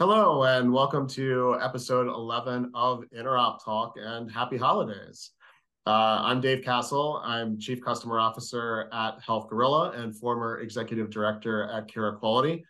Hello, 0.00 0.44
and 0.44 0.72
welcome 0.72 1.08
to 1.08 1.58
episode 1.60 2.06
11 2.06 2.70
of 2.72 3.02
Interop 3.12 3.64
Talk, 3.64 3.94
and 3.96 4.30
happy 4.30 4.56
holidays. 4.56 5.32
Uh, 5.88 6.20
I'm 6.22 6.40
Dave 6.40 6.62
Cassel. 6.62 7.20
I'm 7.24 7.58
Chief 7.58 7.82
Customer 7.82 8.20
Officer 8.20 8.88
at 8.92 9.20
Health 9.20 9.48
Gorilla 9.50 9.90
and 9.90 10.16
former 10.16 10.60
Executive 10.60 11.10
Director 11.10 11.64
at 11.64 11.88
Carequality. 11.88 12.62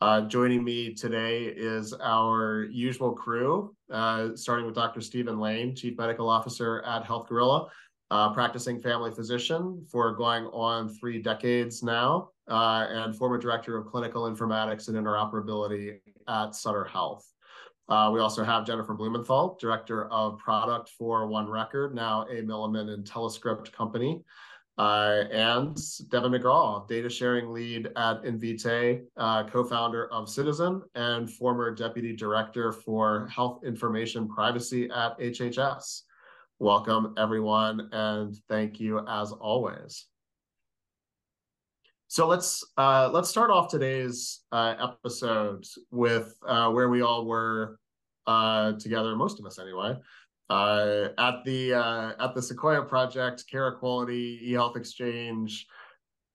Uh, 0.00 0.20
joining 0.28 0.62
me 0.62 0.94
today 0.94 1.46
is 1.46 1.92
our 1.92 2.68
usual 2.70 3.10
crew, 3.14 3.74
uh, 3.90 4.28
starting 4.36 4.64
with 4.64 4.76
Dr. 4.76 5.00
Steven 5.00 5.40
Lane, 5.40 5.74
Chief 5.74 5.98
Medical 5.98 6.30
Officer 6.30 6.82
at 6.82 7.04
Health 7.04 7.26
Gorilla, 7.28 7.68
practicing 8.32 8.78
family 8.78 9.10
physician 9.10 9.84
for 9.90 10.14
going 10.14 10.44
on 10.44 10.88
three 10.88 11.20
decades 11.20 11.82
now, 11.82 12.28
uh, 12.46 12.86
and 12.88 13.16
former 13.16 13.38
Director 13.38 13.76
of 13.76 13.88
Clinical 13.88 14.30
Informatics 14.30 14.86
and 14.86 14.96
Interoperability 14.96 15.98
at 16.28 16.54
Sutter 16.54 16.84
Health. 16.84 17.26
Uh, 17.88 18.10
we 18.12 18.20
also 18.20 18.42
have 18.42 18.66
Jennifer 18.66 18.94
Blumenthal, 18.94 19.56
Director 19.60 20.10
of 20.10 20.38
Product 20.38 20.88
for 20.98 21.26
One 21.28 21.48
Record, 21.48 21.94
now 21.94 22.22
a 22.22 22.42
Milliman 22.42 22.96
IntelliScript 22.96 23.72
company. 23.72 24.22
Uh, 24.78 25.24
and 25.30 25.74
Deven 25.76 26.38
McGraw, 26.38 26.86
data 26.86 27.08
sharing 27.08 27.50
lead 27.50 27.86
at 27.96 28.22
Invitae, 28.24 29.02
uh, 29.16 29.44
co-founder 29.44 30.12
of 30.12 30.26
Ciitizen 30.26 30.82
and 30.94 31.30
former 31.30 31.74
deputy 31.74 32.14
director 32.14 32.72
for 32.72 33.26
health 33.28 33.64
information 33.64 34.28
privacy 34.28 34.90
at 34.90 35.18
HHS. 35.18 36.02
Welcome 36.58 37.14
everyone, 37.16 37.88
and 37.92 38.36
thank 38.48 38.78
you 38.78 39.00
as 39.08 39.32
always. 39.32 40.06
So 42.08 42.28
let's 42.28 42.64
uh, 42.78 43.10
let's 43.12 43.28
start 43.28 43.50
off 43.50 43.68
today's 43.68 44.44
uh, 44.52 44.76
episode 44.80 45.64
with 45.90 46.38
uh, 46.46 46.70
where 46.70 46.88
we 46.88 47.02
all 47.02 47.26
were 47.26 47.80
uh, 48.28 48.74
together, 48.74 49.16
most 49.16 49.40
of 49.40 49.46
us 49.46 49.58
anyway, 49.58 49.96
uh, 50.48 51.08
at 51.18 51.44
the 51.44 51.74
uh, 51.74 52.12
at 52.20 52.32
the 52.32 52.40
Sequoia 52.40 52.82
Project, 52.82 53.44
Carequality, 53.50 54.40
eHealth 54.48 54.76
Exchange, 54.76 55.66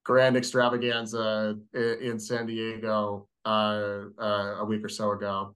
Grand 0.03 0.36
Extravaganza 0.36 1.55
in, 1.73 1.97
in 2.02 2.19
San 2.19 2.47
Diego 2.47 3.30
a 3.45 4.66
week 4.67 4.83
or 4.83 4.89
so 4.89 5.11
ago. 5.11 5.56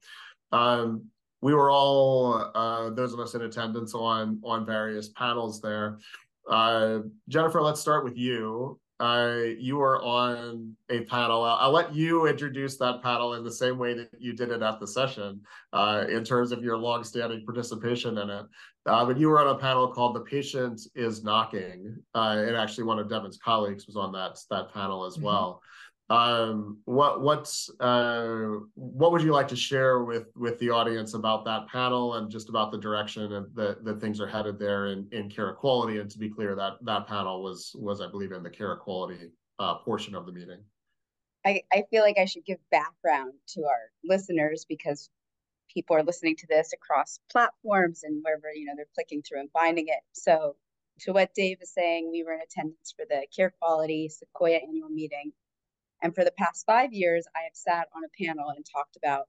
Um, 0.53 1.03
we 1.41 1.53
were 1.53 1.69
all 1.69 2.52
those 2.95 3.11
of 3.11 3.19
us 3.19 3.35
in 3.35 3.41
attendance 3.41 3.94
on 3.94 4.39
on 4.45 4.66
various 4.66 5.09
panels 5.09 5.59
there. 5.59 6.00
Jennifer, 7.27 7.61
let's 7.61 7.81
start 7.81 8.05
with 8.05 8.17
you 8.17 8.79
uh, 8.99 9.39
you 9.57 9.75
were 9.75 10.01
on 10.01 10.75
a 10.89 11.01
panel. 11.01 11.43
I'll, 11.43 11.57
I'll, 11.57 11.71
let 11.71 11.93
you 11.93 12.27
introduce 12.27 12.77
that 12.77 13.03
panel 13.03 13.33
in 13.33 13.43
the 13.43 13.51
same 13.51 13.77
way 13.77 13.93
that 13.93 14.09
you 14.19 14.33
did 14.33 14.51
it 14.51 14.61
at 14.61 14.79
the 14.79 14.88
session, 14.88 15.41
uh, 15.73 16.05
in 16.07 16.23
terms 16.23 16.53
of 16.53 16.63
your 16.63 16.77
longstanding 16.77 17.43
participation 17.45 18.17
in 18.17 18.29
it. 18.29 18.45
Uh, 18.85 19.05
but 19.05 19.17
you 19.17 19.27
were 19.27 19.41
on 19.41 19.53
a 19.53 19.59
panel 19.59 19.89
called 19.89 20.16
"The 20.16 20.21
Patient 20.21 20.81
Is 20.95 21.23
Knocking," 21.23 21.97
uh, 22.13 22.43
and 22.47 22.55
actually 22.55 22.85
one 22.85 22.99
of 22.99 23.09
Deven's 23.09 23.38
colleagues 23.38 23.85
was 23.85 23.97
on 23.97 24.13
that 24.13 24.39
that 24.49 24.73
panel 24.73 25.05
as 25.05 25.16
mm-hmm. 25.16 25.25
Um, 26.09 26.77
what 26.85 27.21
what's 27.21 27.69
uh, 27.79 28.57
what 28.75 29.11
would 29.11 29.23
you 29.23 29.31
like 29.31 29.47
to 29.47 29.55
share 29.55 30.03
with 30.03 30.27
with 30.35 30.59
the 30.59 30.69
audience 30.69 31.15
about 31.15 31.45
that 31.45 31.67
panel 31.67 32.15
and 32.15 32.29
just 32.29 32.49
about 32.49 32.71
the 32.71 32.77
direction 32.77 33.33
and 33.33 33.47
that 33.55 33.83
that 33.83 33.99
things 33.99 34.21
are 34.21 34.27
headed 34.27 34.59
there 34.59 34.87
in 34.87 35.07
in 35.11 35.29
Carequality? 35.29 35.99
And 35.99 36.09
to 36.11 36.19
be 36.19 36.29
clear, 36.29 36.55
that 36.55 36.73
that 36.83 37.07
panel 37.07 37.41
was 37.41 37.71
was 37.75 38.01
I 38.01 38.07
believe 38.07 38.33
in 38.33 38.43
the 38.43 38.51
Carequality 38.51 39.31
uh, 39.57 39.75
portion 39.79 40.13
of 40.13 40.27
the 40.27 40.31
meeting. 40.31 40.59
I, 41.43 41.61
I 41.71 41.83
feel 41.89 42.03
like 42.03 42.17
I 42.17 42.25
should 42.25 42.45
give 42.45 42.57
background 42.71 43.33
to 43.49 43.61
our 43.65 43.91
listeners 44.03 44.65
because 44.67 45.09
people 45.71 45.95
are 45.95 46.03
listening 46.03 46.35
to 46.37 46.47
this 46.47 46.71
across 46.73 47.19
platforms 47.31 48.01
and 48.03 48.23
wherever 48.23 48.53
you 48.53 48.65
know 48.65 48.73
they're 48.75 48.85
clicking 48.94 49.23
through 49.23 49.39
and 49.39 49.49
finding 49.51 49.88
it. 49.88 50.01
So 50.13 50.55
to 50.99 51.13
what 51.13 51.33
Dave 51.33 51.57
is 51.63 51.73
saying, 51.73 52.11
we 52.11 52.23
were 52.23 52.33
in 52.33 52.41
attendance 52.41 52.94
for 52.95 53.05
the 53.09 53.25
Carequality 53.35 54.11
Sequoia 54.11 54.57
annual 54.57 54.89
meeting 54.89 55.31
and 56.05 56.13
for 56.13 56.23
the 56.23 56.33
past 56.38 56.67
five 56.67 56.93
years, 56.93 57.25
I 57.35 57.45
have 57.45 57.55
sat 57.55 57.88
on 57.95 58.03
a 58.03 58.23
panel 58.23 58.51
and 58.55 58.63
talked 58.63 58.95
about 58.95 59.25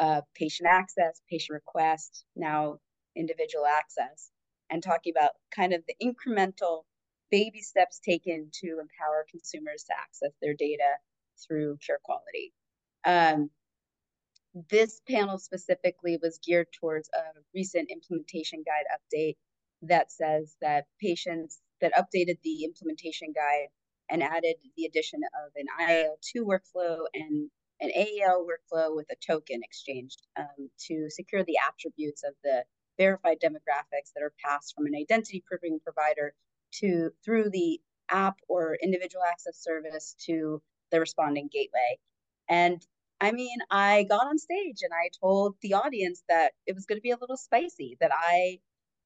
uh, 0.00 0.22
patient 0.34 0.68
access, 0.68 1.22
patient 1.30 1.54
request, 1.54 2.24
now 2.34 2.78
individual 3.14 3.64
access, 3.64 4.32
and 4.70 4.82
talking 4.82 5.12
about 5.16 5.30
kind 5.54 5.72
of 5.72 5.84
the 5.86 5.94
incremental 6.04 6.82
baby 7.30 7.60
steps 7.60 8.00
taken 8.00 8.50
to 8.52 8.80
empower 8.80 9.24
consumers 9.30 9.84
to 9.84 9.92
access 10.02 10.32
their 10.42 10.54
data 10.54 10.96
through 11.46 11.78
Carequality. 11.78 12.50
Um, 13.04 13.50
this 14.68 15.00
panel 15.08 15.38
specifically 15.38 16.18
was 16.20 16.40
geared 16.44 16.66
towards 16.80 17.08
a 17.14 17.38
recent 17.54 17.88
implementation 17.88 18.64
guide 18.66 18.86
update 18.98 19.36
that 19.82 20.10
says 20.10 20.56
that 20.60 20.86
patients 21.00 21.60
that 21.80 21.92
updated 21.94 22.38
the 22.42 22.64
implementation 22.64 23.32
guide 23.32 23.68
and 24.10 24.22
added 24.22 24.56
the 24.76 24.84
addition 24.84 25.20
of 25.44 25.52
an 25.56 25.66
IAL2 25.80 26.42
workflow 26.42 27.04
and 27.14 27.50
an 27.80 27.90
AAL 27.96 28.46
workflow 28.46 28.94
with 28.94 29.06
a 29.10 29.16
token 29.26 29.60
exchanged 29.62 30.26
um, 30.38 30.68
to 30.78 31.08
secure 31.08 31.44
the 31.44 31.56
attributes 31.66 32.22
of 32.24 32.34
the 32.44 32.64
verified 32.98 33.38
demographics 33.42 34.12
that 34.14 34.22
are 34.22 34.34
passed 34.44 34.74
from 34.74 34.86
an 34.86 34.94
identity 34.94 35.42
proving 35.46 35.80
provider 35.82 36.34
to 36.72 37.10
through 37.24 37.48
the 37.50 37.80
app 38.10 38.36
or 38.48 38.76
individual 38.82 39.22
access 39.24 39.56
service 39.56 40.14
to 40.26 40.60
the 40.90 41.00
responding 41.00 41.48
gateway. 41.50 41.98
And 42.48 42.84
I 43.20 43.32
mean, 43.32 43.58
I 43.70 44.04
got 44.04 44.26
on 44.26 44.38
stage 44.38 44.78
and 44.82 44.92
I 44.92 45.10
told 45.20 45.56
the 45.62 45.74
audience 45.74 46.22
that 46.28 46.52
it 46.66 46.74
was 46.74 46.86
going 46.86 46.98
to 46.98 47.02
be 47.02 47.10
a 47.10 47.18
little 47.20 47.36
spicy, 47.36 47.96
that 48.00 48.10
I 48.14 48.58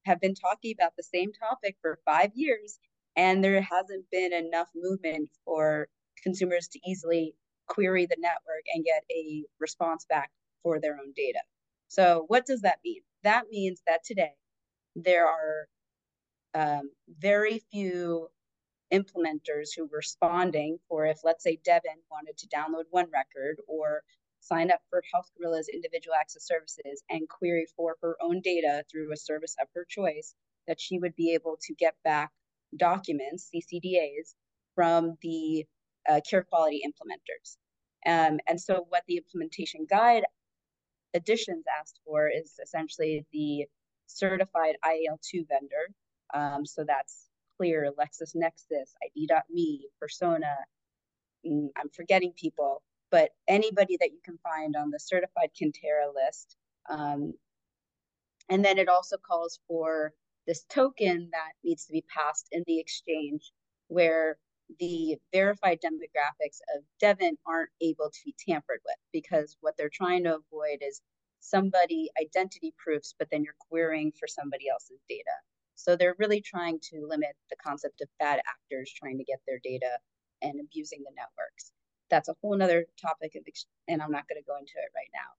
have 0.04 0.20
been 0.20 0.34
talking 0.34 0.74
about 0.78 0.92
the 0.96 1.02
same 1.02 1.32
topic 1.32 1.76
for 1.80 1.98
five 2.04 2.30
years 2.34 2.78
and 3.16 3.42
there 3.42 3.60
hasn't 3.60 4.04
been 4.10 4.32
enough 4.32 4.68
movement 4.74 5.30
for 5.44 5.88
consumers 6.22 6.68
to 6.68 6.80
easily 6.86 7.34
query 7.66 8.06
the 8.06 8.16
network 8.18 8.64
and 8.74 8.84
get 8.84 9.04
a 9.10 9.44
response 9.60 10.04
back 10.08 10.30
for 10.62 10.80
their 10.80 10.94
own 10.94 11.12
data. 11.16 11.40
So, 11.88 12.24
what 12.28 12.46
does 12.46 12.62
that 12.62 12.78
mean? 12.84 13.02
That 13.22 13.44
means 13.50 13.82
that 13.86 14.04
today 14.04 14.32
there 14.96 15.26
are 15.26 15.68
um, 16.54 16.90
very 17.18 17.62
few 17.70 18.28
implementers 18.92 19.70
who 19.76 19.84
are 19.84 19.96
responding 19.96 20.78
for 20.88 21.06
if, 21.06 21.18
let's 21.24 21.42
say, 21.42 21.58
Deven 21.66 22.00
wanted 22.10 22.36
to 22.38 22.48
download 22.48 22.84
one 22.90 23.06
record 23.12 23.56
or 23.66 24.02
sign 24.40 24.70
up 24.70 24.80
for 24.90 25.02
Health 25.12 25.30
Gorilla's 25.38 25.68
individual 25.68 26.14
access 26.18 26.46
services 26.46 27.02
and 27.08 27.28
query 27.28 27.66
for 27.76 27.96
her 28.02 28.16
own 28.22 28.40
data 28.42 28.84
through 28.90 29.12
a 29.12 29.16
service 29.16 29.56
of 29.60 29.68
her 29.74 29.86
choice, 29.88 30.34
that 30.66 30.80
she 30.80 30.98
would 30.98 31.16
be 31.16 31.32
able 31.34 31.58
to 31.62 31.74
get 31.74 31.94
back 32.04 32.30
documents, 32.76 33.50
CCDAs, 33.54 34.34
from 34.74 35.16
the 35.22 35.64
uh, 36.08 36.20
Carequality 36.28 36.80
implementers. 36.86 37.56
Um, 38.06 38.38
and 38.48 38.60
so 38.60 38.86
what 38.88 39.02
the 39.06 39.16
implementation 39.16 39.86
guide 39.88 40.24
additions 41.14 41.64
asked 41.80 42.00
for 42.04 42.28
is 42.28 42.58
essentially 42.62 43.24
the 43.32 43.66
certified 44.06 44.76
IAL2 44.84 45.46
vendor. 45.48 45.88
Um, 46.34 46.66
so 46.66 46.84
that's 46.86 47.28
Clear, 47.56 47.92
LexisNexis, 47.98 48.90
ID.me, 49.04 49.88
Persona. 50.00 50.56
Mm, 51.46 51.68
I'm 51.76 51.88
forgetting 51.94 52.32
people, 52.36 52.82
but 53.12 53.30
anybody 53.46 53.96
that 54.00 54.10
you 54.10 54.18
can 54.24 54.38
find 54.38 54.74
on 54.74 54.90
the 54.90 54.98
certified 54.98 55.50
Kantara 55.54 56.12
list. 56.12 56.56
Um, 56.90 57.34
and 58.48 58.64
then 58.64 58.78
it 58.78 58.88
also 58.88 59.16
calls 59.16 59.60
for 59.68 60.12
this 60.46 60.64
token 60.68 61.28
that 61.32 61.52
needs 61.62 61.86
to 61.86 61.92
be 61.92 62.04
passed 62.14 62.48
in 62.52 62.64
the 62.66 62.78
exchange 62.78 63.52
where 63.88 64.36
the 64.80 65.16
verified 65.32 65.78
demographics 65.84 66.58
of 66.76 66.84
Deven 67.02 67.36
aren't 67.46 67.70
able 67.80 68.10
to 68.10 68.20
be 68.24 68.34
tampered 68.38 68.80
with 68.84 68.96
because 69.12 69.56
what 69.60 69.76
they're 69.76 69.90
trying 69.92 70.24
to 70.24 70.36
avoid 70.36 70.78
is 70.80 71.00
somebody 71.40 72.10
identity 72.20 72.74
proofs, 72.78 73.14
but 73.18 73.28
then 73.30 73.44
you're 73.44 73.54
querying 73.70 74.12
for 74.18 74.26
somebody 74.26 74.68
else's 74.68 75.00
data. 75.08 75.30
So 75.74 75.96
they're 75.96 76.16
really 76.18 76.40
trying 76.40 76.78
to 76.90 77.06
limit 77.06 77.36
the 77.50 77.56
concept 77.56 78.00
of 78.00 78.08
bad 78.18 78.40
actors 78.48 78.92
trying 78.94 79.18
to 79.18 79.24
get 79.24 79.40
their 79.46 79.60
data 79.62 79.98
and 80.42 80.60
abusing 80.60 81.00
the 81.04 81.12
networks. 81.14 81.72
That's 82.10 82.28
a 82.28 82.34
whole 82.40 82.56
nother 82.56 82.86
topic 83.00 83.34
of, 83.34 83.42
and 83.88 84.02
I'm 84.02 84.12
not 84.12 84.28
going 84.28 84.40
to 84.40 84.46
go 84.46 84.56
into 84.56 84.74
it 84.76 84.92
right 84.94 85.10
now. 85.12 85.30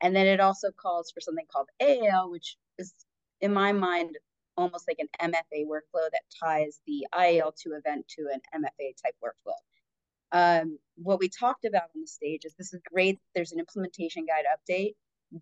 And 0.00 0.14
then 0.14 0.26
it 0.26 0.40
also 0.40 0.70
calls 0.72 1.10
for 1.12 1.20
something 1.20 1.46
called 1.52 1.68
AAL, 1.80 2.30
which 2.30 2.56
is 2.78 2.92
in 3.40 3.52
my 3.52 3.72
mind 3.72 4.16
almost 4.56 4.86
like 4.88 4.98
an 4.98 5.32
MFA 5.32 5.66
workflow 5.66 6.08
that 6.12 6.22
ties 6.42 6.80
the 6.86 7.06
IAL2 7.14 7.78
event 7.78 8.06
to 8.08 8.28
an 8.32 8.40
MFA 8.62 8.94
type 9.02 9.16
workflow. 9.24 9.54
Um, 10.32 10.78
what 10.96 11.20
we 11.20 11.28
talked 11.28 11.64
about 11.64 11.90
on 11.94 12.00
the 12.00 12.06
stage 12.06 12.44
is 12.44 12.54
this 12.54 12.72
is 12.72 12.80
great. 12.92 13.20
There's 13.34 13.52
an 13.52 13.58
implementation 13.58 14.26
guide 14.26 14.44
update, 14.52 14.94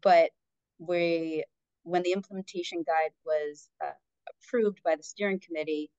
but 0.02 0.30
we 0.78 1.44
when 1.84 2.02
the 2.02 2.12
implementation 2.12 2.84
guide 2.86 3.10
was 3.24 3.68
uh, 3.84 3.90
approved 4.28 4.82
by 4.84 4.96
the 4.96 5.02
steering 5.02 5.40
committee, 5.40 5.90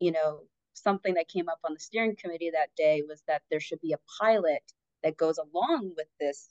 you 0.00 0.12
know, 0.12 0.40
something 0.74 1.14
that 1.14 1.28
came 1.28 1.48
up 1.48 1.58
on 1.64 1.74
the 1.74 1.80
steering 1.80 2.16
committee 2.16 2.50
that 2.50 2.74
day 2.76 3.02
was 3.08 3.22
that 3.26 3.42
there 3.50 3.60
should 3.60 3.80
be 3.80 3.92
a 3.92 4.22
pilot 4.22 4.62
that 5.02 5.16
goes 5.16 5.38
along 5.38 5.92
with 5.96 6.08
this 6.20 6.50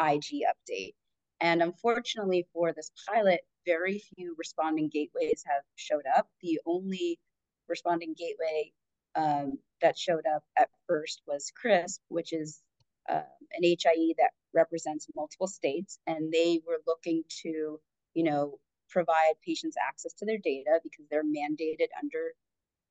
IG 0.00 0.44
update. 0.46 0.94
And 1.40 1.62
unfortunately 1.62 2.46
for 2.52 2.72
this 2.72 2.90
pilot, 3.08 3.40
very 3.68 4.02
few 4.14 4.34
responding 4.38 4.88
gateways 4.88 5.44
have 5.46 5.62
showed 5.76 6.04
up. 6.16 6.26
The 6.40 6.58
only 6.64 7.18
responding 7.68 8.14
gateway 8.16 8.72
um, 9.14 9.58
that 9.82 9.98
showed 9.98 10.24
up 10.34 10.42
at 10.58 10.70
first 10.86 11.20
was 11.26 11.52
CRISP, 11.60 12.00
which 12.08 12.32
is 12.32 12.62
uh, 13.10 13.22
an 13.52 13.62
HIE 13.62 14.14
that 14.18 14.30
represents 14.54 15.06
multiple 15.14 15.46
states, 15.46 15.98
and 16.06 16.32
they 16.32 16.60
were 16.66 16.78
looking 16.86 17.24
to, 17.42 17.78
you 18.14 18.24
know, 18.24 18.58
provide 18.88 19.34
patients 19.44 19.76
access 19.86 20.14
to 20.14 20.24
their 20.24 20.38
data 20.38 20.80
because 20.82 21.06
they're 21.10 21.24
mandated 21.24 21.88
under 22.02 22.32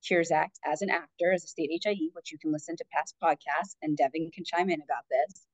Cures 0.06 0.32
Act 0.32 0.60
as 0.64 0.82
an 0.82 0.92
actor, 0.92 1.34
as 1.34 1.44
a 1.44 1.48
state 1.48 1.72
HIE, 1.84 2.10
which 2.14 2.32
you 2.32 2.38
can 2.38 2.52
listen 2.52 2.76
to 2.78 2.86
past 2.94 3.16
podcasts, 3.22 3.76
and 3.82 3.98
Deven 3.98 4.32
can 4.32 4.44
chime 4.46 4.70
in 4.70 4.82
about 4.82 5.06
this. 5.10 5.48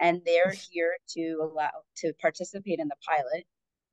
And 0.00 0.22
they're 0.24 0.52
here 0.70 0.96
to 1.10 1.38
allow 1.42 1.70
to 1.98 2.12
participate 2.20 2.78
in 2.78 2.88
the 2.88 2.96
pilot. 3.06 3.44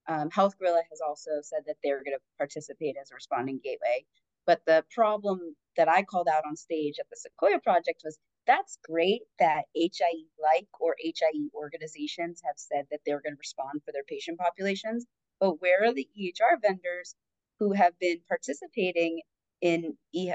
Um, 0.07 0.29
Health 0.31 0.57
Gorilla 0.59 0.83
has 0.89 1.01
also 1.01 1.41
said 1.41 1.63
that 1.67 1.77
they're 1.83 2.03
going 2.03 2.17
to 2.17 2.21
participate 2.37 2.95
as 3.01 3.11
a 3.11 3.15
responding 3.15 3.59
gateway. 3.63 4.05
But 4.45 4.61
the 4.65 4.85
problem 4.93 5.55
that 5.77 5.89
I 5.89 6.03
called 6.03 6.27
out 6.29 6.45
on 6.47 6.55
stage 6.55 6.95
at 6.99 7.07
the 7.09 7.17
Sequoia 7.17 7.59
Project 7.61 8.01
was 8.05 8.19
that's 8.47 8.79
great 8.85 9.23
that 9.39 9.65
HIE 9.75 10.25
like 10.41 10.67
or 10.79 10.95
HIE 10.99 11.49
organizations 11.55 12.41
have 12.45 12.55
said 12.57 12.87
that 12.91 13.01
they're 13.05 13.21
going 13.21 13.35
to 13.35 13.39
respond 13.39 13.81
for 13.85 13.91
their 13.93 14.05
patient 14.05 14.39
populations. 14.39 15.05
But 15.39 15.61
where 15.61 15.85
are 15.85 15.93
the 15.93 16.09
EHR 16.19 16.61
vendors 16.61 17.15
who 17.59 17.73
have 17.73 17.97
been 17.99 18.19
participating 18.27 19.21
in 19.61 19.97
e- 20.13 20.33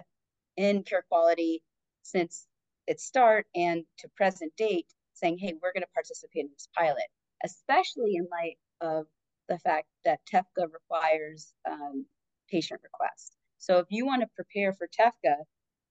in 0.57 0.85
Carequality 0.85 1.63
since 2.03 2.47
its 2.87 3.05
start 3.05 3.47
and 3.55 3.85
to 3.99 4.09
present 4.17 4.55
date, 4.57 4.87
saying, 5.15 5.39
"Hey, 5.39 5.55
we're 5.55 5.73
going 5.73 5.83
to 5.85 5.89
participate 5.95 6.47
in 6.47 6.53
this 6.53 6.69
pilot," 6.77 7.07
especially 7.45 8.17
in 8.17 8.29
light 8.31 8.59
of 8.81 9.07
the 9.49 9.59
fact 9.59 9.89
that 10.05 10.21
TEFCA 10.33 10.73
requires 10.73 11.53
um, 11.71 12.07
patient 12.51 12.81
requests. 12.83 13.33
So 13.59 13.79
if 13.79 13.87
you 13.91 14.07
want 14.07 14.23
to 14.23 14.29
prepare 14.35 14.73
for 14.73 14.89
TEFCA, 14.89 15.37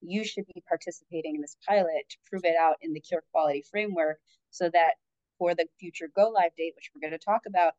you 0.01 0.23
should 0.23 0.45
be 0.47 0.63
participating 0.67 1.35
in 1.35 1.41
this 1.41 1.57
pilot 1.67 2.03
to 2.09 2.17
prove 2.29 2.43
it 2.43 2.55
out 2.55 2.77
in 2.81 2.93
the 2.93 3.01
Carequality 3.01 3.63
framework 3.69 4.19
so 4.49 4.69
that 4.73 4.93
for 5.37 5.55
the 5.55 5.67
future 5.79 6.09
go 6.15 6.29
live 6.29 6.51
date, 6.57 6.73
which 6.75 6.89
we're 6.93 7.07
going 7.07 7.17
to 7.17 7.23
talk 7.23 7.41
about, 7.47 7.73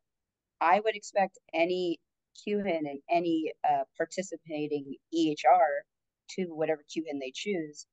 I 0.61 0.79
would 0.79 0.95
expect 0.95 1.37
any 1.53 1.99
QHIN 2.47 2.89
and 2.89 2.99
any 3.09 3.53
uh, 3.69 3.83
participating 3.97 4.95
EHR 5.13 5.83
to 6.31 6.45
whatever 6.45 6.83
QHIN 6.89 7.19
they 7.19 7.31
choose 7.33 7.85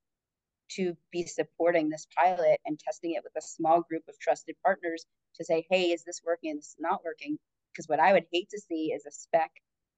to 0.77 0.97
be 1.11 1.27
supporting 1.27 1.89
this 1.89 2.07
pilot 2.17 2.61
and 2.65 2.79
testing 2.79 3.13
it 3.13 3.23
with 3.25 3.33
a 3.37 3.47
small 3.47 3.83
group 3.83 4.05
of 4.09 4.19
trusted 4.21 4.55
partners 4.65 5.05
to 5.35 5.45
say, 5.45 5.67
hey, 5.71 5.91
is 5.91 6.05
this 6.05 6.21
working? 6.25 6.57
Is 6.57 6.59
this 6.59 6.77
not 6.79 7.05
working? 7.05 7.39
Because 7.73 7.89
what 7.89 8.01
I 8.01 8.13
would 8.13 8.27
hate 8.33 8.51
to 8.51 8.61
see 8.61 8.93
is 8.93 9.07
a 9.07 9.11
spec 9.11 9.51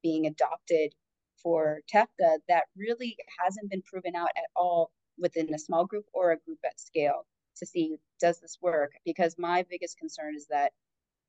being 0.02 0.26
adopted 0.26 0.94
for 1.42 1.80
TEFCA 1.92 2.38
that 2.48 2.64
really 2.76 3.16
hasn't 3.42 3.70
been 3.70 3.82
proven 3.82 4.14
out 4.14 4.30
at 4.36 4.50
all 4.54 4.90
within 5.18 5.52
a 5.52 5.58
small 5.58 5.84
group 5.84 6.04
or 6.12 6.32
a 6.32 6.38
group 6.38 6.58
at 6.64 6.80
scale 6.80 7.26
to 7.56 7.66
see 7.66 7.96
does 8.20 8.40
this 8.40 8.58
work? 8.60 8.92
Because 9.04 9.36
my 9.38 9.64
biggest 9.68 9.98
concern 9.98 10.34
is 10.36 10.46
that 10.48 10.72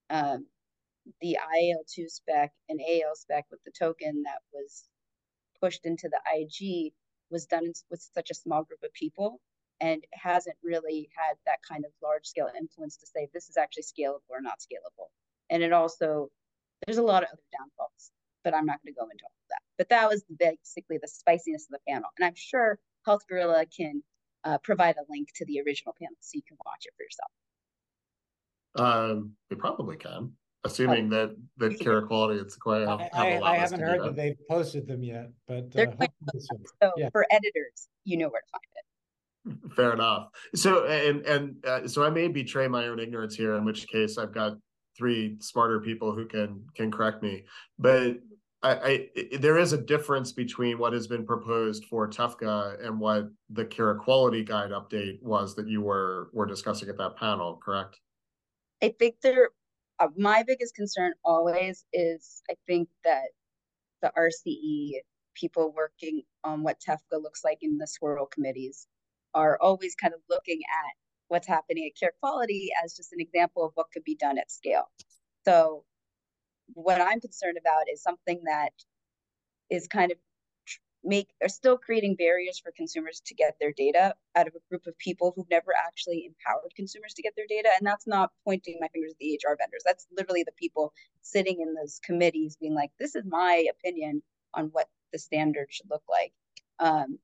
um, 0.09 0.45
the 1.21 1.37
IAL2 1.55 2.09
spec 2.09 2.51
and 2.69 2.79
AL 2.79 3.15
spec 3.15 3.45
with 3.51 3.63
the 3.65 3.71
token 3.71 4.23
that 4.23 4.39
was 4.53 4.85
pushed 5.61 5.85
into 5.85 6.09
the 6.09 6.19
IG 6.33 6.93
was 7.29 7.45
done 7.45 7.71
with 7.89 8.07
such 8.13 8.29
a 8.29 8.35
small 8.35 8.63
group 8.63 8.83
of 8.83 8.93
people 8.93 9.39
and 9.81 10.03
hasn't 10.13 10.55
really 10.63 11.09
had 11.17 11.35
that 11.45 11.59
kind 11.67 11.83
of 11.85 11.91
large 12.01 12.25
scale 12.25 12.49
influence 12.57 12.97
to 12.97 13.07
say 13.07 13.27
this 13.33 13.49
is 13.49 13.57
actually 13.57 13.83
scalable 13.83 14.21
or 14.29 14.41
not 14.41 14.59
scalable. 14.59 15.07
And 15.49 15.63
it 15.63 15.73
also, 15.73 16.29
there's 16.85 16.97
a 16.97 17.03
lot 17.03 17.23
of 17.23 17.29
other 17.29 17.41
downfalls, 17.57 18.11
but 18.43 18.53
I'm 18.53 18.65
not 18.65 18.79
going 18.83 18.93
to 18.93 18.99
go 18.99 19.05
into 19.05 19.23
all 19.23 19.31
of 19.31 19.49
that. 19.49 19.61
But 19.77 19.89
that 19.89 20.09
was 20.09 20.23
basically 20.39 20.97
the 21.01 21.07
spiciness 21.07 21.65
of 21.65 21.71
the 21.71 21.91
panel. 21.91 22.09
And 22.17 22.25
I'm 22.25 22.35
sure 22.35 22.79
Health 23.05 23.21
Gorilla 23.29 23.65
can 23.65 24.03
uh, 24.43 24.57
provide 24.59 24.95
a 24.97 25.05
link 25.09 25.29
to 25.35 25.45
the 25.45 25.61
original 25.65 25.95
panel 25.99 26.15
so 26.19 26.31
you 26.35 26.43
can 26.47 26.57
watch 26.65 26.85
it 26.85 26.93
for 26.97 27.03
yourself. 27.03 27.31
Um, 28.75 29.33
they 29.49 29.55
probably 29.55 29.97
can 29.97 30.33
assuming 30.63 31.13
oh. 31.13 31.17
that 31.17 31.35
that 31.57 31.79
Carequality 31.79 32.39
and 32.39 32.51
Sequoia 32.51 32.87
have, 32.87 32.99
have 32.99 33.11
I, 33.13 33.39
I 33.41 33.57
haven't 33.57 33.81
heard 33.81 33.99
that. 34.01 34.05
that. 34.05 34.15
they've 34.15 34.37
posted 34.49 34.87
them 34.87 35.03
yet, 35.03 35.31
but 35.47 35.71
They're 35.71 35.89
uh, 35.89 36.07
so 36.81 36.91
yeah. 36.97 37.09
for 37.11 37.25
editors, 37.31 37.87
you 38.05 38.17
know 38.17 38.29
where 38.29 38.41
to 38.41 38.47
find 38.51 38.63
it. 38.75 39.75
Fair 39.75 39.93
enough. 39.93 40.29
So 40.55 40.85
and 40.85 41.25
and 41.25 41.65
uh, 41.65 41.87
so 41.87 42.03
I 42.03 42.09
may 42.09 42.27
betray 42.27 42.67
my 42.67 42.87
own 42.87 42.99
ignorance 42.99 43.35
here, 43.35 43.55
in 43.55 43.65
which 43.65 43.87
case 43.87 44.17
I've 44.17 44.33
got 44.33 44.57
three 44.97 45.37
smarter 45.39 45.79
people 45.79 46.13
who 46.13 46.25
can 46.25 46.65
can 46.75 46.91
correct 46.91 47.23
me. 47.23 47.43
But 47.77 48.17
I, 48.61 49.09
I 49.21 49.37
there 49.37 49.57
is 49.57 49.73
a 49.73 49.77
difference 49.77 50.31
between 50.31 50.77
what 50.77 50.93
has 50.93 51.07
been 51.07 51.25
proposed 51.25 51.85
for 51.85 52.09
TEFCA 52.09 52.85
and 52.85 52.99
what 52.99 53.29
the 53.49 53.65
Carequality 53.65 54.43
Guide 54.43 54.71
update 54.71 55.21
was 55.21 55.55
that 55.55 55.67
you 55.67 55.81
were 55.81 56.29
were 56.33 56.45
discussing 56.45 56.89
at 56.89 56.97
that 56.97 57.17
panel, 57.17 57.59
correct? 57.63 57.99
I 58.81 58.93
think 58.97 59.15
there 59.21 59.49
uh, 59.99 60.07
my 60.17 60.43
biggest 60.43 60.75
concern 60.75 61.13
always 61.23 61.85
is 61.93 62.41
I 62.49 62.55
think 62.67 62.89
that 63.03 63.29
the 64.01 64.11
RCE 64.17 64.99
people 65.35 65.73
working 65.75 66.23
on 66.43 66.63
what 66.63 66.79
TEFCA 66.79 67.21
looks 67.21 67.43
like 67.43 67.59
in 67.61 67.77
the 67.77 67.87
swirl 67.87 68.25
committees 68.25 68.87
are 69.33 69.57
always 69.61 69.95
kind 69.95 70.13
of 70.13 70.19
looking 70.29 70.61
at 70.69 70.93
what's 71.33 71.47
happening 71.47 71.89
at 71.89 71.99
Carequality 71.99 72.67
as 72.83 72.93
just 72.93 73.11
an 73.11 73.19
example 73.19 73.65
of 73.65 73.71
what 73.73 73.87
could 73.91 74.03
be 74.03 74.15
done 74.15 74.37
at 74.37 74.51
scale. 74.51 74.87
So 75.45 75.83
what 76.75 77.01
I'm 77.01 77.19
concerned 77.19 77.57
about 77.59 77.85
is 77.91 78.03
something 78.03 78.41
that 78.45 78.71
is 79.71 79.87
kind 79.87 80.11
of 80.11 80.17
make 81.03 81.27
are 81.41 81.49
still 81.49 81.75
creating 81.75 82.15
barriers 82.15 82.59
for 82.63 82.71
consumers 82.77 83.19
to 83.25 83.33
get 83.33 83.55
their 83.59 83.73
data 83.75 84.13
out 84.35 84.47
of 84.47 84.53
a 84.55 84.69
group 84.69 84.85
of 84.85 84.97
people 84.99 85.33
who've 85.35 85.49
never 85.49 85.71
actually 85.87 86.23
empowered 86.25 86.71
consumers 86.75 87.13
to 87.15 87.21
get 87.23 87.33
their 87.35 87.47
data 87.49 87.67
and 87.77 87.85
that's 87.85 88.07
not 88.07 88.29
pointing 88.45 88.77
my 88.79 88.87
fingers 88.93 89.11
at 89.11 89.17
the 89.19 89.37
hr 89.45 89.57
vendors 89.59 89.83
that's 89.85 90.07
literally 90.15 90.43
the 90.43 90.53
people 90.57 90.93
sitting 91.21 91.59
in 91.59 91.73
those 91.73 91.99
committees 92.05 92.55
being 92.55 92.73
like 92.73 92.89
this 92.99 93.15
is 93.15 93.23
my 93.27 93.65
opinion 93.69 94.23
on 94.53 94.67
what 94.67 94.87
the 95.11 95.19
standard 95.19 95.67
should 95.69 95.89
look 95.89 96.03
like 96.09 96.31
um, 96.79 97.19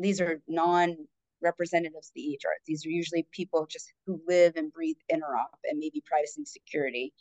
these 0.00 0.20
are 0.20 0.42
non 0.48 0.96
representatives 1.42 2.08
of 2.08 2.14
the 2.14 2.38
EHR. 2.38 2.54
These 2.66 2.86
are 2.86 2.90
usually 2.90 3.26
people 3.32 3.66
just 3.70 3.92
who 4.06 4.20
live 4.26 4.56
and 4.56 4.72
breathe 4.72 4.96
interop 5.12 5.58
and 5.64 5.78
maybe 5.78 6.02
privacy 6.06 6.34
and 6.38 6.48
security. 6.48 7.12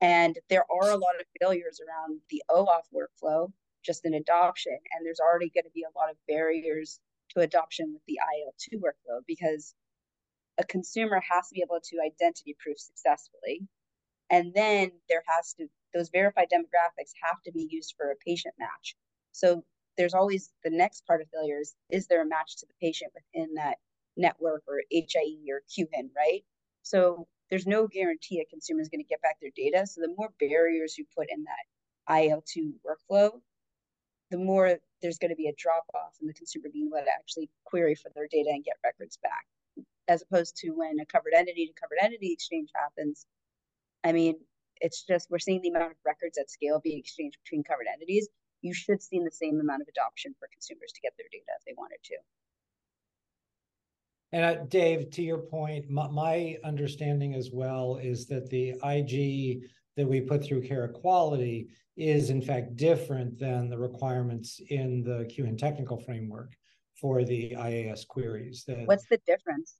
And 0.00 0.38
there 0.50 0.64
are 0.70 0.90
a 0.90 0.96
lot 0.96 1.20
of 1.20 1.26
failures 1.40 1.80
around 1.80 2.20
the 2.30 2.42
OAuth 2.50 2.90
workflow 2.94 3.52
just 3.84 4.04
in 4.04 4.14
adoption. 4.14 4.76
And 4.92 5.06
there's 5.06 5.20
already 5.20 5.50
going 5.50 5.64
to 5.64 5.70
be 5.74 5.84
a 5.84 5.98
lot 5.98 6.10
of 6.10 6.16
barriers 6.28 7.00
to 7.30 7.40
adoption 7.40 7.92
with 7.92 8.02
the 8.06 8.18
IL2 8.18 8.78
workflow 8.80 9.20
because 9.26 9.74
a 10.58 10.64
consumer 10.64 11.22
has 11.30 11.48
to 11.48 11.54
be 11.54 11.62
able 11.62 11.80
to 11.82 11.96
identity 12.04 12.56
proof 12.58 12.78
successfully. 12.78 13.66
And 14.30 14.52
then 14.54 14.92
there 15.08 15.22
has 15.26 15.54
to, 15.54 15.66
those 15.94 16.10
verified 16.10 16.48
demographics 16.52 17.12
have 17.22 17.42
to 17.44 17.52
be 17.52 17.68
used 17.70 17.94
for 17.96 18.10
a 18.10 18.16
patient 18.26 18.54
match. 18.58 18.96
So 19.32 19.64
there's 19.96 20.14
always 20.14 20.50
the 20.64 20.70
next 20.70 21.06
part 21.06 21.20
of 21.20 21.28
failure 21.30 21.60
is, 21.60 21.74
is 21.90 22.06
there 22.06 22.22
a 22.22 22.26
match 22.26 22.56
to 22.58 22.66
the 22.66 22.74
patient 22.80 23.12
within 23.14 23.54
that 23.54 23.76
network 24.16 24.62
or 24.66 24.82
HIE 24.90 25.50
or 25.50 25.62
QHIN, 25.70 26.10
right? 26.16 26.42
So 26.82 27.26
there's 27.50 27.66
no 27.66 27.86
guarantee 27.86 28.40
a 28.40 28.50
consumer 28.50 28.80
is 28.80 28.88
going 28.88 29.04
to 29.04 29.08
get 29.08 29.22
back 29.22 29.36
their 29.40 29.50
data. 29.54 29.86
So 29.86 30.00
the 30.00 30.14
more 30.16 30.30
barriers 30.40 30.96
you 30.96 31.04
put 31.16 31.28
in 31.30 31.44
that 31.44 32.12
IL2 32.12 32.72
workflow, 32.86 33.30
the 34.30 34.38
more 34.38 34.78
there's 35.02 35.18
going 35.18 35.30
to 35.30 35.36
be 35.36 35.48
a 35.48 35.54
drop 35.58 35.84
off 35.94 36.16
in 36.20 36.26
the 36.26 36.32
consumer 36.32 36.68
being 36.72 36.88
able 36.88 37.04
to 37.04 37.10
actually 37.12 37.50
query 37.64 37.94
for 37.94 38.10
their 38.14 38.26
data 38.30 38.48
and 38.50 38.64
get 38.64 38.76
records 38.82 39.18
back, 39.22 39.44
as 40.08 40.22
opposed 40.22 40.56
to 40.56 40.70
when 40.70 40.98
a 41.00 41.06
covered 41.06 41.34
entity 41.36 41.66
to 41.66 41.80
covered 41.80 41.98
entity 42.02 42.32
exchange 42.32 42.70
happens. 42.74 43.26
I 44.04 44.12
mean, 44.12 44.36
it's 44.80 45.04
just 45.04 45.30
we're 45.30 45.38
seeing 45.38 45.60
the 45.60 45.68
amount 45.68 45.92
of 45.92 45.96
records 46.04 46.38
at 46.38 46.50
scale 46.50 46.80
being 46.82 46.98
exchanged 46.98 47.38
between 47.44 47.62
covered 47.62 47.86
entities. 47.92 48.28
You 48.62 48.72
should 48.72 49.02
see 49.02 49.18
the 49.18 49.30
same 49.30 49.60
amount 49.60 49.82
of 49.82 49.88
adoption 49.88 50.34
for 50.38 50.48
consumers 50.52 50.92
to 50.92 51.00
get 51.00 51.12
their 51.18 51.26
data 51.30 51.44
if 51.58 51.64
they 51.66 51.74
wanted 51.76 51.98
to. 52.04 52.16
And 54.32 54.44
uh, 54.44 54.64
Dave, 54.64 55.10
to 55.10 55.22
your 55.22 55.38
point, 55.38 55.90
my, 55.90 56.08
my, 56.08 56.56
understanding 56.64 57.34
as 57.34 57.50
well 57.52 57.98
is 58.02 58.26
that 58.28 58.48
the 58.48 58.70
IG 58.82 59.64
that 59.96 60.08
we 60.08 60.22
put 60.22 60.42
through 60.42 60.62
Carequality 60.62 61.68
is 61.96 62.30
in 62.30 62.40
fact 62.40 62.76
different 62.76 63.38
than 63.38 63.68
the 63.68 63.78
requirements 63.78 64.60
in 64.70 65.02
the 65.02 65.28
QHIN 65.30 65.58
technical 65.58 65.98
framework 65.98 66.54
for 66.98 67.24
the 67.24 67.50
IAS 67.50 68.06
queries. 68.06 68.64
That 68.66 68.86
What's 68.86 69.06
the 69.06 69.20
difference? 69.26 69.76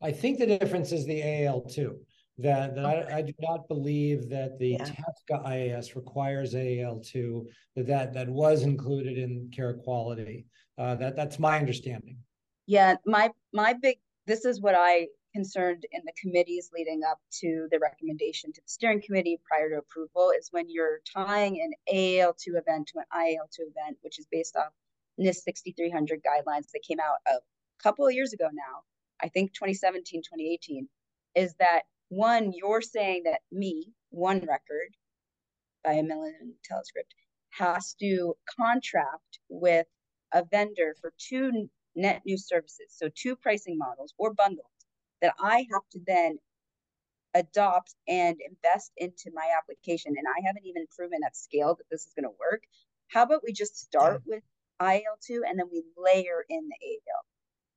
I 0.00 0.12
think 0.12 0.38
the 0.38 0.58
difference 0.58 0.92
is 0.92 1.04
the 1.06 1.20
AL2. 1.20 1.96
That, 2.38 2.74
that 2.74 2.84
okay. 2.84 3.12
I, 3.12 3.18
I, 3.18 3.22
do 3.22 3.32
not 3.40 3.66
believe 3.66 4.28
that 4.28 4.58
the 4.58 4.76
yeah. 4.78 4.90
IAS 5.30 5.96
requires 5.96 6.52
AL2, 6.52 7.46
that, 7.76 7.86
that 7.86 8.12
that 8.12 8.28
was 8.28 8.62
included 8.62 9.16
in 9.16 9.50
Carequality. 9.56 10.44
Uh, 10.76 10.94
that 10.96 11.16
that's 11.16 11.38
my 11.38 11.58
understanding. 11.58 12.18
Yeah, 12.66 12.96
my 13.06 13.30
my 13.54 13.72
big 13.72 13.96
this 14.26 14.44
is 14.44 14.60
what 14.60 14.74
I 14.76 15.06
concerned 15.34 15.84
in 15.92 16.02
the 16.04 16.12
committees 16.20 16.70
leading 16.74 17.02
up 17.08 17.18
to 17.30 17.68
the 17.70 17.78
recommendation 17.78 18.52
to 18.52 18.60
the 18.60 18.68
steering 18.68 19.02
committee 19.04 19.38
prior 19.48 19.68
to 19.70 19.78
approval 19.78 20.32
is 20.36 20.48
when 20.50 20.68
you're 20.68 21.00
tying 21.14 21.60
an 21.60 21.72
AAL2 21.94 22.48
event 22.48 22.88
to 22.88 22.98
an 22.98 23.04
IAL2 23.14 23.60
event, 23.60 23.98
which 24.00 24.18
is 24.18 24.26
based 24.30 24.56
off 24.56 24.72
NIST 25.20 25.42
6300 25.44 26.22
guidelines 26.22 26.70
that 26.72 26.82
came 26.86 26.98
out 27.00 27.16
a 27.28 27.38
couple 27.82 28.06
of 28.06 28.14
years 28.14 28.32
ago 28.32 28.48
now, 28.52 28.82
I 29.22 29.28
think 29.28 29.52
2017, 29.52 30.22
2018, 30.22 30.88
is 31.34 31.54
that 31.58 31.82
one, 32.08 32.52
you're 32.54 32.82
saying 32.82 33.22
that 33.24 33.40
me, 33.50 33.92
one 34.10 34.40
record 34.40 34.94
by 35.84 35.92
a 35.92 36.02
Milliman 36.02 36.52
IntelliScript, 36.52 37.12
has 37.50 37.94
to 38.00 38.34
contract 38.58 39.38
with 39.48 39.86
a 40.32 40.44
vendor 40.50 40.94
for 41.00 41.12
two 41.18 41.68
net 41.94 42.22
new 42.26 42.36
services, 42.36 42.86
so 42.90 43.08
two 43.14 43.36
pricing 43.36 43.78
models 43.78 44.12
or 44.18 44.34
bundles 44.34 44.66
that 45.22 45.34
I 45.40 45.66
have 45.72 45.82
to 45.92 46.00
then 46.06 46.38
adopt 47.34 47.94
and 48.08 48.36
invest 48.46 48.92
into 48.96 49.30
my 49.34 49.48
application. 49.56 50.14
And 50.16 50.26
I 50.26 50.46
haven't 50.46 50.66
even 50.66 50.86
proven 50.94 51.20
at 51.24 51.36
scale 51.36 51.74
that 51.76 51.84
this 51.90 52.06
is 52.06 52.12
going 52.14 52.24
to 52.24 52.36
work. 52.38 52.62
How 53.08 53.22
about 53.22 53.42
we 53.44 53.52
just 53.52 53.78
start 53.78 54.22
with 54.26 54.42
IL2 54.80 55.40
and 55.48 55.58
then 55.58 55.66
we 55.70 55.82
layer 55.96 56.44
in 56.48 56.68
the 56.68 56.86
AL? 56.86 57.24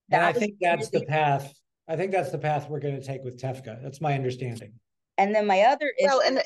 That 0.10 0.18
and 0.18 0.26
I 0.26 0.34
think 0.34 0.56
that's 0.60 0.90
the 0.90 1.06
path. 1.06 1.54
I 1.90 1.96
think 1.96 2.12
that's 2.12 2.32
the 2.32 2.38
path 2.38 2.70
we're 2.70 2.80
going 2.80 3.00
to 3.00 3.06
take 3.06 3.24
with 3.24 3.42
TEFCA. 3.42 3.82
That's 3.82 4.00
my 4.00 4.14
understanding. 4.14 4.74
And 5.18 5.34
then 5.34 5.48
my 5.48 5.62
other 5.64 5.92
issue. 6.00 6.08
Well, 6.08 6.22
and 6.22 6.38
the, 6.38 6.46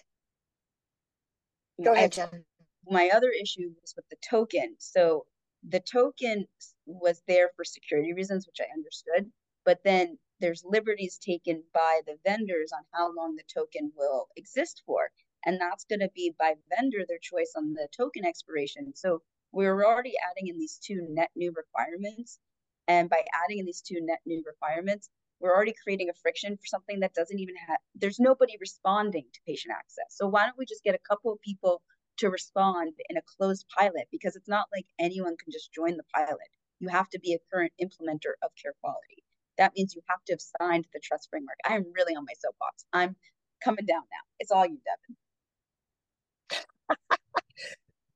go 1.83 1.93
ahead, 1.93 2.13
Jen. 2.13 2.45
My 2.89 3.11
other 3.13 3.29
issue 3.29 3.69
was 3.81 3.93
with 3.95 4.07
the 4.09 4.15
token. 4.27 4.75
So 4.79 5.25
the 5.67 5.81
token 5.81 6.45
was 6.85 7.21
there 7.27 7.49
for 7.55 7.65
security 7.65 8.13
reasons, 8.13 8.47
which 8.47 8.59
I 8.61 8.71
understood, 8.73 9.31
but 9.65 9.79
then 9.83 10.17
there's 10.39 10.63
liberties 10.65 11.17
taken 11.17 11.63
by 11.73 12.01
the 12.07 12.15
vendors 12.25 12.71
on 12.73 12.83
how 12.93 13.13
long 13.13 13.35
the 13.35 13.43
token 13.53 13.91
will 13.95 14.27
exist 14.35 14.81
for. 14.85 15.09
And 15.45 15.59
that's 15.59 15.85
going 15.85 15.99
to 15.99 16.09
be 16.15 16.33
by 16.39 16.55
vendor 16.75 17.05
their 17.07 17.19
choice 17.21 17.53
on 17.57 17.73
the 17.73 17.87
token 17.95 18.25
expiration. 18.25 18.93
So 18.95 19.21
we're 19.51 19.85
already 19.85 20.13
adding 20.31 20.47
in 20.47 20.57
these 20.57 20.79
two 20.81 21.05
net 21.09 21.29
new 21.35 21.53
requirements. 21.55 22.39
And 22.87 23.09
by 23.09 23.23
adding 23.43 23.59
in 23.59 23.65
these 23.65 23.81
two 23.81 23.99
net 24.01 24.19
new 24.25 24.43
requirements, 24.45 25.09
we're 25.39 25.53
already 25.53 25.73
creating 25.83 26.09
a 26.09 26.13
friction 26.21 26.55
for 26.57 26.65
something 26.65 27.01
that 27.01 27.13
doesn't 27.13 27.39
even 27.39 27.55
have, 27.67 27.79
there's 27.95 28.19
nobody 28.19 28.53
responding 28.59 29.25
to 29.33 29.39
patient 29.47 29.73
access. 29.77 30.07
So 30.09 30.27
why 30.27 30.45
don't 30.45 30.57
we 30.57 30.65
just 30.65 30.83
get 30.83 30.95
a 30.95 31.07
couple 31.09 31.31
of 31.33 31.41
people 31.41 31.81
to 32.17 32.29
respond 32.29 32.93
in 33.09 33.17
a 33.17 33.21
closed 33.37 33.65
pilot? 33.77 34.07
Because 34.11 34.35
it's 34.35 34.47
not 34.47 34.67
like 34.73 34.85
anyone 34.99 35.35
can 35.37 35.51
just 35.51 35.73
join 35.73 35.97
the 35.97 36.03
pilot. 36.15 36.49
You 36.79 36.89
have 36.89 37.09
to 37.09 37.19
be 37.19 37.33
a 37.33 37.39
current 37.51 37.73
implementer 37.81 38.33
of 38.43 38.51
Carequality 38.61 39.23
that 39.57 39.73
means 39.75 39.95
you 39.95 40.01
have 40.09 40.23
to 40.25 40.33
have 40.33 40.41
signed 40.41 40.87
the 40.93 40.99
trust 41.03 41.29
framework. 41.29 41.57
I 41.67 41.75
am 41.75 41.85
really 41.93 42.15
on 42.15 42.25
my 42.25 42.33
soapbox. 42.39 42.85
I'm 42.93 43.15
coming 43.63 43.85
down 43.85 44.01
now. 44.01 44.23
It's 44.39 44.51
all 44.51 44.65
you, 44.65 44.77
Deven. 44.77 45.15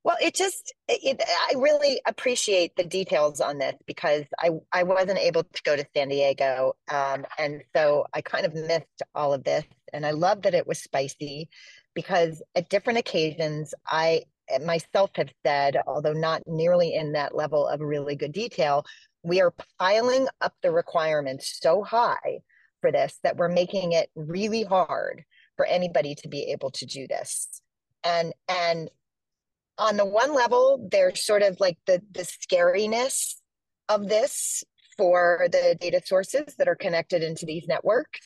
Well, 0.08 0.16
it 0.22 0.34
just 0.34 0.72
it, 0.88 1.22
I 1.22 1.52
really 1.58 2.00
appreciate 2.06 2.74
the 2.76 2.84
details 2.84 3.42
on 3.42 3.58
this 3.58 3.74
because 3.86 4.24
I 4.38 4.52
I 4.72 4.82
wasn't 4.82 5.18
able 5.18 5.44
to 5.44 5.62
go 5.64 5.76
to 5.76 5.84
San 5.94 6.08
Diego, 6.08 6.76
um, 6.90 7.26
and 7.38 7.62
so 7.76 8.06
I 8.14 8.22
kind 8.22 8.46
of 8.46 8.54
missed 8.54 9.02
all 9.14 9.34
of 9.34 9.44
this. 9.44 9.66
And 9.92 10.06
I 10.06 10.12
love 10.12 10.40
that 10.42 10.54
it 10.54 10.66
was 10.66 10.78
spicy 10.78 11.50
because 11.92 12.42
at 12.54 12.70
different 12.70 13.00
occasions 13.00 13.74
I 13.86 14.22
myself 14.64 15.10
have 15.16 15.28
said, 15.44 15.76
although 15.86 16.14
not 16.14 16.42
nearly 16.46 16.94
in 16.94 17.12
that 17.12 17.34
level 17.34 17.66
of 17.68 17.80
really 17.80 18.16
good 18.16 18.32
detail, 18.32 18.86
we 19.22 19.42
are 19.42 19.52
piling 19.78 20.26
up 20.40 20.54
the 20.62 20.72
requirements 20.72 21.58
so 21.60 21.82
high 21.82 22.40
for 22.80 22.90
this 22.90 23.18
that 23.24 23.36
we're 23.36 23.50
making 23.50 23.92
it 23.92 24.08
really 24.16 24.62
hard 24.62 25.24
for 25.58 25.66
anybody 25.66 26.14
to 26.14 26.28
be 26.28 26.44
able 26.44 26.70
to 26.70 26.86
do 26.86 27.06
this 27.06 27.60
and 28.04 28.32
and 28.48 28.88
on 29.78 29.96
the 29.96 30.04
one 30.04 30.34
level 30.34 30.88
there's 30.90 31.24
sort 31.24 31.42
of 31.42 31.58
like 31.60 31.78
the 31.86 32.00
the 32.12 32.22
scariness 32.22 33.34
of 33.88 34.08
this 34.08 34.64
for 34.96 35.46
the 35.52 35.76
data 35.80 36.00
sources 36.04 36.54
that 36.58 36.68
are 36.68 36.74
connected 36.74 37.22
into 37.22 37.46
these 37.46 37.66
networks 37.68 38.20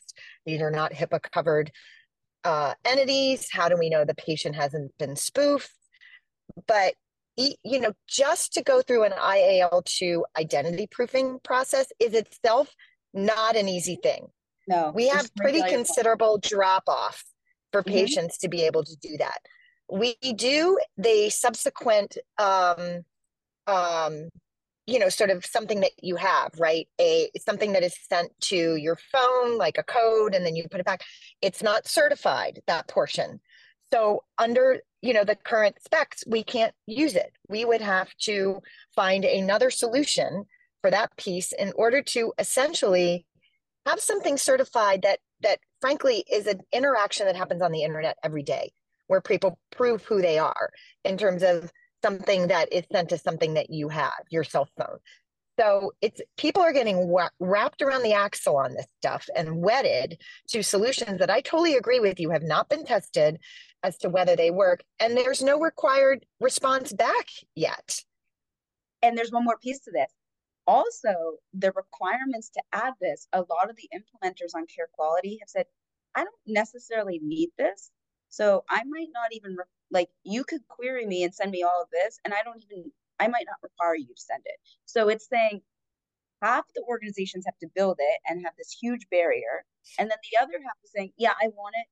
these 0.47 0.61
are 0.61 0.71
not 0.71 0.93
hipaa 0.93 1.21
covered 1.33 1.71
uh, 2.45 2.75
entities 2.85 3.49
how 3.53 3.69
do 3.69 3.77
we 3.79 3.89
know 3.89 4.05
the 4.05 4.15
patient 4.15 4.57
hasn't 4.57 4.91
been 4.99 5.15
spoofed 5.15 5.71
but 6.67 6.95
you 7.37 7.81
know, 7.81 7.93
just 8.09 8.53
to 8.55 8.63
go 8.63 8.83
through 8.83 9.05
an 9.05 9.13
IAL2 9.13 10.23
identity 10.39 10.87
proofing 10.91 11.39
process 11.43 11.87
is 11.99 12.15
itself 12.15 12.75
not 13.15 13.57
an 13.57 13.69
easy 13.69 13.99
thing. 14.03 14.27
No. 14.69 14.93
We 14.95 15.09
have 15.09 15.35
pretty 15.35 15.63
considerable 15.63 16.39
drop 16.39 16.85
off 16.87 17.25
for 17.73 17.83
mm-hmm. 17.83 17.93
patients 17.93 18.39
to 18.39 18.49
be 18.49 18.63
able 18.63 18.85
to 18.85 18.97
do 19.01 19.17
that. 19.19 19.39
We 19.91 20.17
do 20.37 20.79
the 20.97 21.31
subsequent 21.31 22.17
um 22.39 23.05
um 23.67 24.29
you 24.87 24.99
know 24.99 25.09
sort 25.09 25.31
of 25.31 25.45
something 25.45 25.81
that 25.81 25.93
you 26.03 26.17
have 26.17 26.51
right? 26.59 26.89
A 27.01 27.31
something 27.39 27.73
that 27.73 27.83
is 27.83 27.97
sent 28.09 28.33
to 28.43 28.77
your 28.77 28.99
phone 29.12 29.59
like 29.59 29.79
a 29.79 29.83
code 29.83 30.35
and 30.35 30.45
then 30.45 30.57
you 30.57 30.65
put 30.71 30.81
it 30.81 30.87
back. 30.87 31.03
It's 31.41 31.62
not 31.62 31.87
certified 31.87 32.61
that 32.67 32.89
portion. 32.89 33.41
So 33.93 34.25
under 34.39 34.81
you 35.03 35.12
know 35.12 35.25
the 35.25 35.37
current 35.37 35.77
specs 35.85 36.25
we 36.27 36.43
can't 36.43 36.75
use 36.87 37.15
it. 37.15 37.33
We 37.49 37.65
would 37.65 37.81
have 37.81 38.15
to 38.23 38.61
find 38.95 39.25
another 39.25 39.71
solution 39.71 40.45
for 40.81 40.91
that 40.91 41.17
piece 41.17 41.53
in 41.53 41.73
order 41.77 42.03
to 42.03 42.33
essentially 42.39 43.27
have 43.87 44.01
something 44.01 44.37
certified 44.37 45.03
that 45.03 45.21
that 45.41 45.59
frankly 45.81 46.25
is 46.31 46.47
an 46.47 46.61
interaction 46.73 47.27
that 47.27 47.37
happens 47.37 47.62
on 47.62 47.73
the 47.73 47.83
internet 47.83 48.17
every 48.23 48.43
day 48.43 48.73
where 49.12 49.21
people 49.21 49.59
prove 49.71 50.02
who 50.04 50.21
they 50.21 50.38
are 50.38 50.71
in 51.04 51.16
terms 51.16 51.42
of 51.42 51.71
something 52.02 52.49
that 52.49 52.73
is 52.73 52.85
sent 52.90 53.11
to 53.11 53.19
something 53.19 53.54
that 53.54 53.71
you 53.71 53.88
have 53.88 54.25
your 54.31 54.42
cell 54.42 54.66
phone 54.76 54.99
so 55.61 55.92
it's 56.00 56.21
people 56.38 56.62
are 56.62 56.73
getting 56.73 57.14
wrapped 57.38 57.83
around 57.83 58.02
the 58.02 58.14
axle 58.14 58.57
on 58.57 58.73
this 58.75 58.87
stuff 58.99 59.28
and 59.37 59.62
wedded 59.62 60.19
to 60.49 60.62
solutions 60.62 61.19
that 61.19 61.31
I 61.31 61.40
totally 61.42 61.76
agree 61.76 62.00
with 62.00 62.19
you 62.19 62.31
have 62.31 62.42
not 62.42 62.71
been 62.71 62.85
tested 62.85 63.38
as 63.83 63.99
to 63.99 64.09
whether 64.09 64.35
they 64.35 64.50
work. 64.50 64.83
And 64.99 65.16
there's 65.16 65.42
no 65.42 65.61
required 65.61 66.25
response 66.40 66.92
back 66.92 67.26
yet. 67.54 68.00
And 69.02 69.16
there's 69.16 69.33
one 69.33 69.45
more 69.45 69.59
piece 69.59 69.81
to 69.81 69.90
this. 69.90 70.11
Also, 70.66 71.35
the 71.52 71.73
requirements 71.73 72.49
to 72.50 72.62
add 72.73 72.95
this, 73.00 73.26
a 73.33 73.40
lot 73.40 73.69
of 73.69 73.76
the 73.76 73.90
implementers 73.95 74.54
on 74.54 74.64
Carequality 74.66 75.38
have 75.40 75.49
said, 75.49 75.66
I 76.14 76.21
don't 76.21 76.35
necessarily 76.47 77.19
need 77.23 77.50
this. 77.59 77.90
So 78.33 78.65
I 78.71 78.83
might 78.85 79.11
not 79.12 79.33
even 79.33 79.57
like 79.91 80.09
you 80.25 80.45
could 80.45 80.67
query 80.69 81.07
me 81.07 81.23
and 81.23 81.35
send 81.35 81.51
me 81.51 81.62
all 81.62 81.83
of 81.83 81.91
this, 81.93 82.19
and 82.25 82.35
I 82.35 82.43
don't 82.43 82.62
even 82.65 82.91
I 83.21 83.29
might 83.29 83.45
not 83.47 83.59
require 83.62 83.95
you 83.95 84.07
to 84.07 84.23
send 84.23 84.43
it. 84.47 84.59
So 84.87 85.11
it's 85.11 85.29
saying 85.29 85.61
half 86.43 86.65
the 86.75 86.83
organizations 86.89 87.45
have 87.47 87.59
to 87.59 87.69
build 87.75 87.99
it 88.01 88.21
and 88.27 88.45
have 88.45 88.55
this 88.59 88.77
huge 88.81 89.07
barrier. 89.11 89.65
And 89.99 90.11
then 90.11 90.19
the 90.31 90.43
other 90.43 90.55
half 90.65 90.77
is 90.85 90.93
saying, 90.97 91.12
yeah, 91.19 91.33
I 91.41 91.49
want 91.49 91.75
it. 91.79 91.87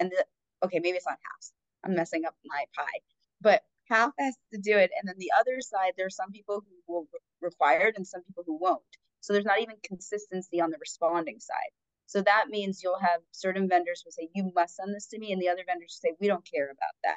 And 0.00 0.10
the, 0.12 0.24
okay, 0.64 0.78
maybe 0.78 0.96
it's 0.96 1.06
not 1.06 1.18
half. 1.22 1.50
I'm 1.84 1.96
messing 1.96 2.24
up 2.26 2.34
my 2.44 2.64
pie, 2.76 3.00
but 3.40 3.62
half 3.90 4.12
has 4.18 4.36
to 4.52 4.60
do 4.60 4.78
it. 4.78 4.90
And 4.98 5.08
then 5.08 5.16
the 5.18 5.32
other 5.38 5.60
side, 5.60 5.94
there 5.96 6.06
are 6.06 6.10
some 6.10 6.30
people 6.30 6.64
who 6.66 6.92
will 6.92 7.08
re- 7.12 7.20
require 7.50 7.88
it 7.88 7.96
and 7.96 8.06
some 8.06 8.22
people 8.22 8.44
who 8.46 8.58
won't. 8.58 8.82
So 9.20 9.32
there's 9.32 9.44
not 9.44 9.60
even 9.60 9.76
consistency 9.84 10.60
on 10.60 10.70
the 10.70 10.78
responding 10.80 11.40
side. 11.40 11.72
So 12.06 12.22
that 12.22 12.46
means 12.48 12.82
you'll 12.82 12.98
have 12.98 13.20
certain 13.30 13.68
vendors 13.68 14.02
who 14.04 14.10
say, 14.10 14.28
you 14.34 14.52
must 14.54 14.76
send 14.76 14.94
this 14.94 15.06
to 15.08 15.18
me. 15.18 15.32
And 15.32 15.40
the 15.40 15.48
other 15.48 15.64
vendors 15.66 15.98
say, 16.00 16.14
we 16.20 16.28
don't 16.28 16.46
care 16.50 16.66
about 16.66 16.94
that. 17.04 17.16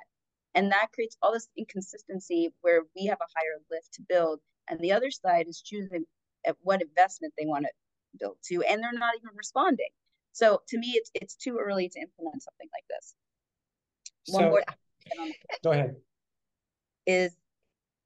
And 0.54 0.72
that 0.72 0.92
creates 0.94 1.18
all 1.22 1.34
this 1.34 1.50
inconsistency 1.58 2.54
where 2.62 2.84
we 2.96 3.08
have 3.08 3.18
a 3.20 3.32
higher 3.36 3.60
lift 3.70 3.94
to 3.94 4.04
build. 4.08 4.40
And 4.70 4.80
the 4.80 4.94
other 4.94 5.12
side 5.12 5.48
is 5.48 5.62
choosing 5.62 6.06
at 6.46 6.56
what 6.62 6.82
investment 6.82 7.34
they 7.38 7.46
want 7.46 7.66
to 7.66 7.72
build 8.20 8.38
to, 8.46 8.64
and 8.64 8.82
they're 8.82 8.94
not 8.94 9.16
even 9.16 9.36
responding. 9.36 9.90
So 10.32 10.62
to 10.70 10.78
me, 10.78 10.94
it's 10.96 11.12
it's 11.14 11.36
too 11.36 11.58
early 11.62 11.90
to 11.90 12.00
implement 12.00 12.44
something 12.44 12.70
like 12.74 12.86
this. 12.90 13.16
One 14.28 14.44
so, 14.44 14.50
more 14.50 14.64
go 15.64 15.72
ahead. 15.72 15.96
Is 17.06 17.36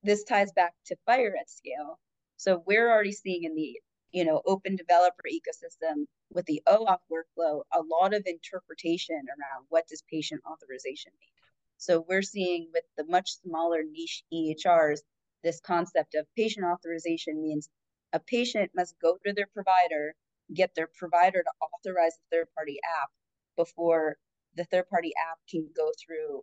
this 0.03 0.23
ties 0.23 0.51
back 0.53 0.73
to 0.87 0.95
FHIR 1.07 1.31
at 1.39 1.49
scale. 1.49 1.99
So 2.37 2.63
we're 2.65 2.89
already 2.89 3.11
seeing 3.11 3.43
in 3.43 3.55
the 3.55 3.79
you 4.11 4.25
know 4.25 4.41
open 4.45 4.75
developer 4.75 5.23
ecosystem 5.31 6.05
with 6.31 6.45
the 6.45 6.61
OAuth 6.67 6.99
workflow 7.11 7.61
a 7.73 7.81
lot 7.81 8.13
of 8.13 8.23
interpretation 8.25 9.15
around 9.15 9.65
what 9.69 9.87
does 9.87 10.03
patient 10.11 10.41
authorization 10.49 11.11
mean. 11.19 11.29
So 11.77 12.05
we're 12.07 12.21
seeing 12.21 12.69
with 12.73 12.83
the 12.97 13.05
much 13.05 13.37
smaller 13.41 13.83
niche 13.89 14.23
EHRs, 14.33 14.99
this 15.43 15.61
concept 15.61 16.15
of 16.15 16.25
patient 16.35 16.65
authorization 16.65 17.41
means 17.41 17.69
a 18.13 18.19
patient 18.19 18.71
must 18.75 18.95
go 19.01 19.17
to 19.25 19.33
their 19.33 19.47
provider, 19.53 20.15
get 20.53 20.75
their 20.75 20.89
provider 20.97 21.41
to 21.43 21.51
authorize 21.61 22.17
the 22.17 22.37
third 22.37 22.47
party 22.55 22.79
app 23.01 23.09
before 23.55 24.17
the 24.55 24.65
third 24.65 24.89
party 24.89 25.13
app 25.31 25.37
can 25.49 25.69
go 25.75 25.91
through, 26.03 26.41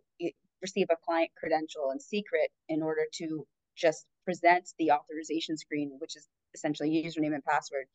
receive 0.61 0.87
a 0.89 0.95
client 1.05 1.29
credential 1.37 1.91
and 1.91 2.01
secret 2.01 2.49
in 2.69 2.81
order 2.81 3.05
to 3.13 3.45
just 3.75 4.05
present 4.25 4.67
the 4.79 4.91
authorization 4.91 5.57
screen, 5.57 5.95
which 5.99 6.15
is 6.15 6.27
essentially 6.53 6.89
username 6.89 7.33
and 7.33 7.43
password 7.43 7.85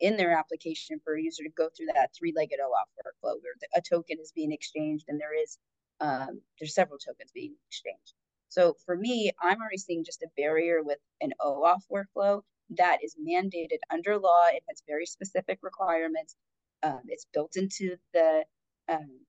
in 0.00 0.16
their 0.16 0.32
application 0.32 0.98
for 1.04 1.14
a 1.14 1.22
user 1.22 1.42
to 1.44 1.50
go 1.50 1.68
through 1.76 1.86
that 1.94 2.10
three-legged 2.18 2.58
OAuth 2.58 2.90
workflow 2.98 3.34
where 3.42 3.54
a 3.74 3.80
token 3.80 4.18
is 4.20 4.32
being 4.32 4.52
exchanged 4.52 5.04
and 5.08 5.20
there 5.20 5.34
is 5.34 5.58
um, 6.00 6.40
there's 6.58 6.74
several 6.74 6.98
tokens 6.98 7.30
being 7.32 7.54
exchanged. 7.68 8.14
So 8.48 8.74
for 8.84 8.96
me, 8.96 9.30
I'm 9.40 9.60
already 9.60 9.78
seeing 9.78 10.04
just 10.04 10.22
a 10.22 10.28
barrier 10.36 10.82
with 10.82 10.98
an 11.20 11.32
OAuth 11.40 11.84
workflow 11.92 12.42
that 12.76 12.98
is 13.02 13.16
mandated 13.16 13.78
under 13.92 14.18
law. 14.18 14.46
It 14.46 14.62
has 14.68 14.82
very 14.88 15.06
specific 15.06 15.58
requirements. 15.62 16.36
Um, 16.82 17.00
it's 17.08 17.26
built 17.32 17.56
into 17.56 17.96
the 18.14 18.44
um, 18.88 19.20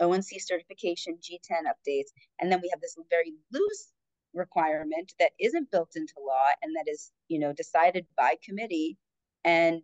ONC 0.00 0.26
certification 0.40 1.18
G10 1.22 1.64
updates. 1.64 2.10
And 2.40 2.50
then 2.50 2.60
we 2.60 2.68
have 2.70 2.80
this 2.80 2.96
very 3.08 3.34
loose 3.52 3.92
requirement 4.36 5.14
that 5.18 5.30
isn't 5.40 5.70
built 5.70 5.96
into 5.96 6.14
law 6.24 6.46
and 6.62 6.74
that 6.76 6.90
is, 6.90 7.10
you 7.28 7.38
know, 7.38 7.52
decided 7.52 8.06
by 8.16 8.34
committee. 8.44 8.96
And 9.44 9.82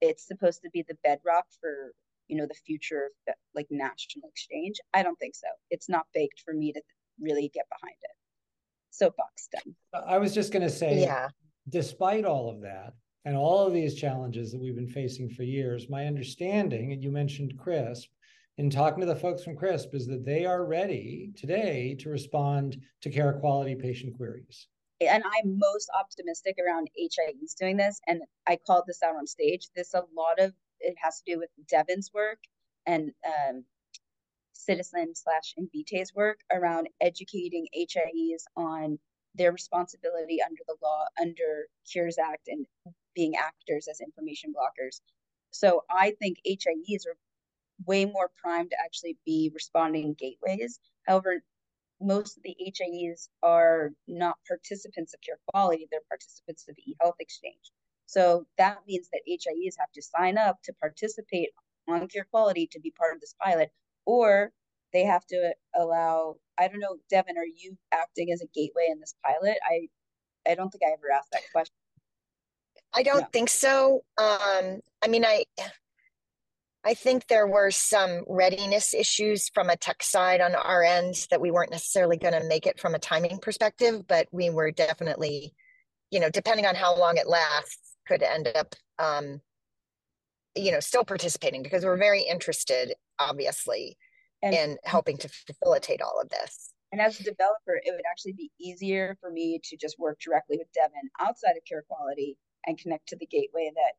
it's 0.00 0.26
supposed 0.26 0.62
to 0.62 0.70
be 0.70 0.84
the 0.88 0.96
bedrock 1.04 1.46
for, 1.60 1.92
you 2.28 2.36
know, 2.36 2.46
the 2.46 2.54
future 2.66 3.10
of 3.28 3.34
like 3.54 3.66
national 3.70 4.28
exchange. 4.28 4.76
I 4.94 5.02
don't 5.02 5.18
think 5.18 5.34
so. 5.34 5.48
It's 5.70 5.88
not 5.88 6.06
baked 6.14 6.40
for 6.44 6.54
me 6.54 6.72
to 6.72 6.80
really 7.20 7.50
get 7.52 7.66
behind 7.68 7.96
it. 8.02 8.16
Soapbox 8.90 9.48
done. 9.52 9.74
I 10.06 10.18
was 10.18 10.32
just 10.32 10.52
going 10.52 10.62
to 10.62 10.70
say, 10.70 11.00
Yeah. 11.00 11.28
despite 11.68 12.24
all 12.24 12.48
of 12.48 12.60
that 12.62 12.94
and 13.24 13.36
all 13.36 13.66
of 13.66 13.72
these 13.72 13.94
challenges 13.94 14.52
that 14.52 14.60
we've 14.60 14.74
been 14.74 14.88
facing 14.88 15.28
for 15.28 15.42
years, 15.42 15.90
my 15.90 16.06
understanding, 16.06 16.92
and 16.92 17.02
you 17.02 17.10
mentioned 17.10 17.58
CRISP, 17.58 18.08
in 18.60 18.68
talking 18.68 19.00
to 19.00 19.06
the 19.06 19.16
folks 19.16 19.42
from 19.42 19.56
CRISP, 19.56 19.94
is 19.94 20.06
that 20.06 20.26
they 20.26 20.44
are 20.44 20.66
ready 20.66 21.32
today 21.34 21.96
to 21.98 22.10
respond 22.10 22.76
to 23.00 23.08
Carequality 23.08 23.74
patient 23.74 24.14
queries. 24.18 24.68
And 25.00 25.24
I'm 25.24 25.58
most 25.58 25.88
optimistic 25.98 26.58
around 26.62 26.90
HIEs 26.94 27.54
doing 27.58 27.78
this. 27.78 27.98
And 28.06 28.20
I 28.46 28.58
called 28.66 28.84
this 28.86 29.02
out 29.02 29.16
on 29.16 29.26
stage. 29.26 29.68
This 29.74 29.94
a 29.94 30.02
lot 30.14 30.38
of 30.38 30.52
it 30.80 30.94
has 31.02 31.22
to 31.22 31.32
do 31.32 31.38
with 31.38 31.48
Deven's 31.72 32.10
work 32.12 32.36
and 32.84 33.12
um, 33.26 33.64
Ciitizen 34.54 35.14
slash 35.14 35.54
Invitae's 35.56 36.12
work 36.14 36.40
around 36.52 36.90
educating 37.00 37.66
HIEs 37.74 38.42
on 38.58 38.98
their 39.34 39.52
responsibility 39.52 40.42
under 40.42 40.60
the 40.68 40.76
law, 40.82 41.06
under 41.18 41.66
Cures 41.90 42.18
Act, 42.18 42.48
and 42.48 42.66
being 43.14 43.36
actors 43.36 43.88
as 43.90 44.00
information 44.02 44.52
blockers. 44.52 45.00
So 45.50 45.82
I 45.88 46.14
think 46.20 46.36
HIEs 46.46 47.06
are 47.06 47.16
way 47.86 48.04
more 48.04 48.30
primed 48.36 48.70
to 48.70 48.76
actually 48.84 49.16
be 49.24 49.50
responding 49.54 50.14
gateways. 50.18 50.78
However, 51.06 51.42
most 52.00 52.36
of 52.36 52.42
the 52.42 52.56
HIEs 52.60 53.28
are 53.42 53.90
not 54.08 54.36
participants 54.48 55.14
of 55.14 55.20
care 55.20 55.38
quality, 55.48 55.86
they're 55.90 56.00
participants 56.08 56.66
of 56.68 56.76
the 56.76 56.94
eHealth 56.94 57.14
Exchange. 57.20 57.72
So 58.06 58.46
that 58.58 58.78
means 58.88 59.08
that 59.12 59.22
HIEs 59.28 59.76
have 59.78 59.92
to 59.92 60.02
sign 60.02 60.38
up 60.38 60.58
to 60.64 60.72
participate 60.80 61.50
on 61.88 62.08
Carequality 62.08 62.68
to 62.70 62.80
be 62.80 62.92
part 62.98 63.14
of 63.14 63.20
this 63.20 63.34
pilot, 63.42 63.70
or 64.06 64.52
they 64.92 65.04
have 65.04 65.26
to 65.26 65.54
allow, 65.76 66.36
I 66.58 66.68
don't 66.68 66.80
know, 66.80 66.96
Deven, 67.12 67.36
are 67.36 67.44
you 67.44 67.76
acting 67.92 68.32
as 68.32 68.42
a 68.42 68.46
gateway 68.54 68.88
in 68.90 68.98
this 69.00 69.14
pilot? 69.24 69.58
I 69.68 69.88
I 70.50 70.54
don't 70.54 70.70
think 70.70 70.82
I 70.86 70.92
ever 70.92 71.12
asked 71.14 71.30
that 71.32 71.42
question. 71.52 71.74
I 72.94 73.02
don't 73.02 73.20
Yeah. 73.20 73.26
think 73.32 73.50
so. 73.50 74.02
Um, 74.18 74.80
I 75.02 75.08
mean, 75.08 75.24
I, 75.24 75.44
I 76.84 76.94
think 76.94 77.26
there 77.26 77.46
were 77.46 77.70
some 77.70 78.24
readiness 78.26 78.94
issues 78.94 79.50
from 79.52 79.68
a 79.68 79.76
tech 79.76 80.02
side 80.02 80.40
on 80.40 80.54
our 80.54 80.82
end 80.82 81.26
that 81.30 81.40
we 81.40 81.50
weren't 81.50 81.70
necessarily 81.70 82.16
going 82.16 82.32
to 82.32 82.48
make 82.48 82.66
it 82.66 82.80
from 82.80 82.94
a 82.94 82.98
timing 82.98 83.38
perspective, 83.38 84.06
but 84.08 84.28
we 84.32 84.48
were 84.48 84.70
definitely, 84.70 85.54
you 86.10 86.20
know, 86.20 86.30
depending 86.30 86.64
on 86.64 86.74
how 86.74 86.96
long 86.96 87.18
it 87.18 87.28
lasts, 87.28 87.96
could 88.08 88.22
end 88.22 88.48
up, 88.56 88.74
um, 88.98 89.40
you 90.56 90.72
know, 90.72 90.80
still 90.80 91.04
participating 91.04 91.62
because 91.62 91.84
we're 91.84 91.98
very 91.98 92.22
interested, 92.22 92.94
obviously, 93.18 93.98
And 94.42 94.54
in 94.54 94.78
helping 94.84 95.18
to 95.18 95.28
facilitate 95.28 96.00
all 96.00 96.18
of 96.20 96.30
this. 96.30 96.70
And 96.92 97.00
as 97.00 97.20
a 97.20 97.24
developer, 97.24 97.76
it 97.84 97.92
would 97.92 98.04
actually 98.10 98.32
be 98.32 98.50
easier 98.58 99.16
for 99.20 99.30
me 99.30 99.60
to 99.64 99.76
just 99.76 99.98
work 99.98 100.18
directly 100.18 100.56
with 100.56 100.66
Deven 100.68 101.08
outside 101.20 101.56
of 101.56 101.62
Carequality 101.70 102.36
and 102.66 102.78
connect 102.78 103.08
to 103.08 103.16
the 103.16 103.26
gateway 103.26 103.70
that 103.74 103.92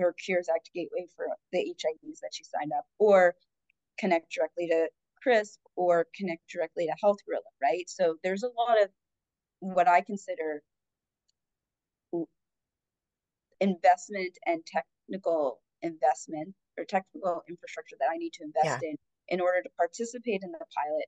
her 0.00 0.14
Cures 0.24 0.48
Act 0.48 0.70
gateway 0.74 1.06
for 1.16 1.26
the 1.52 1.58
HIEs 1.58 2.20
that 2.20 2.32
she 2.32 2.44
signed 2.44 2.72
up, 2.76 2.84
or 2.98 3.34
connect 3.98 4.32
directly 4.32 4.68
to 4.68 4.88
CRISP 5.22 5.58
or 5.74 6.06
connect 6.14 6.48
directly 6.48 6.86
to 6.86 6.94
Health 7.00 7.18
Gorilla, 7.26 7.42
right? 7.62 7.88
So 7.88 8.16
there's 8.22 8.42
a 8.42 8.48
lot 8.48 8.80
of 8.82 8.90
what 9.60 9.88
I 9.88 10.00
consider 10.00 10.62
investment 13.60 14.36
and 14.46 14.60
technical 14.66 15.60
investment 15.82 16.54
or 16.78 16.84
technical 16.84 17.42
infrastructure 17.48 17.96
that 17.98 18.10
I 18.12 18.18
need 18.18 18.32
to 18.34 18.44
invest 18.44 18.82
in 18.82 18.96
in 19.28 19.40
order 19.40 19.62
to 19.62 19.68
participate 19.76 20.42
in 20.42 20.52
the 20.52 20.58
pilot 20.76 21.06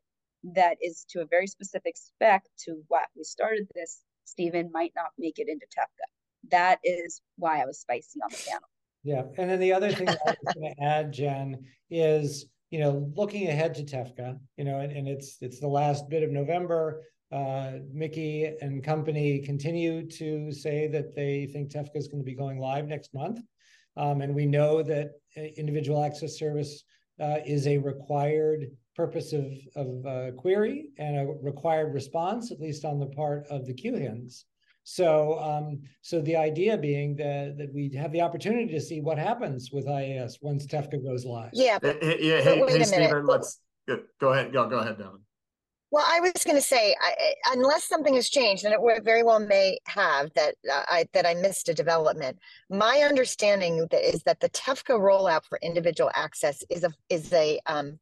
that 0.55 0.77
is 0.81 1.05
to 1.11 1.20
a 1.20 1.27
very 1.27 1.46
specific 1.46 1.96
spec 1.96 2.44
to 2.64 2.83
what 2.88 3.07
we 3.16 3.24
started 3.24 3.68
this, 3.74 4.03
Steven 4.24 4.70
might 4.72 4.92
not 4.96 5.11
make 5.18 5.38
it 5.38 5.48
into 5.48 5.66
TEFCA. 5.66 6.51
That 6.51 6.79
is 6.85 7.20
why 7.37 7.61
I 7.61 7.66
was 7.66 7.81
spicy 7.81 8.20
on 8.22 8.31
the 8.31 8.38
panel. 8.48 8.68
Yeah, 9.04 9.22
and 9.37 9.48
then 9.48 9.61
the 9.61 9.72
other 9.72 9.92
thing 9.92 10.08
I 10.08 10.14
was 10.44 10.54
going 10.54 10.74
to 10.74 10.82
add, 10.82 11.12
Jen, 11.12 11.64
is 11.90 12.46
you 12.70 12.80
know 12.80 13.11
looking 13.14 13.48
ahead 13.48 13.74
to 13.76 13.84
TEFCA, 13.84 14.38
you 14.56 14.64
know, 14.64 14.80
and, 14.80 14.92
and 14.92 15.08
it's 15.08 15.38
it's 15.40 15.61
the 15.61 15.68
last 15.68 16.08
bit 16.08 16.22
of 16.22 16.30
November. 16.30 17.02
Uh, 17.30 17.72
Mickey 17.92 18.50
and 18.62 18.82
company 18.82 19.38
continue 19.38 20.08
to 20.08 20.50
say 20.50 20.88
that 20.88 21.14
they 21.14 21.46
think 21.46 21.70
TEFCA 21.70 21.96
is 21.96 22.08
going 22.08 22.22
to 22.22 22.24
be 22.24 22.34
going 22.34 22.58
live 22.58 22.87
next 22.87 23.14
month, 23.14 23.40
um, 23.96 24.20
and 24.20 24.34
we 24.34 24.46
know 24.46 24.82
that 24.82 25.11
uh, 25.37 25.42
individual 25.56 26.02
access 26.02 26.38
service 26.38 26.84
uh, 27.20 27.38
is 27.46 27.66
a 27.66 27.78
required 27.78 28.66
purpose 28.96 29.32
of 29.32 29.46
of 29.76 30.06
uh, 30.06 30.32
query 30.32 30.90
and 30.98 31.16
a 31.16 31.26
required 31.40 31.94
response, 31.94 32.50
at 32.50 32.61
least 32.61 32.84
on 32.84 32.98
the 32.98 33.06
part 33.06 33.46
of 33.48 33.64
the 33.64 33.74
QHINs. 33.74 34.44
So, 34.90 35.38
um, 35.38 35.83
so 36.01 36.22
the 36.22 36.37
idea 36.37 36.79
being 36.79 37.14
that 37.16 37.59
that 37.59 37.74
we 37.74 37.90
have 37.94 38.11
the 38.11 38.22
opportunity 38.22 38.72
to 38.72 38.81
see 38.81 39.03
what 39.03 39.18
happens 39.18 39.70
with 39.70 39.87
IAS 39.87 40.38
once 40.40 40.66
TEFCA 40.66 41.05
goes 41.05 41.27
live. 41.27 41.51
Yeah, 41.53 41.79
Hey, 41.83 41.98
hey, 42.01 42.16
yeah, 42.20 42.40
hey, 42.40 42.62
wait 42.62 42.70
a 42.70 42.72
hey, 42.72 42.79
minute, 42.79 42.87
Steven, 42.87 43.27
let's 43.27 43.61
go, 43.87 44.01
go 44.18 44.33
ahead. 44.33 44.51
Go, 44.51 44.66
go 44.66 44.79
ahead, 44.79 44.96
Deven. 44.96 45.20
Well, 45.90 46.07
I 46.09 46.20
was 46.20 46.42
going 46.42 46.57
to 46.57 46.62
say, 46.62 46.96
I, 47.03 47.14
I- 47.20 47.53
unless 47.53 47.85
something 47.85 48.14
has 48.14 48.31
changed, 48.31 48.64
and 48.64 48.72
it 48.72 49.05
very 49.05 49.22
well 49.22 49.40
may 49.40 49.77
have 49.87 50.33
that 50.33 50.55
uh, 50.72 50.85
I 50.88 51.07
that 51.12 51.27
I 51.27 51.35
missed 51.35 51.68
a 51.68 51.74
development. 51.74 52.38
My 52.70 53.01
understanding 53.07 53.87
that 53.90 54.09
is 54.09 54.22
that 54.22 54.40
the 54.40 54.48
TEFCA 54.48 54.98
rollout 54.98 55.44
for 55.44 55.59
individual 55.61 56.11
access 56.14 56.64
is 56.70 56.83
a 56.83 56.90
is 57.11 57.31
a 57.35 57.61
um, 57.66 57.98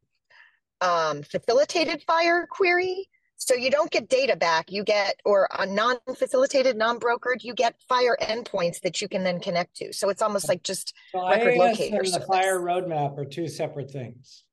um, 0.81 1.25
facilitated 1.25 2.05
FHIR 2.09 2.47
query. 2.47 3.09
So 3.39 3.55
you 3.55 3.71
don't 3.71 3.91
get 3.91 4.09
data 4.09 4.35
back, 4.35 4.73
you 4.73 4.83
get 4.83 5.21
or 5.25 5.49
a 5.59 5.67
non-facilitated, 5.67 6.77
non-brokered, 6.77 7.43
you 7.45 7.55
get 7.55 7.75
FHIR 7.91 8.17
endpoints 8.21 8.81
that 8.81 9.03
you 9.03 9.09
can 9.09 9.25
then 9.25 9.41
connect 9.41 9.77
to. 9.77 9.93
So 9.93 10.09
it's 10.09 10.23
almost 10.23 10.49
like 10.49 10.63
just 10.63 10.95
So 11.13 11.29
record 11.29 11.55
IAS 11.55 11.59
locator 11.59 11.97
and 11.97 12.07
the 12.07 12.11
service. 12.13 12.29
FHIR 12.29 12.61
roadmap 12.61 13.19
are 13.19 13.27
two 13.27 13.47
separate 13.47 13.91
things. 13.91 14.45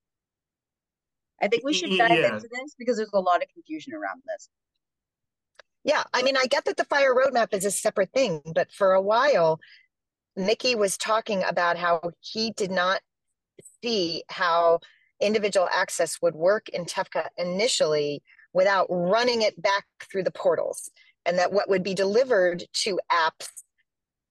I 1.41 1.47
think 1.47 1.63
we 1.63 1.73
mm, 1.73 1.75
should 1.75 1.89
mm, 1.91 1.97
dive 1.97 2.11
yeah. 2.11 2.35
into 2.35 2.47
this 2.51 2.75
because 2.77 2.97
there's 2.97 3.09
a 3.13 3.19
lot 3.19 3.41
of 3.41 3.47
confusion 3.53 3.93
around 3.93 4.21
this. 4.27 4.49
Yeah, 5.85 6.03
I 6.13 6.21
mean, 6.21 6.37
I 6.37 6.45
get 6.45 6.65
that 6.65 6.77
the 6.77 6.85
FHIR 6.85 7.15
roadmap 7.15 7.53
is 7.53 7.65
a 7.65 7.71
separate 7.71 8.11
thing, 8.13 8.41
but 8.53 8.71
for 8.71 8.93
a 8.93 9.01
while, 9.01 9.59
Mickey 10.35 10.75
was 10.75 10.97
talking 10.97 11.43
about 11.43 11.77
how 11.77 12.11
he 12.19 12.51
did 12.51 12.71
not 12.71 13.01
see 13.81 14.23
how 14.29 14.79
individual 15.21 15.67
access 15.73 16.21
would 16.21 16.35
work 16.35 16.69
in 16.69 16.85
TEFCA 16.85 17.27
initially 17.37 18.21
without 18.53 18.87
running 18.89 19.41
it 19.41 19.59
back 19.61 19.85
through 20.11 20.23
the 20.23 20.31
portals. 20.31 20.89
And 21.25 21.37
that 21.39 21.53
what 21.53 21.69
would 21.69 21.83
be 21.83 21.93
delivered 21.93 22.63
to 22.83 22.99
apps 23.11 23.47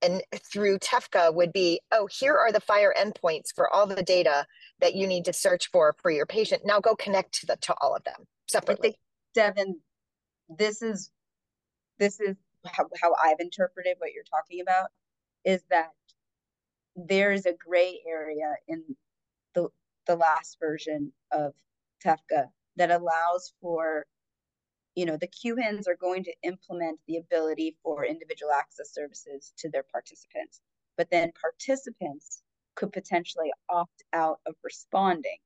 and 0.03 0.23
through 0.53 0.79
TEFCA 0.81 1.33
would 1.33 1.53
be, 1.53 1.81
oh, 1.93 2.09
here 2.11 2.37
are 2.37 2.51
the 2.51 2.61
FHIR 2.61 2.93
endpoints 2.97 3.55
for 3.55 3.73
all 3.73 3.87
the 3.87 4.03
data 4.03 4.45
that 4.81 4.95
you 4.95 5.07
need 5.07 5.25
to 5.27 5.33
search 5.33 5.71
for 5.71 5.95
for 6.03 6.11
your 6.11 6.27
patient. 6.27 6.63
Now 6.65 6.81
go 6.81 6.97
connect 6.97 7.41
to 7.41 7.47
the 7.47 7.57
to 7.63 7.75
all 7.81 7.95
of 7.95 8.03
them 8.05 8.17
I 8.19 8.25
separately. 8.49 8.97
think, 9.35 9.57
Deven, 9.57 9.75
this 10.49 10.83
is 10.83 11.11
this 11.99 12.21
is 12.21 12.37
how, 12.67 12.89
how 13.01 13.15
I've 13.23 13.41
interpreted 13.41 13.97
what 13.99 14.13
you're 14.13 14.25
talking 14.25 14.61
about 14.61 14.89
is 15.45 15.63
that 15.71 15.91
there 16.97 17.33
is 17.33 17.47
a 17.47 17.55
gray 17.55 18.01
area 18.07 18.55
in 18.69 18.83
the 19.55 19.69
the 20.07 20.17
last 20.17 20.59
version 20.61 21.13
of 21.31 21.53
TEFCA 22.05 22.49
that 22.77 22.91
allows 22.91 23.53
for 23.61 24.05
you 24.95 25.07
know 25.07 25.17
the 25.17 25.29
QHINs 25.29 25.89
are 25.89 25.97
going 26.01 26.25
to 26.25 26.35
implement 26.43 26.99
the 27.07 27.17
ability 27.17 27.77
for 27.83 28.05
individual 28.05 28.53
access 28.53 28.93
services 28.93 29.53
to 29.59 29.71
their 29.71 29.85
participants 29.91 30.61
but 30.97 31.11
then 31.11 31.33
participants 31.41 32.43
could 32.75 32.93
potentially 32.93 33.51
opt 33.71 34.03
out 34.13 34.41
of 34.47 34.55
responding 34.63 35.39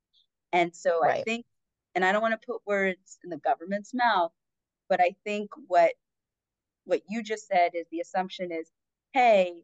and 0.52 0.74
so 0.74 1.04
I 1.04 1.22
think 1.22 1.44
and 1.94 2.04
I 2.04 2.12
don't 2.12 2.22
want 2.22 2.40
to 2.40 2.46
put 2.46 2.60
words 2.66 3.18
in 3.24 3.30
the 3.30 3.38
government's 3.38 3.92
mouth 3.94 4.32
but 4.88 5.00
I 5.00 5.14
think 5.24 5.50
what 5.66 5.92
what 6.84 7.02
you 7.08 7.22
just 7.22 7.46
said 7.48 7.70
is 7.74 7.86
the 7.90 8.00
assumption 8.00 8.52
is 8.52 8.70
hey 9.12 9.54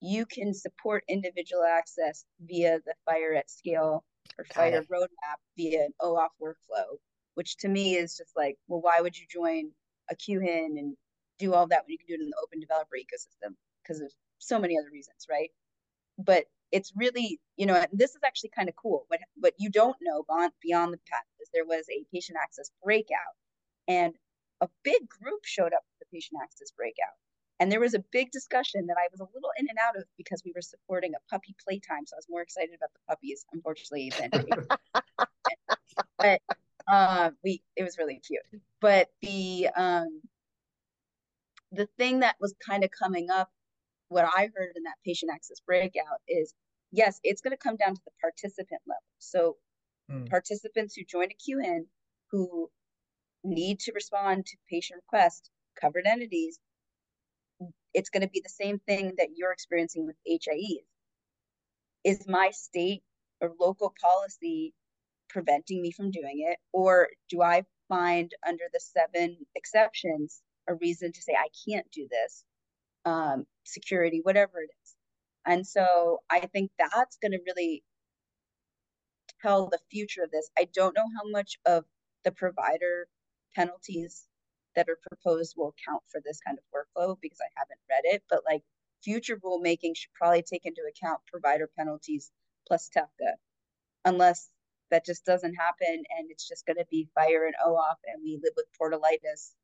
you 0.00 0.26
can 0.26 0.52
support 0.52 1.02
individual 1.08 1.64
access 1.64 2.24
via 2.40 2.78
the 2.84 2.94
FHIR 3.08 3.38
at 3.38 3.50
scale 3.50 4.04
or 4.38 4.44
Got 4.54 4.72
FHIR 4.72 4.82
it. 4.82 4.88
roadmap 4.90 5.38
via 5.56 5.84
an 5.84 5.94
OAuth 6.00 6.28
workflow, 6.42 6.98
which 7.34 7.56
to 7.58 7.68
me 7.68 7.96
is 7.96 8.16
just 8.16 8.32
like, 8.36 8.56
well, 8.68 8.80
why 8.80 9.00
would 9.00 9.16
you 9.16 9.26
join 9.28 9.70
a 10.10 10.14
QHIN 10.14 10.78
and 10.78 10.96
do 11.38 11.54
all 11.54 11.66
that 11.68 11.84
when 11.84 11.92
you 11.92 11.98
can 11.98 12.06
do 12.06 12.14
it 12.14 12.20
in 12.20 12.30
the 12.30 12.42
open 12.42 12.60
developer 12.60 12.96
ecosystem? 12.96 13.54
Because 13.82 14.00
of 14.00 14.10
so 14.38 14.58
many 14.58 14.78
other 14.78 14.90
reasons, 14.92 15.26
right? 15.30 15.50
But 16.18 16.44
it's 16.72 16.92
really, 16.96 17.40
you 17.56 17.66
know, 17.66 17.84
this 17.92 18.10
is 18.10 18.20
actually 18.24 18.50
kind 18.56 18.68
of 18.68 18.76
cool. 18.76 19.04
What 19.08 19.20
what 19.36 19.54
you 19.58 19.70
don't 19.70 19.96
know 20.02 20.24
beyond 20.28 20.52
beyond 20.62 20.92
the 20.92 20.98
patent 21.10 21.28
is 21.40 21.48
there 21.52 21.64
was 21.64 21.86
a 21.90 22.04
patient 22.12 22.38
access 22.42 22.70
breakout, 22.82 23.34
and 23.88 24.14
a 24.60 24.68
big 24.82 25.08
group 25.08 25.44
showed 25.44 25.72
up 25.72 25.84
for 25.86 25.96
the 26.00 26.06
patient 26.12 26.40
access 26.42 26.70
breakout. 26.76 27.16
And 27.60 27.70
there 27.70 27.80
was 27.80 27.94
a 27.94 28.04
big 28.10 28.32
discussion 28.32 28.86
that 28.86 28.96
I 28.98 29.06
was 29.12 29.20
a 29.20 29.28
little 29.32 29.50
in 29.56 29.66
and 29.68 29.78
out 29.78 29.96
of 29.96 30.04
because 30.16 30.42
we 30.44 30.52
were 30.54 30.62
supporting 30.62 31.12
a 31.14 31.30
puppy 31.30 31.54
playtime. 31.64 32.06
So 32.06 32.16
I 32.16 32.18
was 32.18 32.26
more 32.28 32.42
excited 32.42 32.74
about 32.74 32.90
the 32.92 33.00
puppies, 33.08 33.46
unfortunately, 33.52 34.12
than 34.18 34.30
but 36.18 36.40
uh, 36.88 37.30
we 37.44 37.62
it 37.76 37.84
was 37.84 37.98
really 37.98 38.20
cute. 38.26 38.42
But 38.80 39.08
the 39.22 39.68
um 39.76 40.22
the 41.72 41.88
thing 41.98 42.20
that 42.20 42.36
was 42.40 42.54
kind 42.66 42.84
of 42.84 42.90
coming 42.98 43.30
up, 43.30 43.50
what 44.08 44.24
I 44.24 44.50
heard 44.56 44.72
in 44.76 44.84
that 44.84 44.96
patient 45.04 45.32
access 45.34 45.60
breakout 45.66 46.20
is 46.28 46.54
yes, 46.92 47.20
it's 47.24 47.42
going 47.42 47.52
to 47.52 47.58
come 47.58 47.76
down 47.76 47.94
to 47.94 48.02
the 48.04 48.12
participant 48.20 48.82
level. 48.86 49.02
So 49.18 49.56
Hmm. 50.10 50.26
participants 50.30 50.94
who 50.96 51.04
join 51.04 51.28
a 51.30 51.50
QHIN 51.50 51.86
who 52.30 52.70
need 53.44 53.80
to 53.80 53.92
respond 53.94 54.46
to 54.46 54.56
patient 54.70 55.00
requests, 55.02 55.50
covered 55.80 56.06
entities, 56.06 56.58
it's 57.94 58.10
going 58.10 58.22
to 58.22 58.28
be 58.28 58.42
the 58.42 58.50
same 58.50 58.78
thing 58.80 59.14
that 59.18 59.28
you're 59.36 59.52
experiencing 59.52 60.06
with 60.06 60.16
HIEs. 60.28 60.84
Is 62.04 62.26
my 62.28 62.50
state 62.52 63.02
or 63.40 63.52
local 63.60 63.94
policy 64.00 64.74
preventing 65.34 65.82
me 65.82 65.90
from 65.90 66.12
doing 66.12 66.46
it? 66.48 66.58
Or 66.72 67.08
do 67.28 67.42
I 67.42 67.64
find 67.88 68.30
under 68.48 68.64
the 68.72 68.80
seven 68.80 69.36
exceptions 69.54 70.40
a 70.68 70.74
reason 70.76 71.12
to 71.12 71.20
say 71.20 71.34
I 71.34 71.48
can't 71.68 71.90
do 71.92 72.08
this? 72.10 72.44
Um, 73.04 73.44
security, 73.64 74.20
whatever 74.22 74.60
it 74.60 74.70
is. 74.82 74.94
And 75.44 75.66
so 75.66 76.20
I 76.30 76.40
think 76.40 76.70
that's 76.78 77.18
going 77.20 77.32
to 77.32 77.40
really 77.46 77.82
tell 79.42 79.68
the 79.68 79.80
future 79.90 80.22
of 80.22 80.30
this. 80.30 80.48
I 80.56 80.68
don't 80.72 80.96
know 80.96 81.04
how 81.18 81.28
much 81.30 81.58
of 81.66 81.84
the 82.24 82.32
provider 82.32 83.08
penalties 83.54 84.24
that 84.76 84.88
are 84.88 84.98
proposed 85.06 85.54
will 85.56 85.74
account 85.76 86.02
for 86.10 86.22
this 86.24 86.40
kind 86.46 86.58
of 86.58 86.64
workflow 86.72 87.16
because 87.20 87.38
I 87.42 87.50
haven't 87.56 87.80
read 87.90 88.14
it, 88.14 88.22
but 88.30 88.42
like 88.46 88.62
future 89.02 89.36
rulemaking 89.36 89.96
should 89.96 90.12
probably 90.14 90.42
take 90.42 90.64
into 90.64 90.82
account 90.88 91.20
provider 91.30 91.68
penalties 91.76 92.30
plus 92.66 92.88
TEFCA, 92.96 93.34
unless 94.06 94.48
that 94.94 95.04
just 95.04 95.24
doesn't 95.24 95.54
happen 95.54 96.02
and 96.16 96.30
it's 96.30 96.48
just 96.48 96.64
going 96.66 96.76
to 96.76 96.86
be 96.88 97.08
FHIR 97.18 97.46
and 97.46 97.54
OAuth 97.66 97.98
and 98.06 98.22
we 98.22 98.38
live 98.42 98.52
with 98.56 98.66
portalitis 98.80 99.54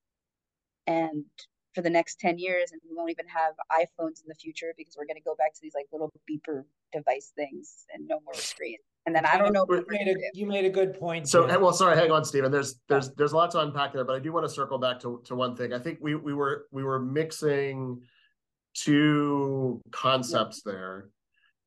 and 0.88 1.24
for 1.72 1.82
the 1.82 1.90
next 1.90 2.18
10 2.18 2.36
years 2.38 2.72
and 2.72 2.80
we 2.84 2.96
won't 2.96 3.12
even 3.12 3.28
have 3.28 3.54
iPhones 3.70 4.22
in 4.22 4.26
the 4.26 4.34
future 4.34 4.74
because 4.76 4.96
we're 4.98 5.06
going 5.06 5.16
to 5.16 5.22
go 5.22 5.36
back 5.36 5.54
to 5.54 5.60
these 5.62 5.72
like 5.72 5.86
little 5.92 6.12
beeper 6.28 6.64
device 6.92 7.30
things 7.36 7.84
and 7.94 8.08
no 8.08 8.18
more 8.24 8.34
screens 8.34 8.80
And 9.06 9.14
then 9.14 9.24
I 9.24 9.38
don't 9.38 9.52
know. 9.52 9.64
You 9.70 9.84
made 9.88 10.08
a, 10.08 10.14
you 10.34 10.46
made 10.46 10.64
a 10.64 10.70
good 10.70 10.98
point. 10.98 11.28
So, 11.28 11.46
Jen. 11.46 11.60
well, 11.60 11.72
sorry, 11.72 11.96
hang 11.96 12.10
on, 12.10 12.24
Steven. 12.24 12.50
There's 12.50 12.80
there's 12.88 13.10
there's 13.14 13.32
a 13.32 13.36
lot 13.36 13.52
to 13.52 13.60
unpack 13.60 13.92
there, 13.92 14.04
but 14.04 14.16
I 14.16 14.18
do 14.18 14.32
want 14.32 14.44
to 14.46 14.52
circle 14.52 14.78
back 14.78 14.98
to, 15.00 15.22
to 15.26 15.36
one 15.36 15.54
thing. 15.56 15.72
I 15.72 15.78
think 15.78 16.00
we 16.02 16.16
we 16.16 16.34
were 16.34 16.66
we 16.70 16.82
were 16.82 16.98
mixing 16.98 18.02
two 18.74 19.80
concepts 19.90 20.62
there. 20.62 21.08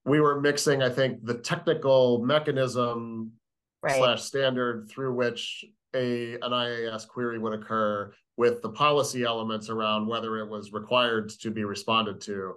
We 0.06 0.20
were 0.20 0.42
mixing, 0.42 0.84
I 0.84 0.90
think, 0.90 1.26
the 1.26 1.36
technical 1.36 2.20
mechanism 2.20 3.32
Right. 3.84 3.98
slash 3.98 4.24
standard 4.24 4.90
through 4.90 5.14
which 5.14 5.66
a 5.94 6.36
an 6.36 6.52
IAS 6.52 7.08
query 7.08 7.38
would 7.38 7.54
occur 7.54 8.14
with 8.38 8.62
the 8.62 8.70
policy 8.70 9.24
elements 9.24 9.70
around 9.70 10.08
whether 10.08 10.38
it 10.38 10.50
was 10.50 10.72
required 10.72 11.30
to 11.30 11.52
be 11.52 11.66
responded 11.66 12.22
to. 12.22 12.56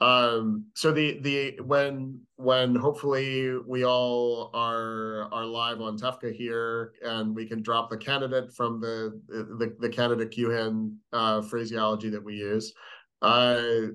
Um, 0.00 0.66
so 0.74 0.90
the 0.90 1.20
the 1.20 1.60
when 1.62 2.20
when 2.36 2.74
hopefully 2.74 3.56
we 3.66 3.84
all 3.84 4.50
are 4.52 5.32
are 5.32 5.46
live 5.46 5.80
on 5.80 5.96
TEFCA 5.96 6.34
here 6.34 6.92
and 7.02 7.34
we 7.34 7.46
can 7.46 7.62
drop 7.62 7.88
the 7.88 7.96
candidate 7.96 8.52
from 8.52 8.80
the 8.80 9.20
the, 9.28 9.76
the 9.78 9.88
candidate 9.88 10.32
QHIN 10.32 10.96
uh, 11.12 11.40
phraseology 11.42 12.10
that 12.10 12.22
we 12.22 12.34
use. 12.34 12.74
Uh, 13.22 13.92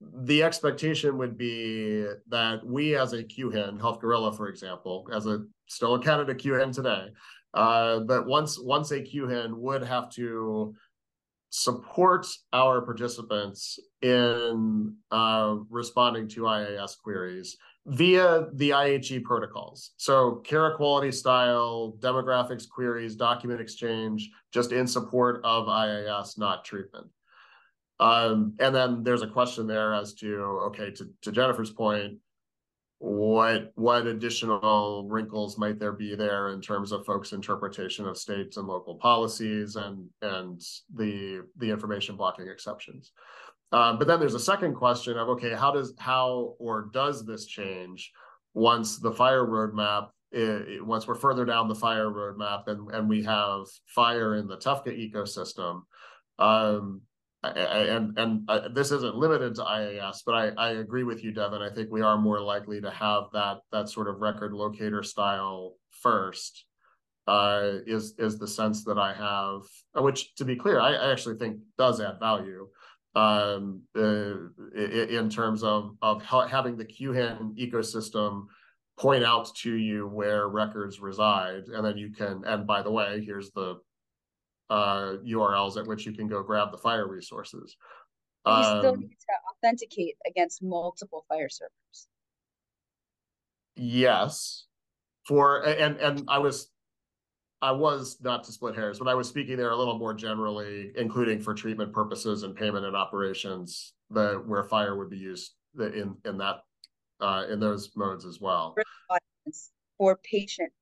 the 0.00 0.42
expectation 0.42 1.18
would 1.18 1.36
be 1.36 2.06
that 2.28 2.64
we 2.64 2.96
as 2.96 3.12
a 3.12 3.24
QHIN, 3.24 3.80
Health 3.80 4.00
Gorilla, 4.00 4.32
for 4.32 4.48
example, 4.48 5.08
as 5.12 5.26
a 5.26 5.44
still 5.66 5.94
a 5.94 6.02
Canada 6.02 6.34
QHIN 6.34 6.72
today, 6.72 7.08
uh, 7.54 8.00
but 8.00 8.26
once 8.26 8.58
once 8.60 8.90
a 8.90 9.00
QHIN 9.00 9.54
would 9.54 9.82
have 9.82 10.10
to 10.10 10.74
support 11.50 12.26
our 12.52 12.82
participants 12.82 13.78
in 14.02 14.94
uh, 15.10 15.56
responding 15.70 16.28
to 16.28 16.42
IAS 16.42 16.98
queries 17.02 17.56
via 17.86 18.46
the 18.52 18.70
IHE 18.70 19.24
protocols. 19.24 19.92
So 19.96 20.36
care 20.44 20.76
quality 20.76 21.10
style, 21.10 21.96
demographics 22.00 22.68
queries, 22.68 23.16
document 23.16 23.60
exchange, 23.60 24.30
just 24.52 24.72
in 24.72 24.86
support 24.86 25.40
of 25.42 25.66
IAS, 25.66 26.38
not 26.38 26.64
treatment. 26.64 27.06
Um, 28.00 28.54
and 28.60 28.74
then 28.74 29.02
there's 29.02 29.22
a 29.22 29.26
question 29.28 29.66
there 29.66 29.92
as 29.94 30.14
to, 30.14 30.36
okay, 30.66 30.90
to, 30.92 31.08
to 31.22 31.32
Jennifer's 31.32 31.70
point, 31.70 32.18
what 33.00 33.70
what 33.76 34.06
additional 34.08 35.06
wrinkles 35.08 35.56
might 35.56 35.78
there 35.78 35.92
be 35.92 36.16
there 36.16 36.48
in 36.48 36.60
terms 36.60 36.90
of 36.90 37.06
folks' 37.06 37.32
interpretation 37.32 38.08
of 38.08 38.18
states 38.18 38.56
and 38.56 38.66
local 38.66 38.96
policies 38.96 39.76
and 39.76 40.08
and 40.20 40.60
the 40.94 41.44
the 41.58 41.70
information 41.70 42.16
blocking 42.16 42.48
exceptions? 42.48 43.12
Um, 43.70 43.98
but 43.98 44.08
then 44.08 44.18
there's 44.18 44.34
a 44.34 44.40
second 44.40 44.74
question 44.74 45.16
of 45.16 45.28
okay, 45.28 45.54
how 45.54 45.70
does 45.70 45.94
how 45.98 46.56
or 46.58 46.90
does 46.92 47.24
this 47.24 47.46
change 47.46 48.10
once 48.54 48.98
the 48.98 49.12
FHIR 49.12 49.46
roadmap 49.46 50.08
i- 50.34 50.80
once 50.82 51.06
we're 51.06 51.14
further 51.14 51.44
down 51.44 51.68
the 51.68 51.74
FHIR 51.76 52.12
roadmap 52.12 52.66
and 52.66 52.90
and 52.92 53.08
we 53.08 53.22
have 53.22 53.66
FHIR 53.96 54.40
in 54.40 54.48
the 54.48 54.56
TEFCA 54.56 55.12
ecosystem? 55.12 55.82
Um, 56.40 57.02
and 57.56 58.18
and 58.18 58.42
uh, 58.48 58.68
this 58.68 58.92
isn't 58.92 59.16
limited 59.16 59.54
to 59.56 59.62
IAS, 59.62 60.22
but 60.24 60.34
I, 60.34 60.48
I 60.56 60.70
agree 60.72 61.04
with 61.04 61.22
you, 61.22 61.32
Deven. 61.32 61.60
I 61.60 61.74
think 61.74 61.90
we 61.90 62.02
are 62.02 62.18
more 62.18 62.40
likely 62.40 62.80
to 62.80 62.90
have 62.90 63.24
that 63.32 63.58
that 63.72 63.88
sort 63.88 64.08
of 64.08 64.20
record 64.20 64.52
locator 64.52 65.02
style 65.02 65.74
first. 65.90 66.64
Uh, 67.26 67.80
is 67.86 68.14
is 68.18 68.38
the 68.38 68.48
sense 68.48 68.84
that 68.84 68.98
I 68.98 69.12
have, 69.12 69.62
uh, 69.94 70.02
which 70.02 70.34
to 70.36 70.46
be 70.46 70.56
clear, 70.56 70.80
I, 70.80 70.94
I 70.94 71.12
actually 71.12 71.36
think 71.36 71.58
does 71.76 72.00
add 72.00 72.18
value. 72.18 72.68
Um, 73.14 73.82
uh, 73.96 74.34
in 74.74 75.28
terms 75.28 75.62
of 75.62 75.96
of 76.00 76.22
having 76.22 76.76
the 76.76 76.84
QHIN 76.84 77.58
ecosystem 77.58 78.46
point 78.98 79.24
out 79.24 79.54
to 79.56 79.74
you 79.74 80.06
where 80.06 80.48
records 80.48 81.00
reside, 81.00 81.64
and 81.68 81.84
then 81.84 81.96
you 81.96 82.10
can. 82.12 82.42
And 82.46 82.66
by 82.66 82.82
the 82.82 82.90
way, 82.90 83.22
here's 83.24 83.50
the 83.50 83.76
uh, 84.70 85.16
URLs 85.24 85.76
at 85.76 85.86
which 85.86 86.06
you 86.06 86.12
can 86.12 86.28
go 86.28 86.42
grab 86.42 86.70
the 86.72 86.78
FHIR 86.78 87.08
resources. 87.08 87.76
You 88.46 88.62
still 88.64 88.92
Um, 88.94 89.00
need 89.00 89.10
to 89.10 89.34
authenticate 89.52 90.16
against 90.26 90.62
multiple 90.62 91.24
FHIR 91.30 91.50
servers. 91.50 92.08
yes, 93.76 94.66
for 95.26 95.62
and 95.66 95.96
and 95.98 96.24
I 96.28 96.38
was 96.38 96.70
I 97.60 97.72
was 97.72 98.20
not 98.20 98.44
to 98.44 98.52
split 98.52 98.76
hairs, 98.76 98.98
but 98.98 99.08
I 99.08 99.14
was 99.14 99.28
speaking 99.28 99.56
there 99.56 99.70
a 99.70 99.76
little 99.76 99.98
more 99.98 100.14
generally, 100.14 100.92
including 100.96 101.40
for 101.40 101.54
treatment 101.54 101.92
purposes 101.92 102.44
and 102.44 102.54
payment 102.54 102.86
and 102.86 102.94
operations, 102.96 103.94
the 104.10 104.42
where 104.46 104.62
FHIR 104.64 104.96
would 104.96 105.10
be 105.10 105.18
used 105.18 105.54
the- 105.74 105.92
in 105.92 106.16
in 106.24 106.38
that 106.38 106.62
uh, 107.20 107.46
in 107.50 107.58
those 107.60 107.90
modes 107.96 108.24
as 108.24 108.40
well. 108.40 108.76
for 109.98 110.16
patient 110.22 110.72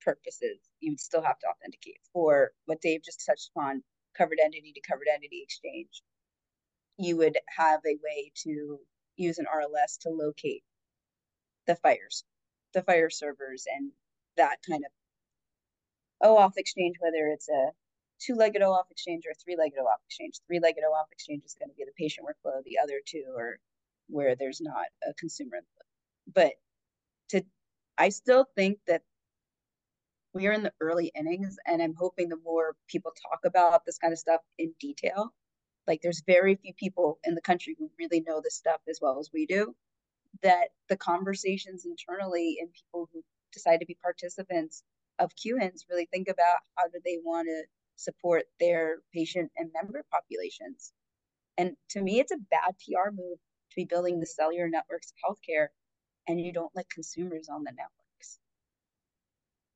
purposes, 0.00 0.58
you 0.80 0.92
would 0.92 1.00
still 1.00 1.22
have 1.22 1.38
to 1.40 1.46
authenticate 1.48 2.00
for 2.12 2.50
what 2.66 2.80
Dave 2.80 3.02
just 3.04 3.24
touched 3.24 3.50
upon, 3.54 3.82
covered 4.16 4.38
entity 4.42 4.72
to 4.72 4.80
covered 4.80 5.08
entity 5.12 5.42
exchange. 5.42 6.02
You 6.98 7.16
would 7.18 7.38
have 7.56 7.80
a 7.86 7.98
way 8.02 8.32
to 8.44 8.78
use 9.16 9.38
an 9.38 9.46
RLS 9.46 9.98
to 10.02 10.10
locate 10.10 10.62
the 11.66 11.76
fires, 11.76 12.24
the 12.74 12.82
FHIR 12.82 13.12
servers 13.12 13.66
and 13.72 13.92
that 14.36 14.56
kind 14.68 14.84
of 14.84 14.90
OAuth 16.26 16.56
exchange, 16.56 16.96
whether 17.00 17.28
it's 17.28 17.48
a 17.48 17.70
two-legged 18.20 18.62
OAuth 18.62 18.90
exchange 18.90 19.24
or 19.26 19.30
a 19.30 19.34
three-legged 19.34 19.78
OAuth 19.78 20.04
exchange. 20.04 20.34
Three-legged 20.46 20.84
OAuth 20.84 21.12
exchange 21.12 21.42
is 21.44 21.56
going 21.58 21.70
to 21.70 21.74
be 21.74 21.84
the 21.84 21.92
patient 21.96 22.26
workflow. 22.26 22.62
The 22.64 22.78
other 22.82 23.00
two 23.04 23.24
are 23.36 23.58
where 24.08 24.34
there's 24.36 24.60
not 24.60 24.86
a 25.08 25.14
consumer. 25.14 25.58
But 26.32 26.52
to, 27.30 27.42
I 27.96 28.10
still 28.10 28.46
think 28.56 28.78
that 28.86 29.02
we 30.34 30.46
are 30.46 30.52
in 30.52 30.62
the 30.62 30.72
early 30.80 31.10
innings, 31.14 31.56
and 31.66 31.82
I'm 31.82 31.94
hoping 31.98 32.28
the 32.28 32.36
more 32.44 32.76
people 32.88 33.12
talk 33.28 33.40
about 33.44 33.84
this 33.84 33.98
kind 33.98 34.12
of 34.12 34.18
stuff 34.18 34.40
in 34.58 34.72
detail, 34.80 35.32
like 35.86 36.00
there's 36.02 36.22
very 36.26 36.56
few 36.56 36.72
people 36.74 37.18
in 37.24 37.34
the 37.34 37.40
country 37.40 37.76
who 37.78 37.90
really 37.98 38.20
know 38.26 38.40
this 38.40 38.54
stuff 38.56 38.80
as 38.88 39.00
well 39.02 39.18
as 39.18 39.30
we 39.32 39.46
do 39.46 39.74
that 40.42 40.68
the 40.88 40.96
conversations 40.96 41.84
internally 41.84 42.58
and 42.60 42.70
people 42.72 43.08
who 43.12 43.22
decide 43.52 43.78
to 43.78 43.86
be 43.86 43.96
participants 44.02 44.84
of 45.18 45.32
QHINs 45.34 45.82
really 45.90 46.08
think 46.12 46.28
about 46.28 46.58
how 46.76 46.84
do 46.86 47.00
they 47.04 47.18
want 47.22 47.48
to 47.48 47.64
support 47.96 48.44
their 48.60 48.98
patient 49.12 49.50
and 49.56 49.70
member 49.74 50.04
populations. 50.10 50.92
And 51.58 51.72
to 51.90 52.00
me, 52.00 52.20
it's 52.20 52.32
a 52.32 52.38
bad 52.50 52.74
PR 52.78 53.10
move 53.10 53.38
to 53.70 53.76
be 53.76 53.84
building 53.84 54.20
the 54.20 54.26
cellular 54.26 54.68
networks 54.68 55.12
of 55.12 55.36
healthcare 55.36 55.68
and 56.28 56.40
you 56.40 56.52
don't 56.52 56.72
let 56.74 56.88
consumers 56.88 57.48
on 57.48 57.64
the 57.64 57.72
networks. 57.72 57.99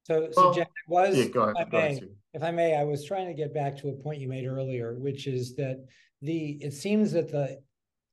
So, 0.05 0.29
so 0.33 0.45
well, 0.45 0.55
Jen, 0.55 0.67
was 0.87 1.17
yeah, 1.17 1.25
ahead, 1.25 1.55
if, 1.59 1.75
I 1.75 1.79
may, 1.79 2.03
if 2.35 2.43
I 2.43 2.51
may, 2.51 2.77
I 2.77 2.85
was 2.85 3.05
trying 3.05 3.27
to 3.27 3.35
get 3.35 3.53
back 3.53 3.77
to 3.79 3.89
a 3.89 3.93
point 3.93 4.21
you 4.21 4.29
made 4.29 4.47
earlier, 4.47 4.95
which 4.99 5.27
is 5.27 5.55
that 5.57 5.85
the 6.23 6.59
it 6.61 6.73
seems 6.73 7.13
that 7.13 7.31
the 7.31 7.61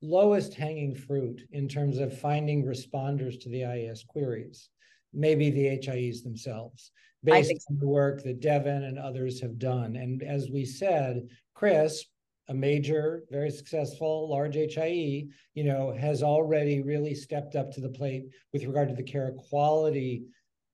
lowest 0.01 0.53
hanging 0.53 0.95
fruit 0.95 1.41
in 1.51 1.67
terms 1.67 1.99
of 1.99 2.17
finding 2.17 2.65
responders 2.65 3.39
to 3.41 3.49
the 3.49 3.61
IAS 3.61 4.05
queries 4.07 4.69
maybe 5.13 5.49
the 5.49 5.77
HIEs 5.77 6.23
themselves, 6.23 6.91
based 7.23 7.65
on 7.69 7.77
the 7.79 7.87
work 7.87 8.23
that 8.23 8.41
Deven 8.41 8.87
and 8.87 8.97
others 8.97 9.39
have 9.41 9.59
done. 9.59 9.95
And 9.95 10.23
as 10.23 10.49
we 10.49 10.65
said, 10.65 11.27
CRISP, 11.53 12.05
a 12.47 12.53
major, 12.53 13.23
very 13.29 13.51
successful, 13.51 14.29
large 14.29 14.55
HIE, 14.55 15.27
you 15.53 15.63
know, 15.63 15.93
has 15.97 16.23
already 16.23 16.81
really 16.81 17.13
stepped 17.13 17.55
up 17.55 17.71
to 17.71 17.81
the 17.81 17.89
plate 17.89 18.25
with 18.51 18.65
regard 18.65 18.89
to 18.89 18.95
the 18.95 19.03
Carequality 19.03 20.23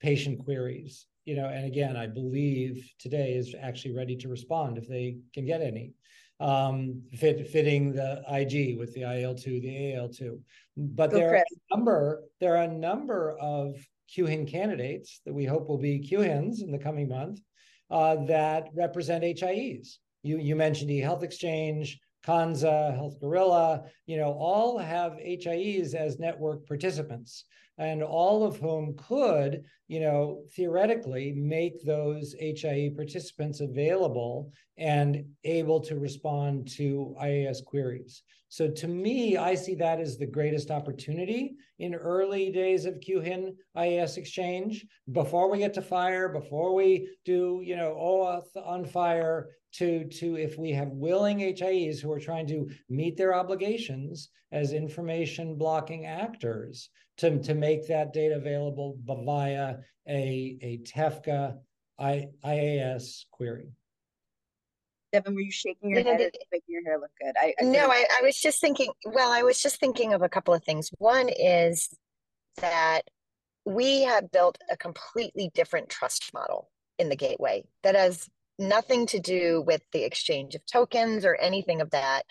patient 0.02 0.44
queries. 0.44 1.06
You 1.26 1.36
know, 1.36 1.48
and 1.48 1.66
again, 1.66 1.98
I 1.98 2.08
believe 2.08 2.90
today 3.00 3.34
is 3.34 3.54
actually 3.60 3.96
ready 3.96 4.16
to 4.18 4.30
respond 4.30 4.78
if 4.78 4.88
they 4.88 5.18
can 5.34 5.46
get 5.46 5.62
any 5.62 5.94
um, 6.40 7.02
fit, 7.14 7.48
fitting 7.50 7.94
the 7.94 8.24
IG 8.30 8.78
with 8.78 8.94
the 8.94 9.02
IL2, 9.02 9.44
the 9.62 9.94
AL2. 9.96 10.40
But 10.78 11.12
Go 11.12 11.18
there 11.18 11.30
Chris. 11.30 11.42
are 11.42 11.46
a 11.72 11.78
number, 11.78 12.24
there 12.40 12.56
are 12.56 12.64
a 12.64 12.68
number 12.68 13.38
of 13.40 13.76
QHIN 14.16 14.50
candidates 14.50 15.22
that 15.26 15.34
we 15.34 15.46
hope 15.46 15.68
will 15.68 15.78
be 15.78 16.00
QHINs 16.00 16.62
in 16.62 16.72
the 16.72 16.80
coming 16.80 17.10
month 17.10 17.42
uh, 17.90 18.16
that 18.26 18.70
represent 18.74 19.24
HIEs. 19.24 19.98
You, 20.24 20.38
you 20.38 20.56
mentioned 20.56 20.90
eHealth 20.90 21.24
Exchange, 21.24 22.00
Kanza, 22.26 22.94
Health 22.96 23.20
Gorilla, 23.20 23.84
you 24.06 24.18
know, 24.18 24.34
all 24.34 24.78
have 24.78 25.14
HIEs 25.14 25.94
as 25.94 26.20
network 26.20 26.68
participants, 26.68 27.46
and 27.78 28.02
all 28.02 28.44
of 28.44 28.58
whom 28.58 28.96
could, 28.98 29.64
you 29.88 30.00
know, 30.00 30.44
theoretically 30.56 31.34
make 31.34 31.84
those 31.86 32.36
HIE 32.40 32.92
participants 32.96 33.62
available 33.62 34.52
and 34.78 35.24
able 35.44 35.80
to 35.82 35.98
respond 35.98 36.68
to 36.72 37.16
IAS 37.22 37.64
queries. 37.64 38.24
So 38.50 38.70
to 38.70 38.88
me, 38.88 39.38
I 39.38 39.56
see 39.56 39.76
that 39.76 40.00
as 40.00 40.18
the 40.18 40.26
greatest 40.26 40.72
opportunity 40.72 41.56
in 41.80 41.94
early 41.94 42.50
days 42.50 42.86
of 42.86 43.00
QHIN 43.00 43.54
IAS 43.76 44.18
exchange. 44.18 44.86
Before 45.12 45.52
we 45.52 45.60
get 45.60 45.74
to 45.76 45.82
FHIR, 45.82 46.34
before 46.34 46.74
we 46.74 47.10
do, 47.26 47.62
you 47.64 47.76
know, 47.76 47.94
OAuth 47.96 48.66
on 48.66 48.86
FHIR, 48.86 49.48
to, 49.78 50.06
to 50.06 50.36
if 50.36 50.58
we 50.58 50.72
have 50.72 50.90
willing 50.90 51.40
HIEs 51.40 52.00
who 52.00 52.12
are 52.12 52.20
trying 52.20 52.48
to 52.48 52.70
meet 52.90 53.18
their 53.18 53.34
obligations 53.34 54.30
as 54.52 54.74
information 54.74 55.56
blocking 55.56 56.06
actors 56.06 56.90
to, 57.18 57.40
to 57.40 57.54
make 57.54 57.88
that 57.88 58.14
data 58.14 58.36
available 58.36 58.98
via 59.06 59.76
a, 60.08 60.58
a 60.62 60.80
TEFCA 60.80 61.58
I, 62.00 62.28
IAS 62.46 63.26
query. 63.32 63.72
Deven, 65.14 65.34
were 65.34 65.42
you 65.42 65.52
shaking 65.52 65.90
your 65.90 66.04
head 66.04 66.20
making 66.52 66.66
your 66.68 66.84
hair 66.84 67.00
look 67.00 67.12
good? 67.20 67.34
I, 67.40 67.54
I 67.60 67.64
no, 67.64 67.88
I, 67.88 68.06
I 68.20 68.22
was 68.24 68.36
just 68.36 68.60
thinking. 68.60 68.92
Well, 69.06 69.32
I 69.32 69.42
was 69.42 69.62
just 69.62 69.80
thinking 69.80 70.14
of 70.14 70.22
a 70.22 70.30
couple 70.30 70.54
of 70.54 70.64
things. 70.64 70.92
One 70.98 71.30
is 71.30 71.90
that 72.58 73.04
we 73.66 74.04
have 74.04 74.32
built 74.32 74.58
a 74.70 74.76
completely 74.78 75.50
different 75.54 75.90
trust 75.90 76.34
model 76.34 76.70
in 77.00 77.10
the 77.10 77.16
gateway 77.16 77.64
that 77.84 77.96
has 77.96 78.28
nothing 78.60 79.06
to 79.08 79.20
do 79.20 79.64
with 79.66 79.82
the 79.92 80.04
exchange 80.04 80.56
of 80.56 80.66
tokens 80.66 81.26
or 81.26 81.36
anything 81.36 81.82
of 81.82 81.92
that 81.92 82.24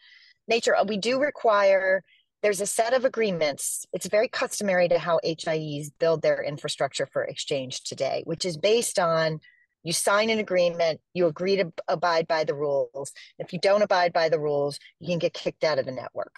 nature. 0.48 0.74
We 0.86 0.96
do 0.96 1.20
require 1.20 2.02
there's 2.42 2.60
a 2.60 2.66
set 2.66 2.92
of 2.92 3.04
agreements. 3.04 3.86
It's 3.92 4.06
very 4.06 4.28
customary 4.28 4.88
to 4.88 4.98
how 4.98 5.20
HIEs 5.24 5.90
build 5.98 6.22
their 6.22 6.42
infrastructure 6.42 7.06
for 7.06 7.24
exchange 7.24 7.82
today, 7.82 8.22
which 8.24 8.44
is 8.44 8.56
based 8.56 8.98
on 8.98 9.40
you 9.82 9.92
sign 9.92 10.30
an 10.30 10.40
agreement, 10.40 11.00
you 11.14 11.26
agree 11.26 11.56
to 11.56 11.72
abide 11.86 12.26
by 12.26 12.42
the 12.42 12.54
rules. 12.54 13.12
If 13.38 13.52
you 13.52 13.60
don't 13.60 13.82
abide 13.82 14.12
by 14.12 14.28
the 14.28 14.40
rules, 14.40 14.80
you 14.98 15.06
can 15.06 15.20
get 15.20 15.32
kicked 15.32 15.62
out 15.62 15.78
of 15.78 15.86
the 15.86 15.92
network. 15.92 16.34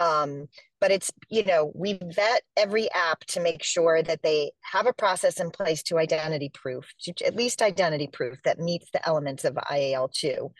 Um, 0.00 0.48
but 0.82 0.90
it's, 0.90 1.12
you 1.30 1.44
know, 1.44 1.70
we 1.76 1.96
vet 2.02 2.42
every 2.56 2.90
app 2.90 3.20
to 3.20 3.38
make 3.38 3.62
sure 3.62 4.02
that 4.02 4.20
they 4.24 4.50
have 4.62 4.88
a 4.88 4.92
process 4.92 5.38
in 5.38 5.48
place 5.52 5.80
to 5.84 5.96
identity 5.96 6.50
proof, 6.52 6.92
to 7.02 7.14
at 7.24 7.36
least 7.36 7.62
identity 7.62 8.08
proof 8.12 8.36
that 8.44 8.58
meets 8.58 8.90
the 8.92 9.08
elements 9.08 9.44
of 9.44 9.54
IAL2, 9.54 10.50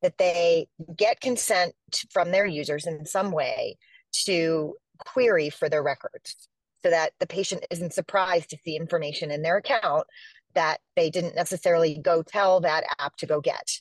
that 0.00 0.16
they 0.16 0.66
get 0.96 1.20
consent 1.20 1.74
from 2.10 2.30
their 2.30 2.46
users 2.46 2.86
in 2.86 3.04
some 3.04 3.32
way 3.32 3.76
to 4.24 4.74
query 4.96 5.50
for 5.50 5.68
their 5.68 5.82
records 5.82 6.48
so 6.82 6.88
that 6.88 7.12
the 7.20 7.26
patient 7.26 7.66
isn't 7.70 7.92
surprised 7.92 8.48
to 8.48 8.58
see 8.64 8.76
information 8.76 9.30
in 9.30 9.42
their 9.42 9.58
account 9.58 10.06
that 10.54 10.78
they 10.96 11.10
didn't 11.10 11.36
necessarily 11.36 11.98
go 12.02 12.22
tell 12.22 12.62
that 12.62 12.84
app 12.98 13.14
to 13.16 13.26
go 13.26 13.42
get. 13.42 13.72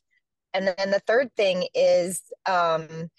And 0.54 0.68
then 0.68 0.92
the 0.92 1.02
third 1.08 1.34
thing 1.38 1.70
is, 1.74 2.22
um, 2.46 3.10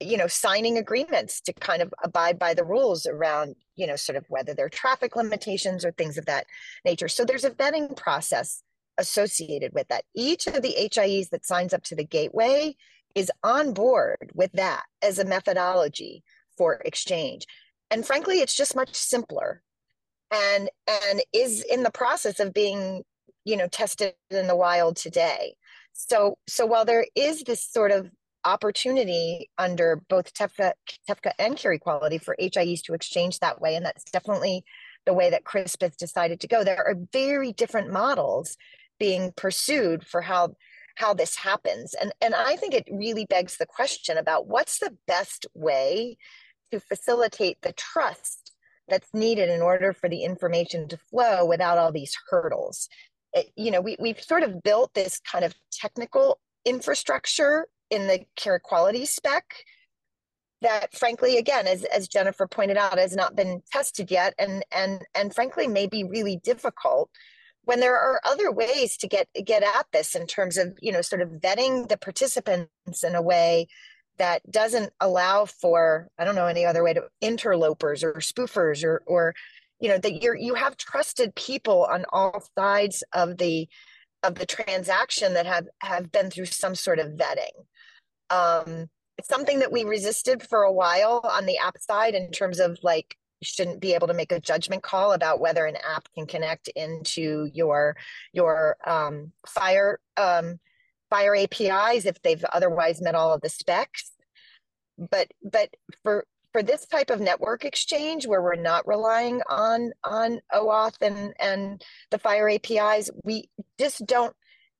you 0.00 0.16
know, 0.16 0.26
signing 0.26 0.78
agreements 0.78 1.40
to 1.42 1.52
kind 1.52 1.82
of 1.82 1.92
abide 2.02 2.38
by 2.38 2.54
the 2.54 2.64
rules 2.64 3.06
around, 3.06 3.54
you 3.76 3.86
know, 3.86 3.96
sort 3.96 4.16
of 4.16 4.24
whether 4.28 4.54
there 4.54 4.66
are 4.66 4.70
traffic 4.70 5.16
limitations 5.16 5.84
or 5.84 5.92
things 5.92 6.16
of 6.18 6.26
that 6.26 6.46
nature. 6.84 7.08
So 7.08 7.24
there's 7.24 7.44
a 7.44 7.50
vetting 7.50 7.96
process 7.96 8.62
associated 8.98 9.72
with 9.74 9.88
that. 9.88 10.04
Each 10.14 10.46
of 10.46 10.62
the 10.62 10.74
HIEs 10.78 11.30
that 11.30 11.46
signs 11.46 11.74
up 11.74 11.82
to 11.84 11.94
the 11.94 12.04
gateway 12.04 12.76
is 13.14 13.30
on 13.42 13.72
board 13.72 14.30
with 14.34 14.52
that 14.52 14.84
as 15.02 15.18
a 15.18 15.24
methodology 15.24 16.22
for 16.56 16.74
exchange. 16.84 17.46
And 17.90 18.06
frankly, 18.06 18.40
it's 18.40 18.56
just 18.56 18.76
much 18.76 18.94
simpler 18.94 19.62
and 20.30 20.70
and 20.86 21.22
is 21.32 21.62
in 21.62 21.82
the 21.82 21.90
process 21.90 22.40
of 22.40 22.54
being 22.54 23.02
you 23.44 23.56
know 23.56 23.66
tested 23.68 24.14
in 24.30 24.46
the 24.46 24.56
wild 24.56 24.96
today 24.96 25.54
so 25.92 26.38
so 26.46 26.66
while 26.66 26.84
there 26.84 27.06
is 27.14 27.42
this 27.42 27.64
sort 27.64 27.90
of 27.90 28.10
opportunity 28.44 29.50
under 29.58 30.02
both 30.08 30.32
TEFCA, 30.34 30.72
TEFCA 31.08 31.32
and 31.38 31.56
Carequality 31.56 32.18
for 32.18 32.36
HIEs 32.40 32.82
to 32.82 32.94
exchange 32.94 33.38
that 33.38 33.60
way, 33.60 33.74
and 33.76 33.84
that's 33.84 34.04
definitely 34.04 34.64
the 35.06 35.14
way 35.14 35.30
that 35.30 35.44
CRISP 35.44 35.82
has 35.82 35.96
decided 35.96 36.40
to 36.40 36.48
go. 36.48 36.62
There 36.62 36.86
are 36.86 36.94
very 37.12 37.52
different 37.52 37.90
models 37.90 38.56
being 38.98 39.32
pursued 39.36 40.06
for 40.06 40.20
how 40.22 40.54
how 40.96 41.14
this 41.14 41.36
happens, 41.36 41.94
and 41.94 42.12
and 42.20 42.34
I 42.34 42.56
think 42.56 42.74
it 42.74 42.88
really 42.90 43.26
begs 43.26 43.56
the 43.56 43.66
question 43.66 44.18
about 44.18 44.46
what's 44.46 44.78
the 44.78 44.96
best 45.06 45.46
way 45.54 46.18
to 46.70 46.80
facilitate 46.80 47.58
the 47.62 47.72
trust 47.72 48.52
that's 48.88 49.08
needed 49.14 49.48
in 49.48 49.62
order 49.62 49.92
for 49.92 50.08
the 50.08 50.24
information 50.24 50.88
to 50.88 50.96
flow 50.96 51.44
without 51.44 51.78
all 51.78 51.92
these 51.92 52.16
hurdles. 52.28 52.88
It, 53.32 53.50
you 53.56 53.70
know, 53.70 53.80
we, 53.80 53.96
we've 54.00 54.20
sort 54.20 54.42
of 54.42 54.62
built 54.62 54.92
this 54.94 55.20
kind 55.20 55.44
of 55.44 55.54
technical 55.72 56.40
infrastructure 56.64 57.66
in 57.90 58.06
the 58.06 58.24
Carequality 58.36 59.06
spec 59.06 59.44
that 60.62 60.94
frankly 60.96 61.38
again 61.38 61.66
as, 61.66 61.84
as 61.84 62.08
jennifer 62.08 62.46
pointed 62.46 62.76
out 62.76 62.98
has 62.98 63.16
not 63.16 63.34
been 63.34 63.62
tested 63.72 64.10
yet 64.10 64.34
and 64.38 64.64
and 64.72 65.02
and 65.14 65.34
frankly 65.34 65.66
may 65.66 65.86
be 65.86 66.04
really 66.04 66.36
difficult 66.36 67.10
when 67.64 67.80
there 67.80 67.96
are 67.96 68.20
other 68.24 68.50
ways 68.50 68.96
to 68.96 69.08
get 69.08 69.28
get 69.44 69.62
at 69.62 69.86
this 69.92 70.14
in 70.14 70.26
terms 70.26 70.56
of 70.56 70.76
you 70.80 70.92
know 70.92 71.02
sort 71.02 71.22
of 71.22 71.28
vetting 71.30 71.88
the 71.88 71.96
participants 71.96 73.04
in 73.04 73.14
a 73.14 73.22
way 73.22 73.66
that 74.18 74.42
doesn't 74.50 74.92
allow 75.00 75.44
for 75.44 76.08
i 76.18 76.24
don't 76.24 76.34
know 76.34 76.46
any 76.46 76.64
other 76.64 76.84
way 76.84 76.92
to 76.92 77.02
interlopers 77.20 78.04
or 78.04 78.14
spoofers 78.14 78.84
or 78.84 79.02
or 79.06 79.34
you 79.78 79.88
know 79.88 79.98
that 79.98 80.22
you're 80.22 80.36
you 80.36 80.54
have 80.54 80.76
trusted 80.76 81.34
people 81.34 81.86
on 81.90 82.04
all 82.12 82.42
sides 82.58 83.02
of 83.12 83.38
the 83.38 83.68
of 84.22 84.34
the 84.34 84.46
transaction 84.46 85.32
that 85.34 85.46
have 85.46 85.66
have 85.80 86.12
been 86.12 86.30
through 86.30 86.44
some 86.46 86.74
sort 86.74 86.98
of 86.98 87.12
vetting 87.12 87.64
um 88.30 88.88
it's 89.18 89.28
something 89.28 89.58
that 89.58 89.70
we 89.70 89.84
resisted 89.84 90.42
for 90.42 90.62
a 90.62 90.72
while 90.72 91.20
on 91.24 91.44
the 91.44 91.58
app 91.58 91.76
side 91.78 92.14
in 92.14 92.30
terms 92.30 92.58
of 92.58 92.78
like 92.82 93.16
you 93.40 93.46
shouldn't 93.46 93.80
be 93.80 93.94
able 93.94 94.06
to 94.06 94.14
make 94.14 94.32
a 94.32 94.40
judgment 94.40 94.82
call 94.82 95.12
about 95.12 95.40
whether 95.40 95.66
an 95.66 95.76
app 95.76 96.08
can 96.14 96.26
connect 96.26 96.68
into 96.68 97.50
your 97.52 97.96
your 98.32 98.76
um, 98.86 99.32
FHIR 99.46 99.96
um, 100.16 100.58
FHIR 101.12 101.44
apis 101.44 102.06
if 102.06 102.20
they've 102.22 102.44
otherwise 102.52 103.00
met 103.00 103.14
all 103.14 103.34
of 103.34 103.40
the 103.40 103.48
specs. 103.48 104.12
But 104.98 105.28
but 105.42 105.70
for 106.02 106.26
for 106.52 106.62
this 106.62 106.86
type 106.86 107.10
of 107.10 107.20
network 107.20 107.64
exchange 107.64 108.26
where 108.26 108.42
we're 108.42 108.56
not 108.56 108.86
relying 108.86 109.40
on 109.48 109.92
on 110.04 110.40
OAuth 110.52 111.00
and 111.00 111.34
and 111.38 111.82
the 112.10 112.18
FHIR 112.18 112.54
APIs, 112.54 113.10
we 113.24 113.48
just 113.78 114.04
don't 114.06 114.34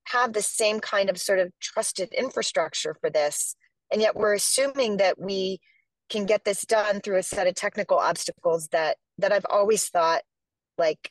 have 0.04 0.32
the 0.32 0.42
same 0.42 0.80
kind 0.80 1.08
of 1.08 1.18
sort 1.18 1.38
of 1.38 1.50
trusted 1.60 2.12
infrastructure 2.12 2.96
for 3.00 3.10
this 3.10 3.54
And 3.92 4.00
yet 4.00 4.16
we're 4.16 4.34
assuming 4.34 4.98
that 4.98 5.20
we 5.20 5.60
can 6.08 6.26
get 6.26 6.44
this 6.44 6.62
done 6.62 7.00
through 7.00 7.18
a 7.18 7.22
set 7.22 7.46
of 7.46 7.54
technical 7.54 7.98
obstacles 7.98 8.68
that 8.68 8.96
that 9.18 9.32
I've 9.32 9.46
always 9.48 9.88
thought 9.88 10.22
like 10.78 11.10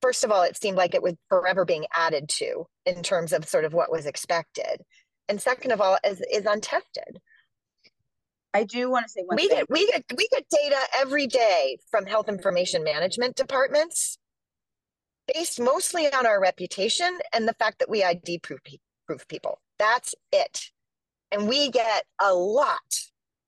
first 0.00 0.24
of 0.24 0.30
all 0.30 0.42
it 0.42 0.56
seemed 0.56 0.76
like 0.76 0.94
it 0.94 1.02
was 1.02 1.14
forever 1.28 1.64
being 1.64 1.86
added 1.94 2.28
to 2.28 2.66
in 2.86 3.02
terms 3.02 3.32
of 3.32 3.48
sort 3.48 3.64
of 3.64 3.72
what 3.74 3.90
was 3.92 4.06
expected. 4.06 4.82
And 5.28 5.40
second 5.40 5.72
of 5.72 5.80
all 5.80 5.98
is 6.04 6.22
is 6.32 6.46
untested. 6.46 7.18
I 8.52 8.64
do 8.64 8.88
want 8.88 9.06
to 9.06 9.10
say 9.10 9.22
one 9.24 9.36
we 9.36 9.48
thing. 9.48 9.58
get 9.58 9.70
we 9.70 9.86
get 9.86 10.04
we 10.16 10.28
get 10.30 10.44
data 10.48 10.78
every 10.96 11.26
day 11.26 11.78
from 11.90 12.06
health 12.06 12.28
information 12.28 12.84
management 12.84 13.36
departments 13.36 14.18
based 15.32 15.60
mostly 15.60 16.12
on 16.12 16.26
our 16.26 16.40
reputation 16.40 17.18
and 17.32 17.48
the 17.48 17.54
fact 17.54 17.78
that 17.78 17.90
we 17.90 18.02
ID 18.02 18.38
proof, 18.38 18.60
proof 19.06 19.26
people. 19.28 19.60
That's 19.78 20.14
it. 20.32 20.70
And 21.30 21.48
we 21.48 21.70
get 21.70 22.04
a 22.20 22.32
lot 22.34 23.00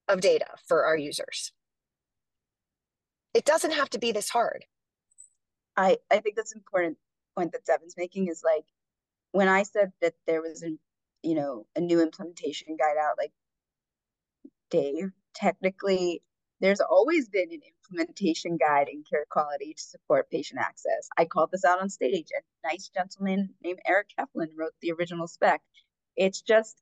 of 0.08 0.20
data 0.20 0.46
for 0.66 0.84
our 0.84 0.96
users. 0.96 1.52
It 3.34 3.44
doesn't 3.44 3.72
have 3.72 3.90
to 3.90 3.98
be 3.98 4.12
this 4.12 4.30
hard. 4.30 4.64
I, 5.76 5.98
I 6.10 6.18
think 6.20 6.36
that's 6.36 6.52
an 6.52 6.58
important 6.58 6.96
point 7.36 7.52
that 7.52 7.66
Deven's 7.66 7.96
making 7.96 8.28
is 8.28 8.42
like 8.42 8.64
when 9.32 9.48
I 9.48 9.62
said 9.62 9.92
that 10.00 10.14
there 10.26 10.40
was 10.40 10.62
a 10.62 10.70
you 11.22 11.34
know 11.34 11.66
a 11.76 11.80
new 11.80 12.00
implementation 12.00 12.76
guide 12.76 12.96
out, 12.98 13.18
like 13.18 13.32
Dave, 14.70 15.12
technically 15.34 16.22
there's 16.60 16.80
always 16.80 17.28
been 17.28 17.52
an 17.52 17.60
implementation 17.84 18.56
guide 18.56 18.88
in 18.88 19.04
Carequality 19.04 19.74
to 19.74 19.82
support 19.82 20.30
patient 20.30 20.60
access. 20.60 21.08
I 21.16 21.26
called 21.26 21.50
this 21.52 21.64
out 21.64 21.80
on 21.80 21.90
stage, 21.90 22.28
and 22.34 22.42
a 22.64 22.68
nice 22.72 22.88
gentleman 22.88 23.50
named 23.62 23.80
Eric 23.86 24.08
Heflin 24.18 24.48
wrote 24.56 24.72
the 24.80 24.92
original 24.92 25.26
spec. 25.26 25.60
It's 26.16 26.40
just, 26.40 26.76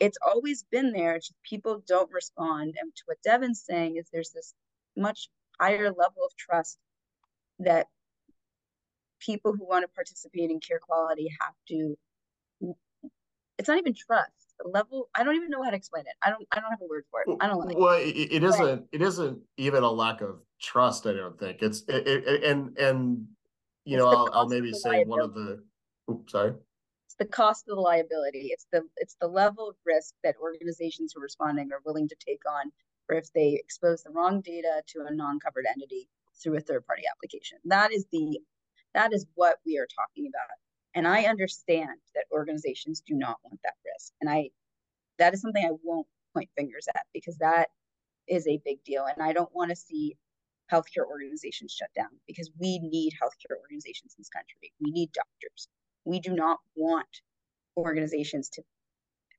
it's 0.00 0.18
always 0.26 0.64
been 0.70 0.92
there. 0.92 1.16
Just 1.18 1.34
people 1.42 1.82
don't 1.86 2.12
respond. 2.12 2.76
And 2.80 2.94
to 2.96 3.02
what 3.06 3.18
Deven's 3.26 3.62
saying 3.62 3.96
is 3.96 4.08
there's 4.12 4.30
this 4.30 4.54
much 4.96 5.28
higher 5.60 5.90
level 5.90 6.24
of 6.24 6.36
trust 6.36 6.78
that 7.58 7.88
people 9.20 9.52
who 9.52 9.66
want 9.66 9.82
to 9.82 9.88
participate 9.88 10.50
in 10.50 10.60
Carequality 10.60 11.28
have 11.40 11.54
to 11.68 11.96
it's 13.58 13.68
not 13.68 13.78
even 13.78 13.94
trust 13.94 14.47
level 14.64 15.08
i 15.14 15.22
don't 15.22 15.36
even 15.36 15.50
know 15.50 15.62
how 15.62 15.70
to 15.70 15.76
explain 15.76 16.04
it. 16.06 16.14
I 16.22 16.30
don't 16.30 16.46
i 16.52 16.60
don't 16.60 16.70
have 16.70 16.80
a 16.80 16.86
word 16.86 17.04
for 17.10 17.22
it. 17.22 17.36
I 17.40 17.46
don't 17.46 17.64
like 17.64 17.76
well 17.76 17.98
it, 17.98 18.10
it 18.10 18.42
isn't 18.42 18.84
it 18.92 19.02
isn't 19.02 19.38
even 19.56 19.82
a 19.82 19.90
lack 19.90 20.20
of 20.20 20.40
trust 20.60 21.06
i 21.06 21.12
don't 21.12 21.38
think. 21.38 21.62
It's 21.62 21.82
it, 21.88 22.06
it, 22.06 22.44
and 22.44 22.76
and 22.78 23.26
you 23.84 23.96
it's 23.96 24.04
know 24.04 24.08
I'll, 24.08 24.30
I'll, 24.32 24.48
maybe 24.48 24.72
say 24.72 25.04
one 25.04 25.20
of 25.20 25.34
the 25.34 25.62
oops, 26.10 26.32
sorry. 26.32 26.54
It's 27.06 27.14
the 27.18 27.24
cost 27.24 27.68
of 27.68 27.76
the 27.76 27.80
liability. 27.80 28.48
It's 28.52 28.66
the 28.72 28.82
it's 28.96 29.16
the 29.20 29.28
level 29.28 29.68
of 29.68 29.76
risk 29.86 30.14
that 30.24 30.36
organizations 30.42 31.12
who 31.14 31.20
are 31.20 31.24
responding 31.24 31.70
are 31.72 31.80
willing 31.84 32.08
to 32.08 32.16
take 32.24 32.42
on 32.48 32.70
or 33.08 33.16
if 33.16 33.32
they 33.32 33.54
expose 33.54 34.02
the 34.02 34.10
wrong 34.10 34.40
data 34.42 34.82
to 34.86 35.06
a 35.08 35.14
non-covered 35.14 35.64
entity 35.66 36.08
through 36.42 36.56
a 36.56 36.60
third 36.60 36.86
party 36.86 37.02
application. 37.10 37.58
That 37.64 37.92
is 37.92 38.06
the 38.12 38.40
that 38.94 39.12
is 39.12 39.26
what 39.34 39.58
we 39.64 39.78
are 39.78 39.86
talking 39.86 40.26
about 40.28 40.48
and 40.94 41.06
I 41.06 41.24
understand 41.24 41.98
that 42.14 42.24
organizations 42.32 43.02
do 43.06 43.14
not 43.14 43.38
want 43.44 43.60
that 43.64 43.74
risk. 43.84 44.12
And 44.20 44.30
I 44.30 44.50
that 45.18 45.34
is 45.34 45.40
something 45.40 45.64
I 45.64 45.76
won't 45.82 46.06
point 46.34 46.48
fingers 46.56 46.86
at 46.94 47.02
because 47.12 47.38
that 47.38 47.68
is 48.28 48.46
a 48.46 48.60
big 48.64 48.82
deal. 48.84 49.06
And 49.06 49.22
I 49.22 49.32
don't 49.32 49.54
want 49.54 49.70
to 49.70 49.76
see 49.76 50.16
healthcare 50.72 51.06
organizations 51.08 51.72
shut 51.72 51.88
down 51.96 52.10
because 52.26 52.50
we 52.58 52.78
need 52.78 53.12
healthcare 53.12 53.56
organizations 53.60 54.14
in 54.16 54.20
this 54.20 54.28
country. 54.28 54.72
We 54.80 54.90
need 54.90 55.10
doctors. 55.12 55.68
We 56.04 56.20
do 56.20 56.34
not 56.34 56.58
want 56.76 57.08
organizations 57.76 58.50
to 58.50 58.62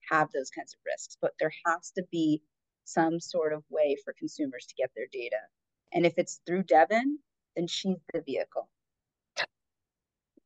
have 0.10 0.30
those 0.34 0.50
kinds 0.50 0.74
of 0.74 0.80
risks, 0.86 1.18
but 1.22 1.34
there 1.40 1.54
has 1.66 1.92
to 1.98 2.04
be 2.12 2.42
some 2.86 3.20
sort 3.20 3.54
of 3.54 3.64
way 3.70 3.96
for 4.04 4.14
consumers 4.18 4.66
to 4.66 4.76
get 4.76 4.90
their 4.96 5.06
data. 5.12 5.38
And 5.94 6.06
if 6.06 6.14
it's 6.18 6.42
through 6.46 6.64
Deven, 6.64 7.18
then 7.56 7.68
she's 7.68 7.98
the 8.14 8.22
vehicle. 8.22 8.68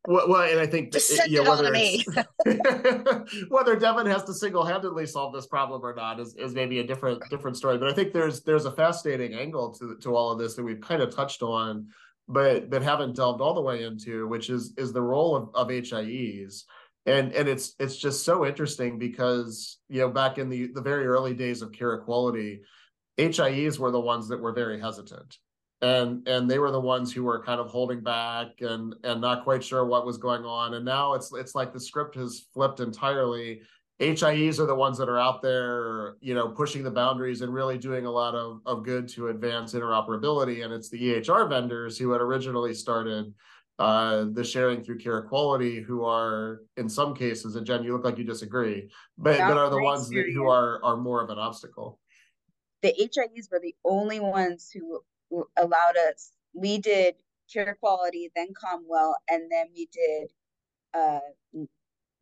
Well, 0.06 0.28
well, 0.28 0.42
and 0.42 0.60
I 0.60 0.66
think 0.66 0.92
Just 0.92 1.12
it 1.12 1.48
whether 1.48 1.72
whether 3.48 3.78
Deven 3.78 4.06
has 4.08 4.26
to 4.26 4.34
single-handedly 4.34 5.06
solve 5.06 5.34
this 5.34 5.48
problem 5.48 5.82
or 5.82 5.96
not 5.96 6.20
is, 6.20 6.36
is 6.36 6.54
maybe 6.54 6.80
a 6.80 6.84
different 6.84 7.24
different 7.30 7.56
story. 7.56 7.78
But 7.78 7.89
I 7.89 7.94
think 7.94 8.12
there's 8.12 8.42
there's 8.42 8.66
a 8.66 8.72
fascinating 8.72 9.34
angle 9.34 9.74
to 9.76 9.96
to 10.02 10.16
all 10.16 10.32
of 10.32 10.39
this 10.39 10.56
that 10.56 10.63
we've 10.63 10.82
kind 10.82 11.02
of 11.02 11.16
touched 11.16 11.42
on, 11.42 11.88
but 12.28 12.70
but 12.70 12.82
haven't 12.82 13.16
delved 13.16 13.39
all 13.39 13.54
the 13.54 13.62
way 13.62 13.84
into, 13.84 14.28
which 14.28 14.50
is 14.50 14.74
is 14.78 14.92
the 14.92 15.02
role 15.02 15.38
of, 15.38 15.50
of 15.54 15.70
HIEs. 15.70 16.63
And 17.06 17.32
and 17.32 17.48
it's 17.48 17.74
it's 17.80 17.96
just 17.96 18.26
so 18.26 18.46
interesting 18.46 19.00
because 19.00 19.80
you 19.88 20.02
know 20.02 20.10
back 20.10 20.38
in 20.38 20.50
the 20.50 20.68
the 20.74 20.82
very 20.82 21.06
early 21.06 21.34
days 21.34 21.62
of 21.62 21.72
Carequality, 21.72 22.60
HIEs 23.18 23.80
were 23.80 23.92
the 23.92 24.02
ones 24.02 24.28
that 24.28 24.42
were 24.42 24.52
very 24.52 24.82
hesitant 24.82 25.38
and 25.84 26.28
and 26.28 26.50
they 26.50 26.60
were 26.60 26.72
the 26.72 26.80
ones 26.80 27.12
who 27.12 27.24
were 27.24 27.43
kind 27.43 27.60
of 27.60 27.67
holding 27.67 28.02
back 28.02 28.62
and 28.62 28.96
and 29.04 29.19
not 29.19 29.43
quite 29.43 29.63
sure 29.63 29.86
what 29.86 30.06
was 30.06 30.17
going 30.17 30.46
on 30.46 30.76
and 30.76 30.86
now 30.86 31.13
it's 31.13 31.32
it's 31.34 31.54
like 31.54 31.74
the 31.74 31.80
script 31.80 32.15
has 32.15 32.46
flipped 32.54 32.80
entirely 32.80 33.62
HIEs 34.00 34.60
are 34.60 34.65
the 34.65 34.76
ones 34.76 34.98
that 34.98 35.08
are 35.08 35.19
out 35.19 35.41
there, 35.41 36.15
you 36.19 36.34
know, 36.34 36.50
pushing 36.50 36.84
the 36.84 36.91
boundaries 36.91 37.41
and 37.41 37.54
really 37.54 37.78
doing 37.78 38.06
a 38.06 38.12
lot 38.12 38.34
of, 38.34 38.60
of 38.65 38.84
good 38.84 39.08
to 39.10 39.28
advance 39.28 39.74
interoperability. 39.74 40.65
And 40.65 40.74
it's 40.74 40.89
the 40.89 41.00
EHR 41.00 41.48
vendors 41.48 41.98
who 41.98 42.12
had 42.12 42.19
originally 42.19 42.74
started 42.74 43.34
uh, 43.80 44.26
the 44.32 44.43
sharing 44.43 44.84
through 44.84 44.98
Carequality, 44.98 45.82
who 45.84 46.04
are 46.04 46.62
in 46.76 46.89
some 46.89 47.15
cases, 47.15 47.56
and 47.56 47.65
Jen, 47.65 47.84
you 47.84 47.93
look 47.93 48.04
like 48.04 48.17
you 48.17 48.24
disagree, 48.24 48.89
but, 49.17 49.38
but 49.38 49.58
are 49.58 49.69
the 49.69 49.82
ones 49.82 50.10
that, 50.10 50.30
who 50.34 50.48
are 50.48 50.84
are 50.84 50.98
more 50.98 51.24
of 51.24 51.30
an 51.30 51.39
obstacle. 51.39 52.00
The 52.82 52.93
HIEs 53.00 53.50
were 53.52 53.60
the 53.60 53.76
only 53.86 54.19
ones 54.19 54.69
who 54.72 55.02
allowed 55.58 55.98
us 56.10 56.32
we 56.54 56.78
did 56.78 57.15
Carequality 57.54 58.32
then 58.36 58.50
CommonWell 58.54 59.13
and 59.30 59.52
then 59.52 59.67
we 59.76 59.88
did 59.91 60.32
uh 60.93 61.19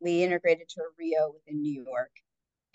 we 0.02 0.22
integrated 0.22 0.68
to 0.70 0.80
a 0.80 1.02
RHIO 1.02 1.34
within 1.34 1.62
new 1.62 1.84
york. 1.86 2.10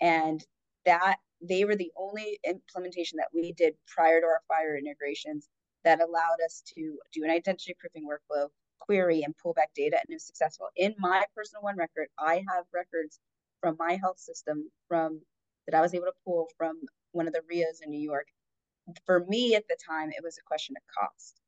And 0.00 0.44
that 0.86 1.16
they 1.42 1.64
were 1.64 1.76
the 1.76 1.92
only 1.96 2.38
implementation 2.44 3.18
that 3.18 3.28
we 3.34 3.52
did 3.52 3.74
prior 3.86 4.20
to 4.20 4.26
our 4.26 4.40
FHIR 4.50 4.78
integrations 4.78 5.48
that 5.84 6.00
allowed 6.00 6.38
us 6.44 6.62
to 6.74 6.98
do 7.12 7.24
an 7.24 7.30
identity 7.30 7.74
proofing 7.78 8.06
workflow 8.08 8.48
query 8.80 9.22
and 9.22 9.36
pull 9.36 9.52
back 9.52 9.70
data 9.74 9.96
and 9.96 10.06
it 10.08 10.14
was 10.14 10.26
successful. 10.26 10.68
In 10.76 10.94
my 10.98 11.24
personal 11.36 11.62
OneRecord 11.62 12.06
i 12.18 12.36
have 12.36 12.64
records 12.72 13.20
from 13.60 13.76
my 13.78 13.96
health 13.96 14.18
system 14.18 14.70
from 14.88 15.20
that 15.66 15.76
i 15.76 15.80
was 15.80 15.94
able 15.94 16.06
to 16.06 16.12
pull 16.24 16.48
from 16.56 16.80
one 17.12 17.26
of 17.26 17.34
the 17.34 17.40
RHIOs 17.40 17.82
in 17.84 17.90
new 17.90 18.00
york 18.00 18.26
for 19.06 19.24
me 19.26 19.54
at 19.54 19.66
the 19.68 19.76
time, 19.86 20.10
it 20.10 20.22
was 20.22 20.38
a 20.38 20.46
question 20.46 20.76
of 20.76 20.82
cost. 20.94 21.40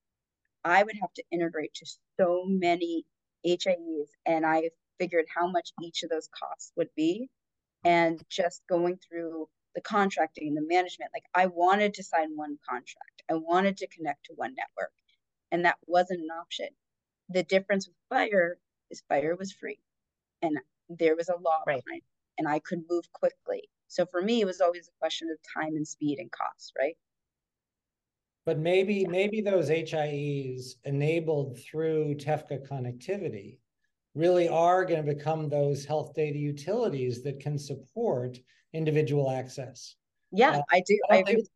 I 0.64 0.82
would 0.82 0.96
have 1.00 1.12
to 1.14 1.24
integrate 1.30 1.74
to 1.74 1.86
so 2.18 2.44
many 2.46 3.04
HIEs, 3.46 4.10
and 4.26 4.44
I 4.44 4.70
figured 4.98 5.26
how 5.34 5.50
much 5.50 5.72
each 5.82 6.02
of 6.02 6.10
those 6.10 6.28
costs 6.28 6.72
would 6.76 6.90
be. 6.96 7.28
And 7.84 8.22
just 8.28 8.62
going 8.68 8.98
through 8.98 9.48
the 9.74 9.80
contracting, 9.80 10.54
the 10.54 10.60
management, 10.60 11.10
like 11.14 11.24
I 11.34 11.46
wanted 11.46 11.94
to 11.94 12.02
sign 12.02 12.36
one 12.36 12.58
contract, 12.68 13.22
I 13.30 13.34
wanted 13.34 13.78
to 13.78 13.86
connect 13.88 14.26
to 14.26 14.34
one 14.34 14.54
network, 14.54 14.92
and 15.50 15.64
that 15.64 15.78
wasn't 15.86 16.20
an 16.20 16.30
option. 16.30 16.68
The 17.30 17.42
difference 17.44 17.88
with 17.88 17.96
FHIR 18.12 18.54
is 18.90 19.02
FHIR 19.10 19.38
was 19.38 19.52
free, 19.52 19.78
and 20.42 20.58
there 20.90 21.16
was 21.16 21.28
a 21.28 21.36
law 21.36 21.62
right. 21.66 21.82
behind, 21.84 22.02
it, 22.02 22.04
and 22.38 22.48
I 22.48 22.58
could 22.58 22.82
move 22.90 23.10
quickly. 23.12 23.68
So 23.88 24.04
for 24.04 24.20
me, 24.20 24.40
it 24.42 24.46
was 24.46 24.60
always 24.60 24.88
a 24.88 24.98
question 24.98 25.30
of 25.30 25.38
time 25.54 25.76
and 25.76 25.86
speed 25.86 26.18
and 26.18 26.30
cost, 26.30 26.72
right? 26.78 26.96
But 28.50 28.58
maybe 28.58 29.06
maybe 29.06 29.40
those 29.40 29.68
HIEs 29.68 30.74
enabled 30.84 31.60
through 31.60 32.16
TEFCA 32.16 32.68
connectivity 32.68 33.58
really 34.16 34.48
are 34.48 34.84
going 34.84 35.06
to 35.06 35.14
become 35.14 35.48
those 35.48 35.84
health 35.84 36.14
data 36.16 36.36
utilities 36.36 37.22
that 37.22 37.38
can 37.38 37.56
support 37.56 38.40
individual 38.72 39.30
access. 39.30 39.94
Yeah, 40.32 40.56
uh, 40.56 40.62
I 40.68 40.82
do. 40.84 40.98
I, 41.08 41.18
I, 41.18 41.22
think, 41.22 41.46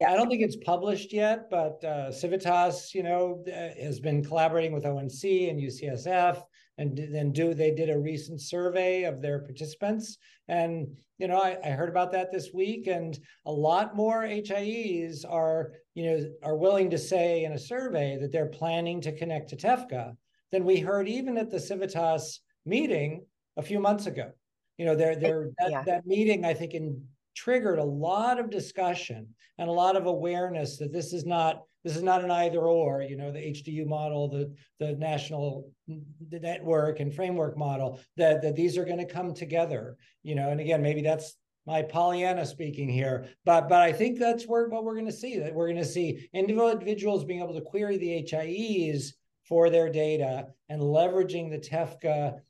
yeah. 0.00 0.12
I, 0.12 0.16
don't 0.16 0.28
think 0.28 0.42
it's 0.42 0.54
published 0.54 1.12
yet, 1.12 1.50
but 1.50 1.82
uh, 1.82 2.12
Civitas, 2.12 2.94
you 2.94 3.02
know, 3.02 3.42
uh, 3.48 3.82
has 3.82 3.98
been 3.98 4.22
collaborating 4.24 4.72
with 4.72 4.86
ONC 4.86 5.24
and 5.24 5.60
UCSF, 5.60 6.40
and 6.78 6.96
then 6.96 7.32
do 7.32 7.54
they 7.54 7.70
did 7.70 7.90
a 7.90 7.98
recent 7.98 8.40
survey 8.40 9.04
of 9.04 9.22
their 9.22 9.40
participants, 9.40 10.18
and 10.48 10.88
you 11.18 11.28
know, 11.28 11.38
I, 11.38 11.56
I 11.64 11.70
heard 11.70 11.88
about 11.88 12.12
that 12.12 12.32
this 12.32 12.50
week, 12.52 12.86
and 12.86 13.18
a 13.46 13.52
lot 13.52 13.94
more 13.94 14.22
HIEs 14.22 15.24
are 15.24 15.72
you 15.94 16.04
know, 16.04 16.32
are 16.42 16.56
willing 16.56 16.90
to 16.90 16.98
say 16.98 17.44
in 17.44 17.52
a 17.52 17.58
survey 17.58 18.18
that 18.20 18.32
they're 18.32 18.46
planning 18.46 19.00
to 19.00 19.16
connect 19.16 19.50
to 19.50 19.56
TEFCA 19.56 20.16
than 20.50 20.64
we 20.64 20.78
heard 20.78 21.08
even 21.08 21.38
at 21.38 21.50
the 21.50 21.60
Civitas 21.60 22.40
meeting 22.66 23.24
a 23.56 23.62
few 23.62 23.78
months 23.78 24.06
ago. 24.06 24.30
You 24.76 24.86
know, 24.86 24.96
they're, 24.96 25.14
they're 25.14 25.50
that, 25.58 25.70
yeah. 25.70 25.82
that 25.84 26.06
meeting, 26.06 26.44
I 26.44 26.52
think 26.52 26.74
in 26.74 27.00
triggered 27.36 27.78
a 27.78 27.84
lot 27.84 28.38
of 28.38 28.50
discussion 28.50 29.28
and 29.58 29.68
a 29.68 29.72
lot 29.72 29.96
of 29.96 30.06
awareness 30.06 30.78
that 30.78 30.92
this 30.92 31.12
is 31.12 31.24
not 31.24 31.62
this 31.84 31.96
is 31.96 32.02
not 32.02 32.24
an 32.24 32.30
either 32.30 32.60
or 32.60 33.02
you 33.02 33.16
know 33.16 33.30
the 33.30 33.38
hdu 33.38 33.86
model 33.86 34.28
the 34.28 34.52
the 34.80 34.96
national 34.96 35.70
the 35.86 36.40
network 36.40 37.00
and 37.00 37.14
framework 37.14 37.56
model 37.56 38.00
that 38.16 38.42
that 38.42 38.56
these 38.56 38.76
are 38.76 38.84
going 38.84 38.98
to 38.98 39.06
come 39.06 39.32
together 39.34 39.96
you 40.22 40.34
know 40.34 40.50
and 40.50 40.60
again 40.60 40.82
maybe 40.82 41.02
that's 41.02 41.36
my 41.66 41.80
Pollyanna 41.80 42.44
speaking 42.44 42.90
here, 42.90 43.26
but 43.44 43.68
but 43.68 43.80
I 43.80 43.92
think 43.92 44.18
that's 44.18 44.44
where 44.44 44.68
what 44.68 44.84
we're 44.84 44.94
going 44.94 45.06
to 45.06 45.12
see 45.12 45.38
that 45.38 45.54
we're 45.54 45.68
going 45.68 45.78
to 45.78 45.84
see 45.84 46.28
individuals 46.34 47.24
being 47.24 47.40
able 47.40 47.54
to 47.54 47.62
query 47.62 47.96
the 47.96 48.22
HIEs 48.22 49.14
for 49.48 49.70
their 49.70 49.90
data 49.90 50.48
and 50.68 50.80
leveraging 50.80 51.50
the 51.50 51.58
TEFCA 51.58 52.40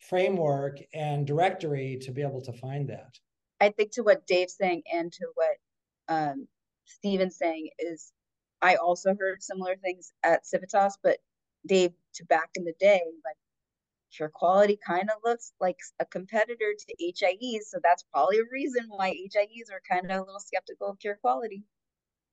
framework 0.00 0.78
and 0.94 1.26
directory 1.26 1.98
to 2.02 2.12
be 2.12 2.22
able 2.22 2.40
to 2.42 2.52
find 2.52 2.88
that. 2.88 3.18
I 3.60 3.70
think 3.70 3.92
to 3.92 4.02
what 4.02 4.26
Dave's 4.26 4.56
saying 4.56 4.82
and 4.92 5.12
to 5.12 5.26
what 5.34 5.56
um, 6.08 6.48
Steven's 6.84 7.36
saying 7.36 7.70
is, 7.78 8.12
I 8.62 8.76
also 8.76 9.14
heard 9.18 9.42
similar 9.42 9.76
things 9.76 10.12
at 10.22 10.46
Civitas, 10.46 10.98
but 11.02 11.18
Dave, 11.66 11.92
to 12.14 12.24
back 12.26 12.50
in 12.54 12.64
the 12.64 12.74
day, 12.80 13.02
like 13.24 13.36
Carequality 14.16 14.78
kind 14.86 15.10
of 15.10 15.18
looks 15.24 15.52
like 15.60 15.78
a 16.00 16.06
competitor 16.06 16.74
to 16.78 16.94
HIEs, 17.00 17.70
so 17.70 17.78
that's 17.82 18.04
probably 18.12 18.38
a 18.38 18.44
reason 18.52 18.86
why 18.88 19.10
HIEs 19.12 19.70
are 19.72 19.82
kind 19.90 20.10
of 20.10 20.18
a 20.18 20.24
little 20.24 20.40
skeptical 20.40 20.88
of 20.88 20.98
Carequality. 20.98 21.64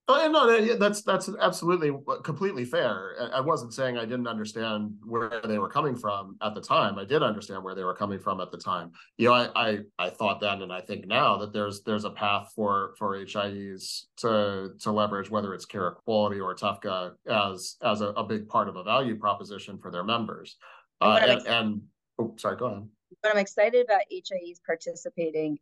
Oh, 0.09 0.29
no, 0.29 0.77
that's 0.77 1.01
that's 1.01 1.29
absolutely 1.41 1.91
completely 2.23 2.63
fair. 2.63 3.29
I 3.33 3.41
wasn't 3.41 3.73
saying 3.73 3.97
I 3.97 4.05
didn't 4.05 4.27
understand 4.27 4.95
where 5.05 5.41
they 5.43 5.59
were 5.59 5.67
coming 5.67 5.97
from 5.97 6.37
at 6.41 6.55
the 6.55 6.61
time. 6.61 6.97
I 6.97 7.03
did 7.03 7.21
understand 7.21 7.61
where 7.61 7.75
they 7.75 7.83
were 7.83 7.93
coming 7.93 8.17
from 8.17 8.39
at 8.39 8.49
the 8.49 8.57
time. 8.57 8.91
You 9.17 9.27
know, 9.27 9.33
I 9.33 9.49
I, 9.55 9.79
I 9.99 10.09
thought 10.09 10.39
then, 10.39 10.61
and 10.61 10.71
I 10.71 10.79
think 10.79 11.07
now 11.07 11.35
that 11.39 11.51
there's 11.51 11.83
there's 11.83 12.05
a 12.05 12.09
path 12.09 12.53
for 12.55 12.93
for 12.97 13.17
HIEs 13.17 14.03
to 14.17 14.71
to 14.79 14.91
leverage 14.93 15.29
whether 15.29 15.53
it's 15.53 15.65
Carequality 15.65 16.39
or 16.41 16.55
TEFCA 16.55 17.11
as 17.29 17.75
as 17.83 17.99
a, 17.99 18.07
a 18.07 18.23
big 18.23 18.47
part 18.47 18.69
of 18.69 18.77
a 18.77 18.83
value 18.83 19.17
proposition 19.17 19.77
for 19.77 19.91
their 19.91 20.05
members. 20.05 20.55
Uh, 21.01 21.19
and, 21.21 21.47
and 21.47 21.81
oh, 22.17 22.33
sorry, 22.37 22.55
go 22.55 22.67
ahead. 22.67 22.87
But 23.21 23.33
I'm 23.33 23.39
excited 23.39 23.85
about 23.85 24.03
HIEs 24.09 24.61
participating, 24.65 25.59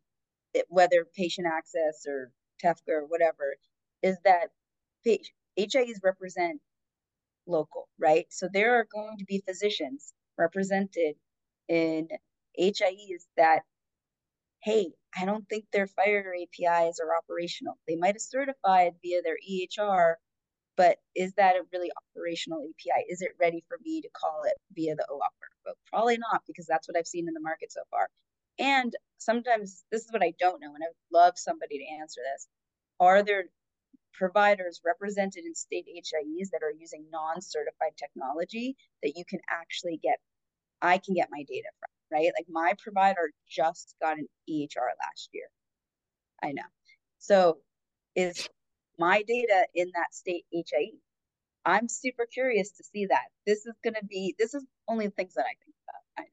whether 0.67 1.07
patient 1.15 1.47
access 1.47 2.05
or 2.07 2.31
TEFCA 2.63 2.89
or 2.89 3.05
whatever 3.07 3.55
is 4.05 4.17
that 4.23 4.49
HIEs 5.05 5.99
represent 6.03 6.61
local, 7.47 7.89
right? 7.99 8.27
So 8.29 8.47
there 8.53 8.75
are 8.79 8.85
going 8.93 9.17
to 9.17 9.25
be 9.25 9.43
physicians 9.47 10.13
represented 10.37 11.15
in 11.67 12.07
HIEs 12.59 13.25
that, 13.35 13.61
hey, 14.63 14.91
I 15.19 15.25
don't 15.25 15.47
think 15.49 15.65
their 15.73 15.87
FHIR 15.87 16.33
APIs 16.43 16.99
are 16.99 17.17
operational. 17.17 17.79
They 17.87 17.95
might 17.95 18.15
have 18.15 18.21
certified 18.21 18.93
via 19.01 19.21
their 19.23 19.37
EHR, 19.49 20.15
but 20.77 20.97
is 21.15 21.33
that 21.37 21.55
a 21.55 21.63
really 21.73 21.89
operational 22.15 22.59
API? 22.59 23.05
Is 23.09 23.21
it 23.21 23.31
ready 23.41 23.63
for 23.67 23.79
me 23.83 24.01
to 24.01 24.09
call 24.15 24.41
it 24.45 24.57
via 24.75 24.95
the 24.95 25.07
OAuth 25.09 25.17
workflow? 25.17 25.73
Probably 25.91 26.19
not, 26.19 26.43
because 26.45 26.67
that's 26.67 26.87
what 26.87 26.97
I've 26.97 27.07
seen 27.07 27.27
in 27.27 27.33
the 27.33 27.39
market 27.39 27.71
so 27.71 27.81
far. 27.89 28.07
And 28.59 28.93
sometimes 29.17 29.83
this 29.91 30.03
is 30.03 30.11
what 30.11 30.23
I 30.23 30.33
don't 30.39 30.61
know, 30.61 30.75
and 30.75 30.83
I 30.83 30.89
would 30.89 31.19
love 31.19 31.33
somebody 31.37 31.79
to 31.79 32.01
answer 32.01 32.21
this. 32.33 32.47
Are 32.99 33.23
there 33.23 33.45
providers 34.17 34.81
represented 34.85 35.45
in 35.45 35.53
state 35.55 35.85
HIEs 35.87 36.49
that 36.51 36.63
are 36.63 36.73
using 36.77 37.05
non-certified 37.11 37.97
technology 37.97 38.75
that 39.03 39.13
you 39.15 39.23
can 39.29 39.39
actually 39.49 39.99
get, 40.01 40.17
I 40.81 40.97
can 40.97 41.13
get 41.13 41.29
my 41.31 41.43
data 41.47 41.67
from, 41.79 42.17
right? 42.17 42.31
Like 42.37 42.47
my 42.49 42.73
provider 42.81 43.31
just 43.49 43.95
got 44.01 44.17
an 44.17 44.27
EHR 44.49 44.91
last 45.01 45.29
year. 45.33 45.47
I 46.43 46.51
know. 46.51 46.63
So 47.19 47.57
is 48.15 48.47
my 48.97 49.23
data 49.27 49.65
in 49.75 49.91
that 49.95 50.13
state 50.13 50.45
HIE? 50.51 50.91
I'm 51.65 51.87
super 51.87 52.25
curious 52.31 52.71
to 52.71 52.83
see 52.83 53.07
that. 53.07 53.25
This 53.45 53.65
is 53.65 53.73
going 53.83 53.95
to 53.95 54.05
be, 54.05 54.35
this 54.37 54.53
is 54.53 54.63
only 54.87 55.09
things 55.09 55.33
that 55.33 55.45
I 55.45 55.55
think 55.65 55.75
about. 55.87 56.23
I, 56.23 56.29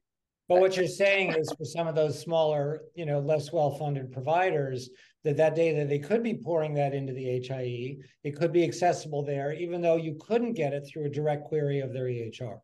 but 0.47 0.59
what 0.59 0.77
you're 0.77 0.87
saying 0.87 1.33
is 1.33 1.51
for 1.57 1.65
some 1.65 1.87
of 1.87 1.95
those 1.95 2.19
smaller, 2.19 2.81
you 2.93 3.05
know, 3.05 3.19
less 3.19 3.51
well-funded 3.51 4.11
providers, 4.11 4.89
that 5.23 5.37
that 5.37 5.55
data 5.55 5.85
they 5.85 5.99
could 5.99 6.21
be 6.21 6.33
pouring 6.33 6.73
that 6.75 6.93
into 6.93 7.13
the 7.13 7.41
HIE. 7.47 7.97
It 8.23 8.35
could 8.35 8.51
be 8.51 8.63
accessible 8.63 9.23
there, 9.23 9.53
even 9.53 9.81
though 9.81 9.95
you 9.95 10.17
couldn't 10.19 10.53
get 10.53 10.73
it 10.73 10.87
through 10.87 11.05
a 11.05 11.09
direct 11.09 11.45
query 11.45 11.79
of 11.79 11.93
their 11.93 12.05
EHR. 12.05 12.59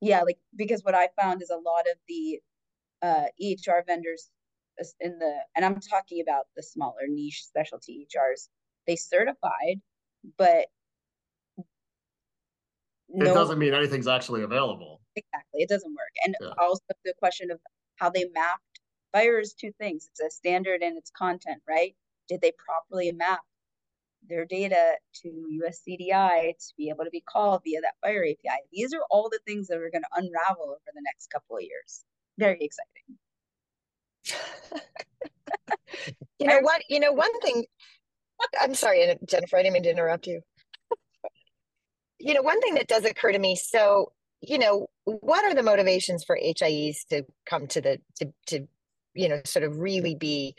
Yeah, 0.00 0.22
like 0.22 0.38
because 0.56 0.82
what 0.82 0.94
I 0.94 1.08
found 1.20 1.42
is 1.42 1.50
a 1.50 1.56
lot 1.56 1.86
of 1.90 1.96
the 2.08 2.40
uh, 3.02 3.24
EHR 3.40 3.86
vendors 3.86 4.30
in 5.00 5.18
the, 5.18 5.34
and 5.54 5.64
I'm 5.64 5.80
talking 5.80 6.22
about 6.22 6.46
the 6.56 6.62
smaller 6.62 7.06
niche 7.08 7.44
specialty 7.44 8.06
EHRs, 8.06 8.48
they 8.86 8.96
certified, 8.96 9.80
but 10.38 10.66
no, 13.08 13.30
it 13.30 13.34
doesn't 13.34 13.58
mean 13.58 13.74
anything's 13.74 14.08
actually 14.08 14.42
available. 14.42 15.00
Exactly, 15.16 15.62
it 15.62 15.68
doesn't 15.68 15.90
work. 15.90 16.12
And 16.24 16.34
yeah. 16.40 16.48
also 16.58 16.80
the 17.04 17.12
question 17.18 17.50
of 17.50 17.60
how 17.96 18.10
they 18.10 18.24
mapped 18.34 18.71
FHIR 19.14 19.40
is 19.40 19.54
two 19.54 19.72
things. 19.78 20.08
It's 20.10 20.20
a 20.20 20.30
standard 20.30 20.82
and 20.82 20.96
its 20.96 21.10
content, 21.10 21.62
right? 21.68 21.94
Did 22.28 22.40
they 22.40 22.52
properly 22.52 23.12
map 23.12 23.40
their 24.28 24.44
data 24.44 24.94
to 25.22 25.28
USCDI 25.28 26.52
to 26.56 26.74
be 26.76 26.88
able 26.88 27.04
to 27.04 27.10
be 27.10 27.20
called 27.20 27.62
via 27.64 27.80
that 27.80 27.94
FHIR 28.04 28.32
API? 28.32 28.62
These 28.72 28.94
are 28.94 29.02
all 29.10 29.28
the 29.30 29.40
things 29.46 29.68
that 29.68 29.78
are 29.78 29.90
going 29.90 30.02
to 30.02 30.08
unravel 30.16 30.64
over 30.64 30.92
the 30.94 31.02
next 31.02 31.30
couple 31.30 31.56
of 31.56 31.62
years. 31.62 32.04
Very 32.38 32.58
exciting. 32.60 33.18
you 36.38 36.46
know 36.46 36.60
what? 36.60 36.82
You 36.88 37.00
know 37.00 37.12
one 37.12 37.38
thing. 37.40 37.64
I'm 38.60 38.74
sorry, 38.74 39.14
Jennifer. 39.28 39.56
I 39.56 39.62
didn't 39.62 39.74
mean 39.74 39.82
to 39.84 39.90
interrupt 39.90 40.26
you. 40.26 40.40
you 42.18 42.34
know, 42.34 42.42
one 42.42 42.60
thing 42.60 42.74
that 42.74 42.88
does 42.88 43.04
occur 43.04 43.32
to 43.32 43.38
me. 43.38 43.56
So, 43.56 44.12
you 44.40 44.58
know, 44.58 44.88
what 45.04 45.44
are 45.44 45.54
the 45.54 45.62
motivations 45.62 46.24
for 46.24 46.36
HIEs 46.36 47.04
to 47.10 47.24
come 47.46 47.66
to 47.68 47.80
the 47.80 47.98
to 48.18 48.32
to 48.46 48.66
you 49.14 49.28
know 49.28 49.40
sort 49.44 49.64
of 49.64 49.78
really 49.78 50.14
be 50.14 50.54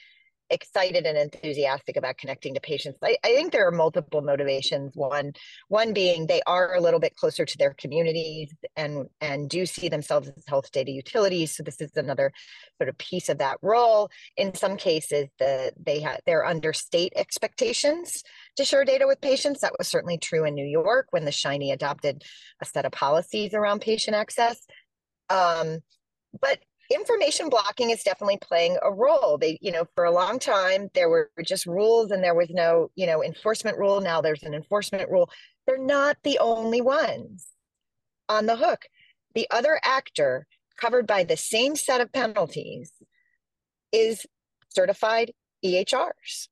excited 0.50 1.06
and 1.06 1.18
enthusiastic 1.18 1.98
about 1.98 2.18
connecting 2.18 2.54
to 2.54 2.60
patients. 2.60 3.00
I, 3.02 3.18
I, 3.24 3.30
think 3.30 3.52
there 3.52 3.68
are 3.68 3.72
multiple 3.72 4.22
motivations. 4.22 4.96
One, 4.96 5.34
one 5.68 5.94
being 5.94 6.28
they 6.28 6.42
are 6.46 6.76
a 6.76 6.82
little 6.82 7.00
bit 7.00 7.16
closer 7.16 7.46
to 7.46 7.58
their 7.58 7.74
communities 7.74 8.54
and 8.76 9.08
and 9.20 9.50
do 9.50 9.66
see 9.66 9.90
themselves 9.90 10.30
as 10.30 10.44
health 10.48 10.72
data 10.72 10.92
utilities. 10.92 11.56
So 11.56 11.64
this 11.64 11.82
is 11.82 11.92
another 11.96 12.32
sort 12.78 12.90
of 12.90 12.98
piece 12.98 13.30
of 13.30 13.40
that 13.40 13.58
role. 13.62 14.10
In 14.38 14.54
some 14.54 14.78
cases, 14.78 15.28
the 15.40 15.74
they 15.78 16.00
have 16.02 16.20
they're 16.26 16.46
under 16.46 16.74
state 16.74 17.14
expectations 17.16 18.24
to 18.58 18.64
share 18.64 18.86
data 18.86 19.08
with 19.08 19.22
patients. 19.22 19.62
That 19.62 19.74
was 19.78 19.88
certainly 19.88 20.18
true 20.18 20.46
in 20.46 20.54
New 20.54 20.68
York 20.68 21.08
when 21.12 21.26
the 21.26 21.32
SHIN-NY 21.32 21.74
adopted 21.74 22.24
a 22.62 22.66
set 22.66 22.86
of 22.86 22.92
policies 22.92 23.54
around 23.54 23.82
patient 23.82 24.16
access. 24.16 24.58
Um, 25.30 25.80
but 26.40 26.60
information 26.94 27.50
blocking 27.50 27.90
is 27.90 28.04
definitely 28.04 28.38
playing 28.42 28.78
a 28.82 28.92
role. 28.92 29.38
They, 29.38 29.58
you 29.62 29.72
know, 29.72 29.86
for 29.96 30.06
a 30.06 30.12
long 30.12 30.40
time 30.40 30.90
there 30.94 31.10
were 31.10 31.32
just 31.46 31.66
rules 31.66 32.12
and 32.12 32.24
there 32.24 32.36
was 32.36 32.50
no, 32.50 32.90
you 32.96 33.06
know, 33.06 33.24
enforcement 33.24 33.78
rule. 33.78 34.02
Now 34.02 34.22
there's 34.22 34.44
an 34.44 34.54
enforcement 34.54 35.10
rule. 35.10 35.30
They're 35.66 35.78
not 35.78 36.18
the 36.24 36.40
only 36.40 36.82
ones 36.82 37.48
on 38.30 38.46
the 38.46 38.56
hook. 38.56 38.86
The 39.36 39.48
other 39.52 39.80
actor 39.84 40.48
covered 40.78 41.08
by 41.08 41.24
the 41.24 41.38
same 41.38 41.76
set 41.76 42.02
of 42.02 42.12
penalties 42.12 42.92
is 43.92 44.26
certified 44.70 45.32
EHRs. 45.64 46.48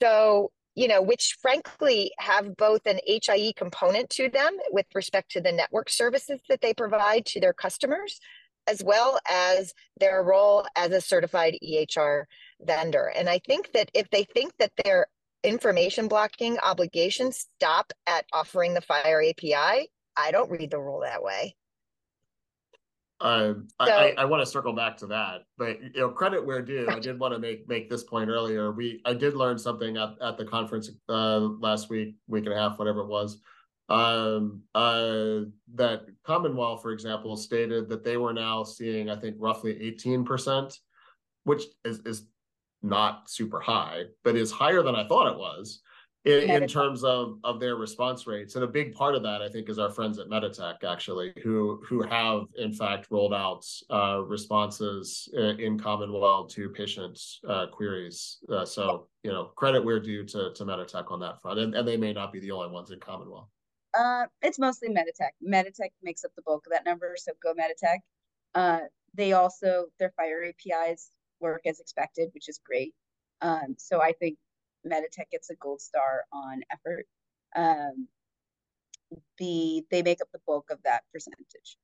So, 0.00 0.52
you 0.74 0.86
know, 0.86 1.02
which 1.02 1.36
frankly 1.42 2.12
have 2.18 2.56
both 2.56 2.86
an 2.86 3.00
HIE 3.06 3.52
component 3.56 4.10
to 4.10 4.28
them 4.28 4.56
with 4.70 4.86
respect 4.94 5.32
to 5.32 5.40
the 5.40 5.52
network 5.52 5.90
services 5.90 6.40
that 6.48 6.60
they 6.60 6.72
provide 6.72 7.26
to 7.26 7.40
their 7.40 7.52
customers, 7.52 8.20
as 8.68 8.82
well 8.84 9.18
as 9.28 9.72
their 9.98 10.22
role 10.22 10.66
as 10.76 10.90
a 10.92 11.00
certified 11.00 11.56
EHR 11.64 12.24
vendor. 12.60 13.10
And 13.16 13.28
I 13.28 13.40
think 13.46 13.72
that 13.72 13.90
if 13.94 14.08
they 14.10 14.24
think 14.24 14.52
that 14.58 14.72
their 14.84 15.06
information 15.42 16.08
blocking 16.08 16.58
obligations 16.58 17.46
stop 17.56 17.92
at 18.06 18.26
offering 18.32 18.74
the 18.74 18.82
FHIR 18.82 19.30
API, 19.30 19.90
I 20.16 20.30
don't 20.30 20.50
read 20.50 20.70
the 20.70 20.80
rule 20.80 21.00
that 21.00 21.22
way. 21.22 21.54
Um, 23.20 23.66
so, 23.84 23.90
I, 23.90 24.14
I 24.16 24.24
want 24.26 24.42
to 24.42 24.46
circle 24.46 24.72
back 24.72 24.96
to 24.98 25.06
that, 25.08 25.40
but 25.56 25.82
you 25.82 25.90
know, 25.96 26.08
credit 26.08 26.46
where 26.46 26.62
due. 26.62 26.86
I 26.88 27.00
did 27.00 27.18
want 27.18 27.34
to 27.34 27.40
make 27.40 27.68
make 27.68 27.90
this 27.90 28.04
point 28.04 28.30
earlier. 28.30 28.70
We 28.70 29.00
I 29.04 29.12
did 29.12 29.34
learn 29.34 29.58
something 29.58 29.96
at, 29.96 30.10
at 30.22 30.38
the 30.38 30.44
conference 30.44 30.88
uh, 31.08 31.38
last 31.38 31.90
week, 31.90 32.14
week 32.28 32.44
and 32.44 32.54
a 32.54 32.56
half, 32.56 32.78
whatever 32.78 33.00
it 33.00 33.08
was, 33.08 33.40
um, 33.88 34.62
uh, 34.74 35.40
that 35.74 36.06
CommonWell, 36.26 36.80
for 36.82 36.92
example, 36.92 37.36
stated 37.36 37.88
that 37.88 38.04
they 38.04 38.16
were 38.16 38.32
now 38.32 38.62
seeing, 38.62 39.08
I 39.08 39.16
think, 39.16 39.36
roughly 39.38 39.74
18%, 39.74 40.76
which 41.44 41.64
is, 41.84 42.00
is 42.00 42.26
not 42.82 43.30
super 43.30 43.60
high, 43.60 44.04
but 44.24 44.36
is 44.36 44.52
higher 44.52 44.82
than 44.82 44.94
I 44.94 45.06
thought 45.06 45.32
it 45.32 45.38
was. 45.38 45.80
in, 46.24 46.50
in 46.50 46.68
terms 46.68 47.04
of 47.04 47.38
of 47.44 47.60
their 47.60 47.76
response 47.76 48.26
rates. 48.26 48.54
And 48.56 48.64
a 48.64 48.68
big 48.68 48.92
part 48.92 49.14
of 49.14 49.22
that 49.22 49.40
i 49.40 49.48
think 49.48 49.68
is 49.68 49.78
our 49.78 49.88
friends 49.88 50.18
at 50.18 50.28
meditech 50.28 50.84
actually 50.84 51.32
who 51.42 51.80
who 51.88 52.02
have 52.02 52.42
in 52.56 52.72
fact 52.72 53.06
rolled 53.10 53.32
out 53.32 53.64
uh, 53.88 54.20
responses 54.26 55.28
in, 55.32 55.60
in 55.60 55.78
CommonWell 55.78 56.48
to 56.50 56.68
patient 56.70 57.18
uh, 57.48 57.66
queries. 57.68 58.38
Uh, 58.52 58.64
so 58.64 59.08
you 59.22 59.30
know 59.30 59.44
credit 59.56 59.82
where 59.82 60.00
due 60.00 60.24
to 60.24 60.52
to 60.52 60.64
meditech 60.64 61.10
on 61.10 61.20
that 61.20 61.40
front. 61.40 61.60
And, 61.60 61.74
and 61.74 61.86
they 61.88 61.96
may 61.96 62.12
not 62.12 62.32
be 62.32 62.40
the 62.40 62.50
only 62.50 62.70
ones 62.70 62.90
in 62.90 62.98
CommonWell 62.98 63.46
Uh, 63.96 64.26
it's 64.42 64.58
mostly 64.58 64.88
Meditech. 64.88 65.30
Meditech 65.46 65.90
makes 66.02 66.24
up 66.24 66.32
the 66.36 66.42
bulk 66.42 66.66
of 66.66 66.72
that 66.72 66.84
number, 66.84 67.14
so 67.16 67.32
go 67.42 67.54
Meditech. 67.54 67.98
Uh, 68.54 68.86
they 69.14 69.32
also 69.32 69.86
their 69.98 70.12
FHIR 70.18 70.50
APIs 70.50 71.10
work 71.40 71.62
as 71.66 71.80
expected, 71.80 72.30
which 72.34 72.48
is 72.48 72.60
great. 72.64 72.94
Um, 73.40 73.76
so 73.78 74.00
I 74.02 74.12
think 74.12 74.36
Meditech 74.86 75.30
gets 75.30 75.50
a 75.50 75.54
gold 75.56 75.80
star 75.80 76.24
on 76.32 76.62
effort. 76.70 77.06
Um, 77.56 78.08
the 79.38 79.84
they 79.90 80.02
make 80.02 80.20
up 80.20 80.28
the 80.32 80.40
bulk 80.46 80.70
of 80.70 80.78
that 80.84 81.02
percentage. 81.12 81.78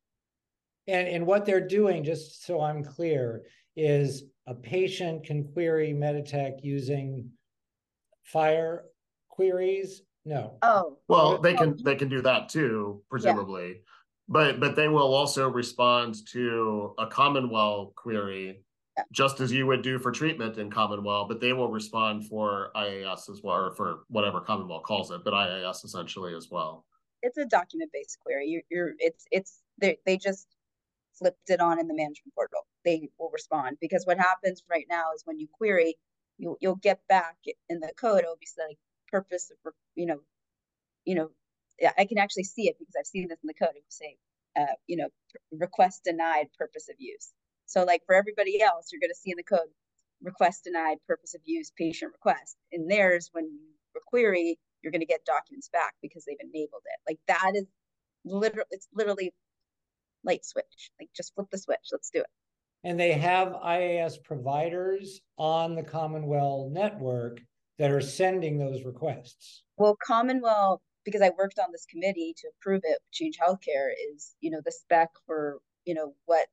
And, 0.86 1.08
and 1.08 1.26
what 1.26 1.46
they're 1.46 1.66
doing, 1.66 2.04
just 2.04 2.44
so 2.44 2.60
I'm 2.60 2.84
clear, 2.84 3.44
is 3.76 4.24
a 4.46 4.54
patient 4.54 5.24
can 5.24 5.44
query 5.52 5.94
Meditech 5.94 6.62
using 6.62 7.30
FHIR 8.32 8.80
queries? 9.28 10.02
No. 10.24 10.58
Oh, 10.62 10.98
well 11.08 11.38
they 11.38 11.54
Oh, 11.54 11.58
can 11.58 11.76
they 11.84 11.96
can 11.96 12.08
do 12.08 12.22
that 12.22 12.48
too 12.48 13.02
presumably 13.10 13.82
but 14.28 14.58
but 14.58 14.74
they 14.74 14.88
will 14.88 15.14
also 15.14 15.48
respond 15.50 16.26
to 16.28 16.94
a 16.98 17.06
CommonWell 17.06 17.94
query 17.94 18.62
Yeah. 18.96 19.02
just 19.12 19.40
as 19.40 19.52
you 19.52 19.66
would 19.66 19.82
do 19.82 19.98
for 19.98 20.10
treatment 20.12 20.56
in 20.56 20.70
CommonWell 20.70 21.28
but 21.28 21.40
they 21.40 21.52
will 21.52 21.70
respond 21.70 22.26
for 22.26 22.70
ias 22.74 23.28
as 23.28 23.42
well 23.42 23.56
or 23.66 23.74
for 23.74 24.04
whatever 24.08 24.40
CommonWell 24.40 24.82
calls 24.82 25.10
it 25.10 25.22
but 25.24 25.34
ias 25.34 25.84
essentially 25.84 26.34
as 26.34 26.48
well 26.50 26.86
it's 27.22 27.38
a 27.38 27.46
document 27.46 27.90
based 27.92 28.18
query. 28.20 28.46
You're, 28.48 28.62
you're 28.70 28.94
it's 28.98 29.24
it's 29.30 29.62
they 29.78 29.96
they 30.04 30.18
just 30.18 30.46
flipped 31.14 31.48
it 31.48 31.58
on 31.60 31.78
in 31.80 31.88
the 31.88 31.94
management 31.94 32.34
portal. 32.34 32.66
They 32.84 33.08
will 33.18 33.30
respond 33.30 33.78
because 33.80 34.04
what 34.04 34.18
happens 34.18 34.62
right 34.68 34.84
now 34.90 35.04
is 35.14 35.22
when 35.24 35.38
you 35.38 35.48
query, 35.50 35.96
you 36.36 36.58
you'll 36.60 36.76
get 36.76 37.00
back 37.08 37.36
in 37.70 37.80
the 37.80 37.92
code. 37.98 38.20
It'll 38.24 38.36
be 38.36 38.46
like 38.58 38.76
purpose 39.14 39.52
of 39.52 39.72
you 39.94 40.06
know, 40.06 40.18
you 41.04 41.14
know, 41.14 41.30
I 41.96 42.04
can 42.04 42.18
actually 42.18 42.44
see 42.44 42.68
it 42.68 42.76
because 42.78 42.94
I've 42.98 43.06
seen 43.06 43.28
this 43.28 43.38
in 43.42 43.46
the 43.46 43.54
code. 43.54 43.76
It 43.76 43.84
will 43.84 44.00
say, 44.02 44.16
uh, 44.58 44.74
you 44.88 44.96
know, 44.96 45.08
request 45.52 46.02
denied, 46.04 46.46
purpose 46.58 46.88
of 46.88 46.96
use. 46.98 47.32
So 47.66 47.84
like 47.84 48.02
for 48.06 48.14
everybody 48.14 48.60
else, 48.60 48.88
you're 48.90 49.00
going 49.00 49.14
to 49.14 49.22
see 49.22 49.30
in 49.30 49.36
the 49.36 49.44
code, 49.44 49.70
request 50.22 50.64
denied, 50.64 50.98
purpose 51.06 51.34
of 51.34 51.42
use, 51.44 51.70
patient 51.76 52.12
request. 52.12 52.56
and 52.72 52.90
theirs, 52.90 53.30
when 53.32 53.44
you 53.44 54.00
query, 54.06 54.58
you're 54.82 54.90
going 54.90 55.00
to 55.00 55.06
get 55.06 55.24
documents 55.24 55.68
back 55.72 55.94
because 56.02 56.24
they've 56.24 56.36
enabled 56.40 56.82
it. 56.84 57.00
Like 57.08 57.18
that 57.28 57.52
is 57.54 57.66
literally, 58.24 58.66
it's 58.70 58.88
literally 58.92 59.32
light 60.24 60.44
switch. 60.44 60.90
Like 61.00 61.10
just 61.16 61.34
flip 61.34 61.46
the 61.50 61.58
switch. 61.58 61.86
Let's 61.92 62.10
do 62.10 62.20
it. 62.20 62.26
And 62.82 62.98
they 62.98 63.12
have 63.12 63.48
IAS 63.52 64.22
providers 64.22 65.20
on 65.38 65.74
the 65.74 65.82
CommonWell 65.82 66.70
network 66.70 67.40
that 67.78 67.90
are 67.90 68.00
sending 68.00 68.58
those 68.58 68.84
requests. 68.84 69.64
Well, 69.76 69.96
CommonWell, 70.08 70.78
because 71.04 71.22
I 71.22 71.30
worked 71.36 71.58
on 71.58 71.72
this 71.72 71.86
committee 71.90 72.34
to 72.38 72.48
approve 72.58 72.82
it, 72.84 72.98
Change 73.12 73.36
Healthcare 73.38 73.90
is, 74.14 74.34
you 74.40 74.50
know, 74.50 74.60
the 74.64 74.72
spec 74.72 75.08
for, 75.26 75.58
you 75.84 75.94
know, 75.94 76.14
what 76.26 76.46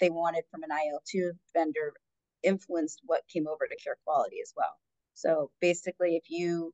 they 0.00 0.10
wanted 0.10 0.44
from 0.50 0.62
an 0.62 0.70
IL2 0.70 1.30
vendor 1.52 1.92
influenced 2.42 3.00
what 3.04 3.22
came 3.32 3.46
over 3.46 3.66
to 3.66 3.76
Carequality 3.76 4.40
as 4.42 4.52
well. 4.56 4.76
So 5.14 5.50
basically, 5.60 6.16
if 6.16 6.24
you, 6.28 6.72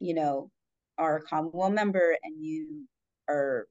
you 0.00 0.14
know, 0.14 0.50
are 0.98 1.18
a 1.18 1.24
CommonWell 1.24 1.72
member 1.72 2.16
and 2.22 2.36
you 2.38 2.86
are, 3.28 3.66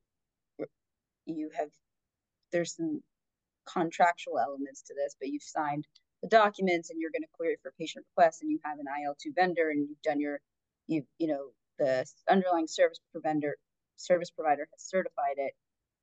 you 1.25 1.49
have, 1.57 1.69
there's 2.51 2.75
some 2.75 3.01
contractual 3.71 4.39
elements 4.39 4.81
to 4.83 4.93
this, 4.95 5.15
but 5.19 5.29
you've 5.29 5.43
signed 5.43 5.85
the 6.21 6.27
documents 6.27 6.89
and 6.89 6.99
you're 6.99 7.11
going 7.11 7.23
to 7.23 7.27
query 7.33 7.57
for 7.61 7.73
patient 7.79 8.05
requests 8.15 8.41
and 8.41 8.51
you 8.51 8.59
have 8.63 8.79
an 8.79 8.85
IL2 8.85 9.33
vendor 9.35 9.69
and 9.71 9.87
you've 9.89 10.01
done 10.03 10.19
your, 10.19 10.39
you 10.87 11.03
you 11.17 11.27
know, 11.27 11.47
the 11.79 12.05
underlying 12.29 12.67
service 12.67 12.99
provider 13.11 13.55
service 13.97 14.29
provider 14.31 14.67
has 14.71 14.83
certified 14.83 15.35
it 15.37 15.53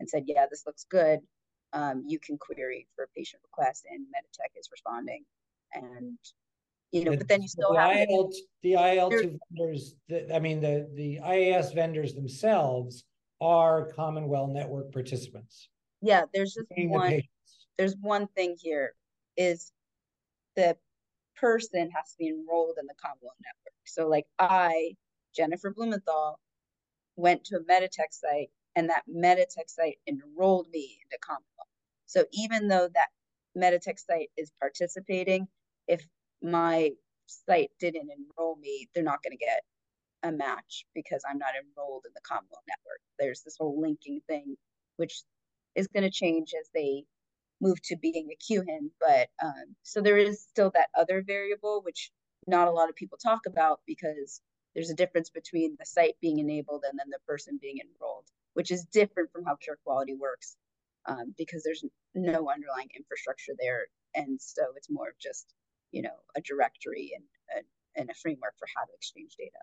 and 0.00 0.08
said, 0.08 0.24
yeah, 0.26 0.46
this 0.50 0.64
looks 0.66 0.84
good. 0.88 1.20
Um, 1.72 2.02
you 2.06 2.18
can 2.18 2.38
query 2.38 2.86
for 2.96 3.08
patient 3.16 3.42
request 3.44 3.84
and 3.90 4.04
Meditech 4.06 4.58
is 4.58 4.68
responding. 4.72 5.24
And, 5.74 6.18
you 6.92 7.04
know, 7.04 7.10
The- 7.12 7.18
but 7.18 7.28
then 7.28 7.42
you 7.42 7.48
still 7.48 7.72
the 7.74 7.80
have, 7.80 8.08
IL, 8.08 8.30
the 8.62 8.72
IL 8.74 9.10
two 9.10 9.38
vendors, 9.52 9.94
the, 10.08 10.34
I 10.34 10.38
mean, 10.38 10.60
the, 10.60 10.88
the 10.94 11.20
IAS 11.22 11.74
vendors 11.74 12.14
themselves 12.14 13.04
are 13.40 13.92
CommonWell 13.92 14.50
network 14.52 14.92
participants. 14.92 15.68
yeah, 16.00 16.24
there's 16.34 16.54
just 16.54 16.68
Being 16.74 16.88
the 16.88 16.94
one, 16.98 17.22
there's 17.76 17.94
one 18.00 18.26
thing 18.28 18.56
here 18.60 18.94
is 19.36 19.70
the 20.58 20.76
person 21.36 21.88
has 21.94 22.10
to 22.10 22.18
be 22.18 22.28
enrolled 22.28 22.78
in 22.80 22.86
the 22.86 22.94
CommonWell 22.94 23.38
network. 23.44 23.78
So 23.84 24.08
like 24.08 24.26
I, 24.40 24.96
Jennifer 25.36 25.70
Blumenthal, 25.70 26.40
went 27.14 27.44
to 27.44 27.56
a 27.58 27.60
Meditech 27.60 28.10
site 28.10 28.50
and 28.74 28.90
that 28.90 29.04
Meditech 29.08 29.68
site 29.68 29.98
enrolled 30.08 30.66
me 30.72 30.98
into 31.04 31.16
CommonWell. 31.24 31.68
So 32.06 32.24
even 32.32 32.66
though 32.66 32.88
that 32.92 33.08
Meditech 33.56 34.00
site 34.00 34.30
is 34.36 34.50
participating, 34.58 35.46
if 35.86 36.04
my 36.42 36.90
site 37.26 37.70
didn't 37.78 38.10
enroll 38.10 38.56
me, 38.56 38.88
they're 38.92 39.04
not 39.04 39.22
going 39.22 39.38
to 39.38 39.44
get 39.44 39.60
a 40.24 40.32
match 40.32 40.86
because 40.92 41.22
I'm 41.28 41.38
not 41.38 41.54
enrolled 41.54 42.04
in 42.04 42.12
the 42.14 42.20
CommonWell 42.28 42.66
network. 42.66 43.00
There's 43.20 43.42
this 43.42 43.56
whole 43.60 43.80
linking 43.80 44.22
thing, 44.26 44.56
which 44.96 45.22
is 45.76 45.86
going 45.86 46.02
to 46.02 46.10
change 46.10 46.52
as 46.60 46.68
they 46.74 47.04
move 47.60 47.80
to 47.82 47.96
being 47.96 48.28
a 48.32 48.52
QHIN. 48.52 48.90
But 49.00 49.28
um, 49.42 49.74
so 49.82 50.00
there 50.00 50.18
is 50.18 50.42
still 50.42 50.70
that 50.74 50.88
other 50.96 51.22
variable, 51.26 51.82
which 51.84 52.10
not 52.46 52.68
a 52.68 52.72
lot 52.72 52.88
of 52.88 52.96
people 52.96 53.18
talk 53.18 53.46
about 53.46 53.80
because 53.86 54.40
there's 54.74 54.90
a 54.90 54.94
difference 54.94 55.30
between 55.30 55.76
the 55.78 55.86
site 55.86 56.14
being 56.20 56.38
enabled 56.38 56.84
and 56.88 56.98
then 56.98 57.10
the 57.10 57.18
person 57.26 57.58
being 57.60 57.78
enrolled, 57.78 58.26
which 58.54 58.70
is 58.70 58.84
different 58.84 59.30
from 59.32 59.44
how 59.44 59.56
Carequality 59.56 60.16
works 60.16 60.56
um, 61.06 61.34
because 61.36 61.62
there's 61.62 61.84
no 62.14 62.48
underlying 62.50 62.88
infrastructure 62.96 63.52
there. 63.58 63.86
And 64.14 64.40
so 64.40 64.62
it's 64.76 64.90
more 64.90 65.08
of 65.08 65.18
just, 65.18 65.52
you 65.90 66.02
know, 66.02 66.16
a 66.36 66.40
directory 66.40 67.12
and, 67.14 67.24
and, 67.56 67.64
and 67.96 68.10
a 68.10 68.14
framework 68.14 68.54
for 68.58 68.68
how 68.74 68.82
to 68.82 68.92
exchange 68.94 69.34
data. 69.36 69.58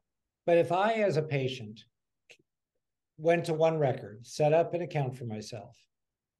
But 0.45 0.57
if 0.57 0.71
I, 0.71 0.93
as 0.93 1.17
a 1.17 1.21
patient, 1.21 1.85
went 3.17 3.45
to 3.45 3.53
OneRecord, 3.53 4.25
set 4.25 4.53
up 4.53 4.73
an 4.73 4.81
account 4.81 5.15
for 5.15 5.25
myself, 5.25 5.77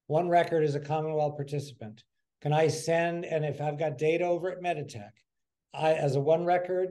OneRecord 0.10 0.64
is 0.64 0.76
a 0.76 0.80
CommonWell 0.80 1.36
participant, 1.36 2.04
can 2.42 2.54
I 2.54 2.68
send, 2.68 3.26
and 3.26 3.44
if 3.44 3.60
I've 3.60 3.80
got 3.80 3.98
data 3.98 4.26
over 4.26 4.52
at 4.52 4.62
Meditech, 4.62 5.12
I, 5.74 5.94
as 5.94 6.16
a 6.16 6.20
OneRecord 6.20 6.90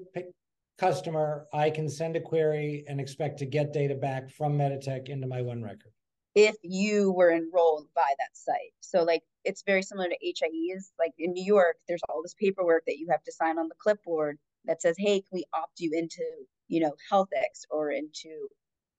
customer, 0.79 1.47
I 1.53 1.71
can 1.71 1.89
send 1.89 2.17
a 2.17 2.21
query 2.21 2.85
and 2.89 3.01
expect 3.01 3.39
to 3.39 3.47
get 3.47 3.73
data 3.73 3.95
back 3.95 4.31
from 4.31 4.59
Meditech 4.59 5.09
into 5.09 5.27
my 5.27 5.41
OneRecord. 5.41 5.93
if 6.35 6.57
you 6.63 7.13
were 7.13 7.31
enrolled 7.31 7.87
by 7.95 8.13
that 8.19 8.37
site. 8.37 8.75
So 8.81 9.05
like 9.05 9.23
it's 9.45 9.63
very 9.63 9.83
similar 9.83 10.09
to 10.09 10.17
HIEs. 10.21 10.91
Like 10.99 11.13
in 11.17 11.33
New 11.33 11.45
York, 11.45 11.77
there's 11.87 12.03
all 12.09 12.23
this 12.23 12.35
paperwork 12.35 12.83
that 12.87 12.99
you 12.99 13.07
have 13.11 13.23
to 13.23 13.31
sign 13.33 13.57
on 13.57 13.69
the 13.69 13.77
clipboard 13.79 14.39
that 14.65 14.83
says, 14.83 14.97
"Hey, 14.99 15.21
can 15.21 15.29
we 15.33 15.45
opt 15.55 15.79
you 15.79 15.93
into 15.95 16.25
you 16.67 16.81
know 16.81 16.97
Healthix 17.11 17.65
or 17.71 17.93
into 17.93 18.49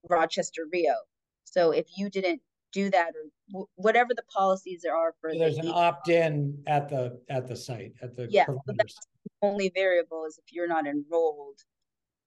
Rochester 0.09 0.65
RHIO?" 0.73 0.95
So 1.43 1.71
if 1.71 1.87
you 1.97 2.09
didn't 2.09 2.41
do 2.75 2.89
that 2.91 3.11
or 3.15 3.23
w- 3.51 3.67
whatever 3.75 4.13
the 4.13 4.23
policies 4.23 4.81
there 4.83 4.95
are 4.95 5.13
for 5.21 5.31
So 5.31 5.39
the 5.39 5.45
There's 5.45 5.57
an 5.57 5.71
opt-in 5.73 6.61
at 6.67 6.89
the, 6.89 7.19
at 7.29 7.47
the 7.47 7.55
site, 7.55 7.93
at 8.01 8.15
the. 8.15 8.27
Yeah, 8.29 8.45
so 8.45 8.59
that's 8.67 8.95
site. 8.95 9.03
only 9.41 9.71
variable 9.73 10.25
is 10.25 10.37
if 10.37 10.53
you're 10.53 10.67
not 10.67 10.85
enrolled 10.85 11.59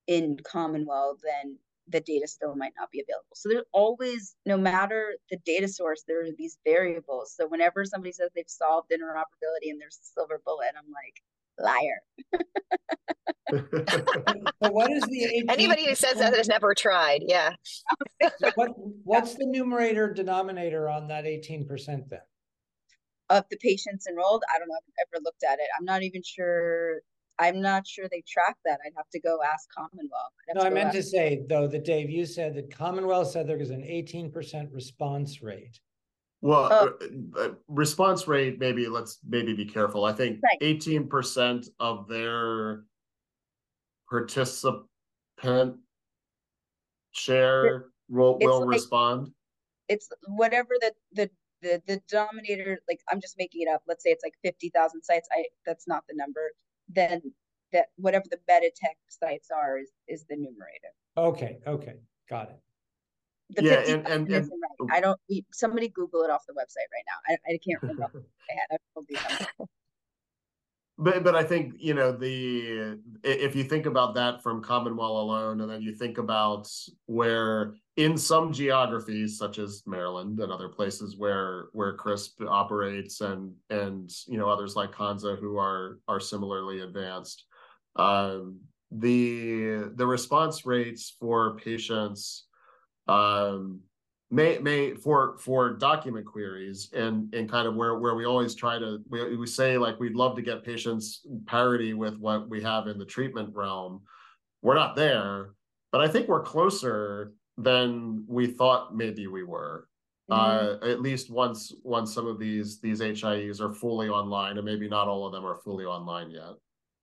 in 0.07 0.37
CommonWell, 0.39 1.17
then 1.23 1.59
the 1.91 2.01
data 2.01 2.27
still 2.27 2.55
might 2.55 2.73
not 2.79 2.91
be 2.91 3.01
available. 3.01 3.35
So 3.35 3.49
there's 3.51 3.65
always, 3.73 4.35
no 4.47 4.57
matter 4.57 5.15
the 5.31 5.39
data 5.45 5.69
source, 5.69 6.03
there 6.09 6.23
are 6.23 6.33
these 6.37 6.59
variables. 6.65 7.35
So 7.37 7.47
whenever 7.47 7.85
somebody 7.85 8.13
says 8.13 8.31
they've 8.35 8.45
solved 8.49 8.91
interoperability 8.91 9.71
and 9.71 9.81
there's 9.81 9.99
a 10.03 10.07
silver 10.15 10.41
bullet, 10.45 10.73
I'm 10.77 10.91
like, 10.93 11.23
liar. 11.61 12.03
So 14.63 14.71
what 14.71 14.91
is 14.91 15.03
the? 15.05 15.45
Anybody 15.49 15.87
who 15.87 15.95
says 15.95 16.19
that 16.19 16.35
has 16.35 16.49
never 16.49 16.75
tried, 16.75 17.23
yeah. 17.25 17.55
What, 18.57 18.73
what's 19.05 19.37
the 19.37 19.47
numerator 19.47 20.13
denominator 20.13 20.89
on 20.89 21.09
that 21.09 21.25
eighteen 21.27 21.65
percent 21.67 22.11
then? 22.11 22.21
Of 23.31 23.45
the 23.51 23.57
patients 23.59 24.07
enrolled, 24.09 24.43
I 24.53 24.59
don't 24.59 24.69
know 24.69 24.75
if 24.75 24.85
I've 24.89 25.07
ever 25.15 25.23
looked 25.25 25.45
at 25.45 25.59
it. 25.61 25.69
I'm 25.79 25.85
not 25.85 26.03
even 26.03 26.23
sure. 26.25 27.01
I'm 27.39 27.61
not 27.61 27.87
sure 27.87 28.07
they 28.11 28.23
track 28.29 28.57
that. 28.65 28.81
I'd 28.85 28.93
have 28.97 29.09
to 29.13 29.21
go 29.21 29.39
ask 29.43 29.69
CommonWell. 29.79 30.57
No, 30.57 30.63
I 30.63 30.71
meant 30.71 30.89
ask- 30.89 30.97
to 30.97 31.03
say, 31.05 31.45
though, 31.49 31.69
that 31.69 31.85
Dave, 31.85 32.11
you 32.11 32.27
said 32.27 32.55
that 32.57 32.69
CommonWell 32.71 33.25
said 33.27 33.47
there 33.47 33.59
was 33.59 33.71
an 33.71 33.85
eighteen 33.85 34.31
percent 34.31 34.71
response 34.73 35.41
rate. 35.43 35.79
Well, 36.41 36.69
Oh. 36.71 36.99
uh, 37.37 37.41
uh, 37.41 37.55
response 37.67 38.29
rate, 38.29 38.59
maybe 38.61 38.87
let's 38.87 39.19
maybe 39.27 39.55
be 39.55 39.65
careful. 39.67 40.05
I 40.05 40.13
think 40.13 40.41
Right. 40.43 40.59
eighteen 40.61 41.09
percent 41.09 41.69
of 41.81 42.07
their 42.09 42.85
participant 44.09 44.87
share 47.13 47.87
will 48.09 48.39
will 48.39 48.61
like- 48.61 48.69
respond. 48.69 49.33
It's 49.89 50.09
whatever 50.27 50.77
the, 50.81 50.93
the, 51.13 51.31
the, 51.63 51.83
the 51.87 52.03
denominator, 52.09 52.79
like, 52.89 53.01
I'm 53.09 53.21
just 53.23 53.39
making 53.39 53.63
it 53.63 53.69
up. 53.69 53.83
Let's 53.89 54.05
say 54.05 54.11
it's 54.11 54.23
like 54.23 54.35
fifty 54.43 54.69
thousand 54.69 55.03
sites. 55.03 55.29
I, 55.33 55.47
that's 55.67 55.89
not 55.89 56.05
the 56.09 56.15
number. 56.15 56.53
Then 56.89 57.33
that, 57.73 57.87
whatever 57.97 58.27
the 58.31 58.39
Meditech 58.49 58.97
sites 59.09 59.49
are 59.51 59.79
is, 59.79 59.91
is 60.07 60.25
the 60.27 60.37
numerator. 60.37 60.93
Okay, 61.17 61.59
okay, 61.67 61.97
got 62.29 62.51
it. 62.51 62.61
The 63.51 63.63
Yeah, 63.65 63.77
50,000 63.77 63.95
and- 63.95 64.07
and- 64.09 64.29
and- 64.35 64.45
isn't 64.45 64.61
right. 64.81 64.97
I 64.97 65.01
don't, 65.01 65.19
we- 65.29 65.45
somebody 65.53 65.89
Google 65.89 66.23
it 66.23 66.31
off 66.31 66.45
the 66.47 66.53
website 66.53 66.89
right 66.93 67.05
now. 67.07 67.19
I, 67.35 67.55
I 67.55 67.59
can't 67.59 67.81
remember. 67.83 68.05
off 68.05 68.13
the 68.13 68.19
top 68.21 68.27
of 68.27 68.33
my 68.49 68.55
head. 68.55 68.67
I've 68.73 68.79
told 68.95 69.07
you 69.09 69.17
something. 69.17 69.67
But 71.01 71.23
but 71.23 71.37
I 71.37 71.45
think 71.45 71.75
you 71.79 71.95
know 71.95 72.11
the 72.11 72.99
if 73.23 73.55
you 73.55 73.63
think 73.63 73.87
about 73.87 74.17
that 74.17 74.43
from 74.43 74.65
CommonWell 74.65 74.99
alone, 75.23 75.61
and 75.61 75.71
then 75.71 75.81
you 75.81 75.95
think 75.95 76.19
about 76.19 76.69
where 77.07 77.75
in 77.97 78.19
some 78.19 78.53
geographies 78.53 79.39
such 79.39 79.59
as 79.59 79.85
Maryland 79.87 80.41
and 80.41 80.51
other 80.51 80.69
places 80.69 81.17
where 81.17 81.67
where 81.73 81.97
CRISP 81.97 82.41
operates, 82.49 83.21
and 83.21 83.55
and 83.71 84.11
you 84.27 84.39
know 84.39 84.49
others 84.49 84.75
like 84.75 84.91
Konza 84.91 85.37
who 85.37 85.57
are 85.57 86.01
are 86.09 86.19
similarly 86.19 86.81
advanced, 86.81 87.45
um, 87.95 88.59
the 88.91 89.93
the 89.95 90.07
response 90.07 90.67
rates 90.67 91.15
for 91.21 91.55
patients 91.59 92.48
um, 93.09 93.83
may 94.31 94.59
may 94.59 94.95
for 94.95 95.39
for 95.39 95.75
document 95.75 96.27
queries 96.27 96.93
and 96.93 97.35
and 97.35 97.49
kind 97.51 97.67
of 97.67 97.75
where 97.75 97.99
where 97.99 98.15
we 98.15 98.27
always 98.27 98.55
try 98.55 98.79
to 98.79 98.99
we, 99.09 99.37
we 99.37 99.47
say 99.47 99.79
like 99.79 99.99
we'd 99.99 100.15
love 100.15 100.37
to 100.37 100.43
get 100.43 100.65
patients 100.65 101.27
parity 101.47 101.95
with 101.95 102.17
what 102.19 102.49
we 102.49 102.63
have 102.63 102.87
in 102.89 102.99
the 102.99 103.07
treatment 103.07 103.55
realm 103.55 104.03
we're 104.63 104.75
not 104.75 104.97
there 104.97 105.55
but 105.93 106.01
i 106.01 106.09
think 106.09 106.29
we're 106.29 106.43
closer 106.43 107.33
than 107.57 108.25
we 108.29 108.47
thought 108.47 108.95
maybe 108.95 109.27
we 109.27 109.43
were 109.43 109.89
Mhm. 110.31 110.37
uh 110.37 110.79
at 110.83 111.01
least 111.01 111.31
once 111.31 111.73
once 111.83 112.13
some 112.13 112.27
of 112.27 112.39
these 112.39 112.81
these 112.81 113.01
hies 113.01 113.61
are 113.63 113.73
fully 113.73 114.09
online 114.11 114.59
and 114.59 114.65
maybe 114.67 114.89
not 114.89 115.09
all 115.09 115.27
of 115.27 115.33
them 115.33 115.47
are 115.47 115.57
fully 115.57 115.85
online 115.87 116.31
yet 116.31 116.55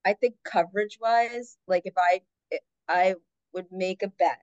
I 0.04 0.14
think 0.14 0.36
coverage 0.44 0.98
wise, 1.00 1.58
like 1.66 1.82
if 1.84 1.94
I, 1.98 2.22
I 2.88 3.16
would 3.52 3.70
make 3.72 4.02
a 4.02 4.08
bet 4.08 4.42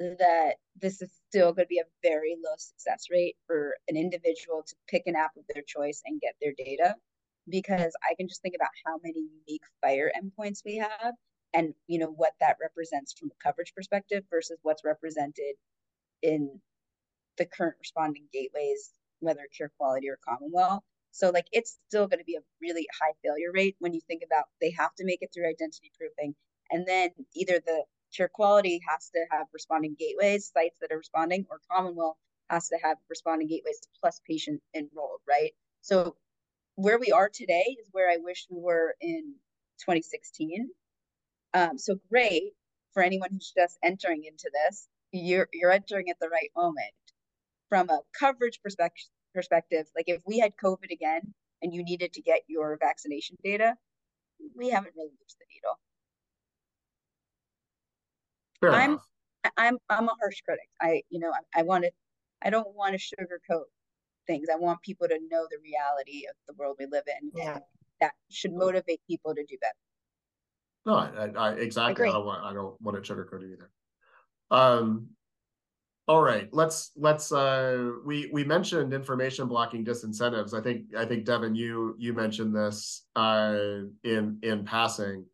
that 0.00 0.54
this 0.80 1.00
is 1.00 1.10
still 1.28 1.52
going 1.52 1.66
to 1.66 1.68
be 1.68 1.78
a 1.78 1.84
very 2.02 2.36
low 2.44 2.54
success 2.56 3.06
rate 3.10 3.36
for 3.46 3.74
an 3.88 3.96
individual 3.96 4.62
to 4.66 4.74
pick 4.88 5.04
an 5.06 5.16
app 5.16 5.36
of 5.36 5.44
their 5.52 5.62
choice 5.66 6.02
and 6.04 6.20
get 6.20 6.34
their 6.40 6.52
data. 6.56 6.94
Because 7.48 7.92
I 8.02 8.14
can 8.14 8.26
just 8.26 8.42
think 8.42 8.54
about 8.56 8.70
how 8.86 8.98
many 9.02 9.26
unique 9.46 9.62
FHIR 9.84 10.08
endpoints 10.16 10.64
we 10.64 10.76
have 10.76 11.14
and 11.52 11.72
you 11.86 11.98
know 11.98 12.12
what 12.16 12.32
that 12.40 12.56
represents 12.60 13.12
from 13.12 13.30
a 13.30 13.42
coverage 13.42 13.72
perspective 13.74 14.24
versus 14.30 14.58
what's 14.62 14.84
represented 14.84 15.54
in 16.22 16.60
the 17.38 17.46
current 17.46 17.76
responding 17.80 18.24
gateways 18.32 18.90
whether 19.20 19.42
Carequality 19.58 20.08
or 20.08 20.18
CommonWell. 20.28 20.80
So 21.12 21.30
like 21.30 21.46
it's 21.52 21.78
still 21.88 22.06
going 22.06 22.18
to 22.18 22.24
be 22.24 22.36
a 22.36 22.44
really 22.60 22.86
high 23.00 23.12
failure 23.22 23.52
rate 23.52 23.76
when 23.78 23.94
you 23.94 24.00
think 24.06 24.22
about 24.24 24.44
they 24.60 24.70
have 24.70 24.94
to 24.96 25.04
make 25.04 25.22
it 25.22 25.30
through 25.32 25.48
identity 25.48 25.92
proofing. 25.98 26.34
And 26.70 26.86
then 26.86 27.10
either 27.34 27.60
the 27.64 27.84
Carequality 28.16 28.80
has 28.88 29.10
to 29.10 29.24
have 29.30 29.46
responding 29.52 29.96
gateways 29.98 30.50
sites 30.52 30.78
that 30.80 30.92
are 30.92 30.98
responding 30.98 31.46
or 31.50 31.60
CommonWell 31.70 32.14
has 32.50 32.68
to 32.68 32.78
have 32.82 32.98
responding 33.08 33.48
gateways 33.48 33.80
plus 34.00 34.20
patient 34.28 34.60
enrolled 34.74 35.20
right? 35.28 35.52
So 35.80 36.16
where 36.76 36.98
we 36.98 37.12
are 37.12 37.30
today 37.32 37.76
is 37.80 37.88
where 37.92 38.10
i 38.10 38.16
wish 38.16 38.46
we 38.50 38.60
were 38.60 38.94
in 39.00 39.34
2016 39.78 40.68
um, 41.54 41.78
so 41.78 41.96
great 42.10 42.52
for 42.92 43.02
anyone 43.02 43.28
who's 43.30 43.52
just 43.56 43.78
entering 43.84 44.24
into 44.24 44.50
this 44.52 44.88
you're 45.12 45.48
you're 45.52 45.70
entering 45.70 46.10
at 46.10 46.16
the 46.20 46.28
right 46.28 46.50
moment. 46.56 46.92
From 47.68 47.88
a 47.88 48.00
coverage 48.18 48.60
perspective 48.62 49.06
perspective 49.34 49.86
like 49.96 50.04
if 50.06 50.22
we 50.24 50.38
had 50.38 50.52
covid 50.62 50.92
again 50.92 51.20
and 51.60 51.74
you 51.74 51.82
needed 51.82 52.12
to 52.12 52.22
get 52.22 52.42
your 52.46 52.78
vaccination 52.80 53.36
data 53.42 53.74
we 54.56 54.68
haven't 54.68 54.94
really 54.96 55.08
moved 55.08 55.34
the 55.40 55.46
needle 55.52 55.76
fair 58.72 58.80
I'm- 58.80 58.90
enough 58.92 59.06
I- 59.44 59.50
I'm 59.66 59.76
I'm 59.90 60.08
a 60.08 60.14
harsh 60.20 60.40
critic. 60.42 60.68
I 60.80 61.02
you 61.10 61.20
know 61.20 61.30
I, 61.30 61.60
I 61.60 61.62
want 61.62 61.84
to 61.84 61.90
I 62.42 62.50
don't 62.50 62.74
want 62.74 62.98
to 62.98 62.98
sugarcoat 62.98 63.64
things. 64.26 64.48
I 64.52 64.56
want 64.56 64.80
people 64.82 65.06
to 65.08 65.18
know 65.30 65.46
the 65.50 65.58
reality 65.62 66.24
of 66.28 66.34
the 66.48 66.54
world 66.54 66.76
we 66.78 66.86
live 66.86 67.04
in. 67.20 67.30
Yeah. 67.34 67.54
and 67.54 67.62
that 68.00 68.12
should 68.30 68.52
motivate 68.54 69.00
people 69.06 69.34
to 69.34 69.44
do 69.44 69.56
better. 69.60 69.74
No, 70.86 70.94
I, 70.96 71.26
I, 71.26 71.48
I 71.50 71.52
exactly. 71.56 71.92
Agree. 71.92 72.08
I 72.10 72.12
don't 72.12 72.26
want. 72.26 72.44
I 72.44 72.52
don't 72.52 72.80
want 72.80 73.02
to 73.02 73.14
sugarcoat 73.14 73.42
it 73.42 73.52
either. 73.52 73.70
Um. 74.50 75.08
All 76.06 76.22
right. 76.22 76.48
Let's 76.52 76.90
let's. 76.96 77.32
Uh. 77.32 77.92
We 78.04 78.28
we 78.32 78.44
mentioned 78.44 78.92
information 78.92 79.46
blocking 79.48 79.84
disincentives. 79.84 80.52
I 80.52 80.60
think 80.62 80.94
I 80.96 81.04
think 81.06 81.24
Deven, 81.26 81.56
you 81.56 81.94
you 81.98 82.12
mentioned 82.12 82.54
this. 82.54 83.06
Uh. 83.16 83.56
In 84.04 84.38
in 84.42 84.64
passing. 84.64 85.24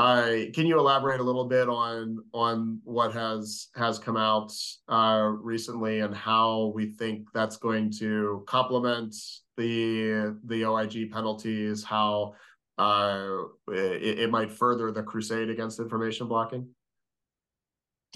Uh, 0.00 0.50
can 0.54 0.66
you 0.66 0.78
elaborate 0.78 1.20
a 1.20 1.22
little 1.22 1.44
bit 1.44 1.68
on 1.68 2.16
on 2.32 2.80
what 2.84 3.12
has 3.12 3.68
has 3.74 3.98
come 3.98 4.16
out 4.16 4.50
uh, 4.88 5.30
recently 5.42 6.00
and 6.00 6.16
how 6.16 6.72
we 6.74 6.86
think 6.86 7.28
that's 7.34 7.58
going 7.58 7.90
to 7.90 8.42
complement 8.46 9.14
the 9.58 10.34
the 10.46 10.64
OIG 10.64 11.12
penalties? 11.12 11.84
How 11.84 12.32
uh, 12.78 13.28
it, 13.68 14.20
it 14.20 14.30
might 14.30 14.50
further 14.50 14.90
the 14.90 15.02
crusade 15.02 15.50
against 15.50 15.78
information 15.78 16.28
blocking. 16.28 16.68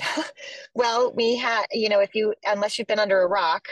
Well, 0.77 1.13
we 1.15 1.37
had, 1.37 1.67
you 1.71 1.89
know, 1.89 2.01
if 2.01 2.17
you, 2.17 2.35
unless 2.45 2.79
you've 2.79 2.89
been 2.89 2.99
under 2.99 3.23
a 3.23 3.29
rock 3.29 3.69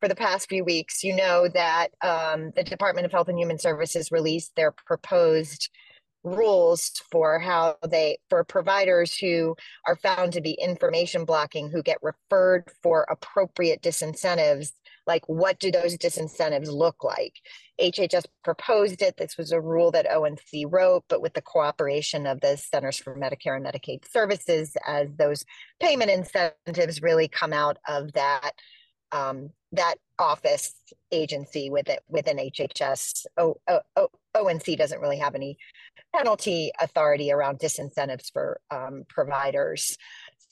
for 0.00 0.08
the 0.08 0.14
past 0.14 0.48
few 0.48 0.64
weeks, 0.64 1.04
you 1.04 1.14
know 1.14 1.46
that 1.52 1.88
um, 2.02 2.52
the 2.56 2.64
Department 2.64 3.04
of 3.04 3.12
Health 3.12 3.28
and 3.28 3.38
Human 3.38 3.58
Services 3.58 4.10
released 4.10 4.56
their 4.56 4.72
proposed 4.72 5.68
rules 6.34 6.90
for 7.10 7.38
how 7.38 7.76
they, 7.88 8.18
for 8.28 8.44
providers 8.44 9.16
who 9.16 9.56
are 9.86 9.96
found 9.96 10.32
to 10.32 10.40
be 10.40 10.52
information 10.52 11.24
blocking, 11.24 11.70
who 11.70 11.82
get 11.82 11.98
referred 12.02 12.64
for 12.82 13.06
appropriate 13.10 13.82
disincentives. 13.82 14.72
Like, 15.06 15.26
what 15.26 15.58
do 15.58 15.70
those 15.70 15.96
disincentives 15.96 16.68
look 16.68 17.02
like? 17.02 17.34
HHS 17.80 18.24
proposed 18.44 19.00
it. 19.00 19.16
This 19.16 19.38
was 19.38 19.52
a 19.52 19.60
rule 19.60 19.90
that 19.92 20.06
ONC 20.10 20.66
wrote, 20.66 21.04
but 21.08 21.22
with 21.22 21.34
the 21.34 21.42
cooperation 21.42 22.26
of 22.26 22.40
the 22.40 22.56
Centers 22.56 22.98
for 22.98 23.16
Medicare 23.16 23.56
and 23.56 23.64
Medicaid 23.64 24.10
Services, 24.10 24.76
as 24.86 25.08
those 25.16 25.44
payment 25.80 26.10
incentives 26.10 27.00
really 27.00 27.28
come 27.28 27.52
out 27.52 27.78
of 27.88 28.12
that 28.12 28.52
um, 29.12 29.50
that 29.72 29.96
office 30.18 30.74
agency 31.12 31.70
with 31.70 31.88
it 31.88 32.00
within 32.08 32.38
HHS. 32.38 33.26
O, 33.36 33.56
o, 33.68 33.80
o, 33.96 34.08
ONC 34.34 34.76
doesn't 34.76 35.00
really 35.00 35.18
have 35.18 35.34
any 35.34 35.58
penalty 36.18 36.72
authority 36.80 37.32
around 37.32 37.58
disincentives 37.60 38.32
for 38.32 38.60
um, 38.70 39.04
providers. 39.08 39.96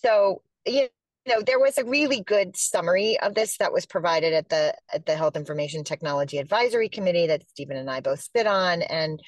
So 0.02 0.42
you 0.64 0.88
know 1.26 1.42
there 1.42 1.58
was 1.58 1.76
a 1.78 1.84
really 1.84 2.22
good 2.22 2.56
summary 2.56 3.18
of 3.20 3.34
this 3.34 3.58
that 3.58 3.72
was 3.72 3.84
provided 3.86 4.32
at 4.32 4.48
the 4.48 4.74
at 4.92 5.06
the 5.06 5.16
Health 5.16 5.36
Information 5.36 5.84
Technology 5.84 6.38
Advisory 6.38 6.88
Committee 6.88 7.26
that 7.26 7.48
Steven 7.50 7.76
and 7.76 7.90
I 7.90 8.00
both 8.00 8.28
sit 8.34 8.46
on 8.46 8.82
and 8.82 9.20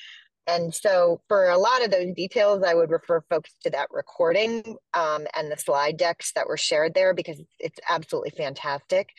and 0.47 0.74
so 0.74 1.20
for 1.28 1.51
a 1.51 1.59
lot 1.59 1.84
of 1.84 1.91
those 1.91 2.14
details, 2.14 2.62
I 2.66 2.72
would 2.72 2.91
refer 2.91 3.20
folks 3.28 3.51
to 3.64 3.70
that 3.70 3.89
recording 3.91 4.76
um, 4.95 5.26
and 5.36 5.53
the 5.53 5.59
slide 5.59 5.99
decks 5.99 6.32
that 6.32 6.47
were 6.47 6.57
shared 6.57 6.95
there 6.95 7.12
because 7.12 7.39
it's 7.59 7.78
absolutely 7.91 8.30
fantastic. 8.30 9.11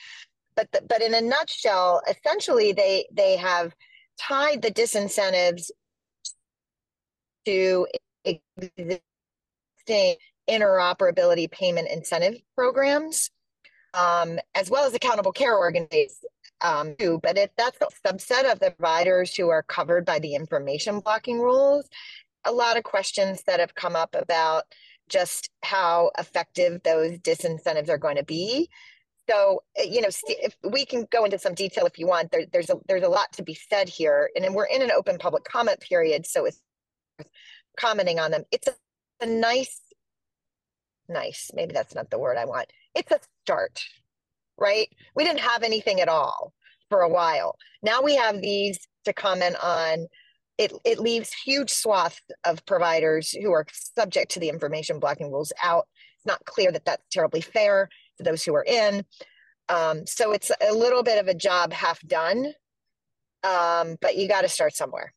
But 0.55 0.71
the, 0.71 0.81
but 0.81 1.03
in 1.03 1.13
a 1.13 1.21
nutshell, 1.21 2.01
essentially 2.09 2.71
they 2.71 3.05
they 3.11 3.37
have 3.37 3.75
tied 4.19 4.63
the 4.63 4.71
disincentives 4.71 5.69
to 7.49 7.87
existing 8.25 8.99
interoperability 10.49 11.49
payment 11.49 11.89
incentive 11.89 12.35
programs, 12.55 13.31
um, 13.93 14.39
as 14.55 14.69
well 14.69 14.85
as 14.85 14.93
accountable 14.93 15.31
care 15.31 15.57
organizations 15.57 16.25
um, 16.61 16.95
too, 16.99 17.19
but 17.23 17.35
that's 17.57 17.79
a 17.81 18.07
subset 18.07 18.51
of 18.51 18.59
the 18.59 18.71
providers 18.71 19.33
who 19.35 19.49
are 19.49 19.63
covered 19.63 20.05
by 20.05 20.19
the 20.19 20.35
information 20.35 20.99
blocking 20.99 21.39
rules. 21.39 21.87
A 22.45 22.51
lot 22.51 22.77
of 22.77 22.83
questions 22.83 23.43
that 23.47 23.59
have 23.59 23.75
come 23.75 23.95
up 23.95 24.15
about 24.17 24.63
just 25.07 25.49
how 25.63 26.11
effective 26.17 26.81
those 26.83 27.17
disincentives 27.19 27.89
are 27.89 27.97
going 27.97 28.17
to 28.17 28.23
be. 28.23 28.69
So, 29.29 29.63
uh, 29.79 29.83
you 29.83 30.01
know, 30.01 30.09
if 30.27 30.55
we 30.63 30.85
can 30.85 31.07
go 31.11 31.23
into 31.23 31.39
some 31.39 31.53
detail 31.53 31.85
if 31.85 31.97
you 31.97 32.07
want. 32.07 32.31
There, 32.31 32.45
there's 32.51 32.69
a 32.69 32.75
there's 32.87 33.03
a 33.03 33.09
lot 33.09 33.31
to 33.33 33.43
be 33.43 33.53
said 33.53 33.87
here, 33.87 34.29
and 34.35 34.55
we're 34.55 34.65
in 34.65 34.81
an 34.81 34.91
open 34.91 35.17
public 35.17 35.43
comment 35.43 35.79
period, 35.79 36.25
so 36.25 36.45
it's 36.45 36.61
commenting 37.77 38.19
on 38.19 38.31
them. 38.31 38.43
It's 38.51 38.67
a, 38.67 38.73
a 39.21 39.25
nice, 39.25 39.81
nice. 41.07 41.51
Maybe 41.53 41.73
that's 41.73 41.95
not 41.95 42.09
the 42.09 42.19
word 42.19 42.37
I 42.37 42.45
want. 42.45 42.67
It's 42.95 43.11
a 43.11 43.19
start 43.43 43.83
right? 44.59 44.89
We 45.15 45.23
didn't 45.23 45.39
have 45.39 45.63
anything 45.63 46.01
at 46.01 46.09
all 46.09 46.53
for 46.89 47.01
a 47.01 47.09
while. 47.09 47.55
Now 47.81 48.01
we 48.01 48.15
have 48.15 48.41
these 48.41 48.87
to 49.05 49.13
comment 49.13 49.55
on 49.63 50.07
it, 50.57 50.73
it 50.83 50.99
leaves 50.99 51.31
huge 51.31 51.69
swath 51.69 52.19
of 52.45 52.65
providers 52.65 53.31
who 53.31 53.53
are 53.53 53.65
subject 53.71 54.31
to 54.33 54.41
the 54.41 54.49
information 54.49 54.99
blocking 54.99 55.31
rules 55.31 55.53
out. 55.63 55.87
It's 56.17 56.25
not 56.25 56.43
clear 56.43 56.69
that 56.73 56.83
that's 56.83 57.03
terribly 57.09 57.39
fair 57.39 57.87
to 58.17 58.23
those 58.23 58.43
who 58.43 58.53
are 58.55 58.65
in. 58.65 59.05
Um, 59.69 60.05
so 60.05 60.33
it's 60.33 60.51
a 60.61 60.73
little 60.73 61.01
bit 61.01 61.17
of 61.17 61.29
a 61.29 61.33
job 61.33 61.71
half 61.71 62.01
done, 62.05 62.53
um, 63.43 63.95
but 64.01 64.17
you 64.17 64.27
got 64.27 64.41
to 64.41 64.49
start 64.49 64.75
somewhere. 64.75 65.13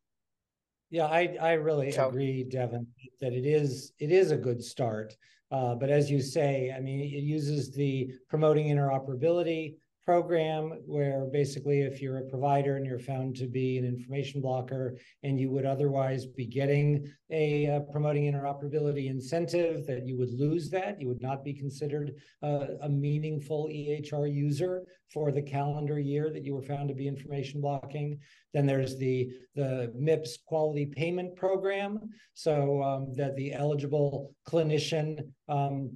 Yeah, 0.92 1.06
I, 1.06 1.36
I 1.40 1.52
really 1.54 1.90
So- 1.90 2.08
agree, 2.08 2.44
Deven, 2.44 2.86
that 3.22 3.32
it 3.32 3.46
is, 3.46 3.92
it 3.98 4.12
is 4.12 4.30
a 4.30 4.36
good 4.36 4.62
start. 4.62 5.16
Uh, 5.50 5.74
but 5.74 5.88
as 5.88 6.10
you 6.10 6.20
say, 6.20 6.70
I 6.74 6.80
mean, 6.80 7.00
it 7.00 7.22
uses 7.24 7.72
the 7.72 8.10
promoting 8.28 8.66
interoperability 8.66 9.76
program 10.04 10.72
where 10.86 11.26
basically 11.32 11.82
if 11.82 12.02
you're 12.02 12.18
a 12.18 12.28
provider 12.28 12.76
and 12.76 12.84
you're 12.84 12.98
found 12.98 13.36
to 13.36 13.46
be 13.46 13.78
an 13.78 13.84
information 13.84 14.40
blocker 14.40 14.96
and 15.22 15.38
you 15.38 15.50
would 15.50 15.64
otherwise 15.64 16.26
be 16.26 16.44
getting 16.44 17.06
a 17.30 17.66
uh, 17.68 17.80
promoting 17.92 18.30
interoperability 18.30 19.08
incentive, 19.08 19.86
that 19.86 20.06
you 20.06 20.18
would 20.18 20.32
lose 20.32 20.68
that. 20.70 21.00
You 21.00 21.08
would 21.08 21.22
not 21.22 21.44
be 21.44 21.54
considered 21.54 22.12
uh, 22.42 22.66
a 22.82 22.88
meaningful 22.88 23.68
EHR 23.68 24.32
user 24.32 24.82
for 25.12 25.30
the 25.30 25.42
calendar 25.42 25.98
year 26.00 26.30
that 26.30 26.44
you 26.44 26.54
were 26.54 26.62
found 26.62 26.88
to 26.88 26.94
be 26.94 27.06
information 27.06 27.60
blocking. 27.60 28.18
Then 28.52 28.66
there's 28.66 28.98
the 28.98 29.30
the 29.54 29.92
MIPS 29.94 30.38
quality 30.46 30.86
payment 30.86 31.36
program, 31.36 32.00
so 32.34 32.82
um, 32.82 33.12
that 33.14 33.36
the 33.36 33.52
eligible 33.52 34.34
clinician 34.48 35.20
um, 35.48 35.90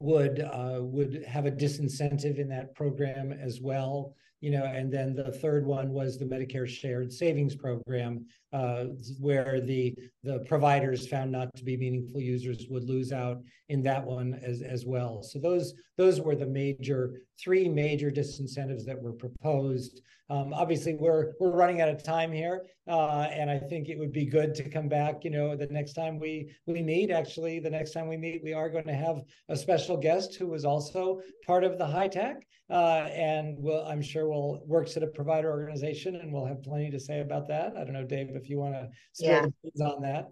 would 0.00 0.40
uh, 0.40 0.78
would 0.80 1.24
have 1.24 1.46
a 1.46 1.50
disincentive 1.50 2.38
in 2.38 2.48
that 2.48 2.74
program 2.74 3.32
as 3.32 3.60
well. 3.60 4.14
You 4.40 4.52
know, 4.52 4.66
and 4.66 4.92
then 4.92 5.16
the 5.16 5.32
third 5.32 5.66
one 5.66 5.90
was 5.90 6.16
the 6.16 6.24
Medicare 6.24 6.68
Shared 6.68 7.12
Savings 7.12 7.56
Program, 7.56 8.24
uh, 8.52 8.84
where 9.18 9.60
the 9.60 9.96
the 10.22 10.40
providers 10.40 11.08
found 11.08 11.32
not 11.32 11.52
to 11.56 11.64
be 11.64 11.76
meaningful 11.76 12.20
users 12.20 12.66
would 12.70 12.84
lose 12.84 13.12
out 13.12 13.42
in 13.68 13.82
that 13.82 14.04
one 14.04 14.38
as 14.42 14.62
as 14.62 14.86
well. 14.86 15.22
So 15.22 15.40
those 15.40 15.74
those 15.96 16.20
were 16.20 16.36
the 16.36 16.46
major 16.46 17.22
three 17.40 17.68
major 17.68 18.10
disincentives 18.10 18.84
that 18.84 19.00
were 19.00 19.12
proposed. 19.12 20.02
Um, 20.30 20.52
obviously, 20.52 20.94
we're 20.94 21.32
we're 21.40 21.52
running 21.52 21.80
out 21.80 21.88
of 21.88 22.02
time 22.02 22.30
here, 22.30 22.66
uh, 22.86 23.28
and 23.32 23.50
I 23.50 23.58
think 23.58 23.88
it 23.88 23.98
would 23.98 24.12
be 24.12 24.26
good 24.26 24.54
to 24.56 24.68
come 24.68 24.86
back. 24.86 25.24
You 25.24 25.30
know, 25.30 25.56
the 25.56 25.66
next 25.68 25.94
time 25.94 26.18
we 26.18 26.54
we 26.66 26.82
meet, 26.82 27.10
actually, 27.10 27.60
the 27.60 27.70
next 27.70 27.92
time 27.92 28.08
we 28.08 28.18
meet, 28.18 28.42
we 28.44 28.52
are 28.52 28.68
going 28.68 28.86
to 28.86 28.94
have 28.94 29.22
a 29.48 29.56
special 29.56 29.96
guest 29.96 30.34
who 30.34 30.46
was 30.46 30.66
also 30.66 31.20
part 31.46 31.64
of 31.64 31.78
the 31.78 31.86
HITAC, 31.86 32.36
uh, 32.68 33.08
and 33.10 33.56
we'll, 33.58 33.86
I'm 33.86 34.02
sure 34.02 34.28
will 34.28 34.62
works 34.66 34.98
at 34.98 35.02
a 35.02 35.06
provider 35.06 35.50
organization, 35.50 36.16
and 36.16 36.30
we'll 36.30 36.46
have 36.46 36.62
plenty 36.62 36.90
to 36.90 37.00
say 37.00 37.20
about 37.20 37.48
that. 37.48 37.76
I 37.78 37.84
don't 37.84 37.94
know, 37.94 38.04
Dave, 38.04 38.28
if 38.34 38.50
you 38.50 38.58
want 38.58 38.74
to 38.74 38.88
Yeah. 39.18 39.46
on 39.82 40.02
that. 40.02 40.26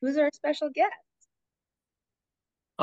Who's 0.00 0.16
our 0.16 0.30
special 0.32 0.70
guest? 0.70 0.92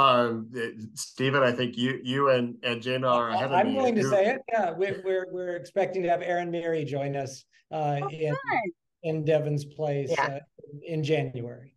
Um, 0.06 0.50
Steven, 0.96 1.41
I 1.41 1.52
think 1.54 1.78
you 1.78 2.00
you 2.04 2.30
and 2.30 2.56
and 2.64 2.82
Jana 2.82 3.08
are 3.08 3.30
ahead 3.30 3.46
of 3.46 3.54
I'm 3.54 3.68
me. 3.70 3.76
willing 3.76 3.96
to 3.96 4.02
Who- 4.02 4.10
say 4.10 4.26
it. 4.28 4.41
Yeah, 4.52 4.72
we're 4.72 5.02
we're, 5.06 5.28
we're 5.32 5.56
expecting 5.56 6.04
to 6.04 6.10
have 6.10 6.22
Aaron 6.22 6.52
Mary 6.52 6.84
join 6.84 7.16
us 7.16 7.46
uh, 7.72 8.00
Oh, 8.04 8.10
in 8.10 8.34
fun. 8.34 8.62
in 9.04 9.24
Deven's 9.26 9.64
place 9.64 10.12
Yeah. 10.12 10.26
uh, 10.26 10.39
in 10.84 11.04
January. 11.04 11.76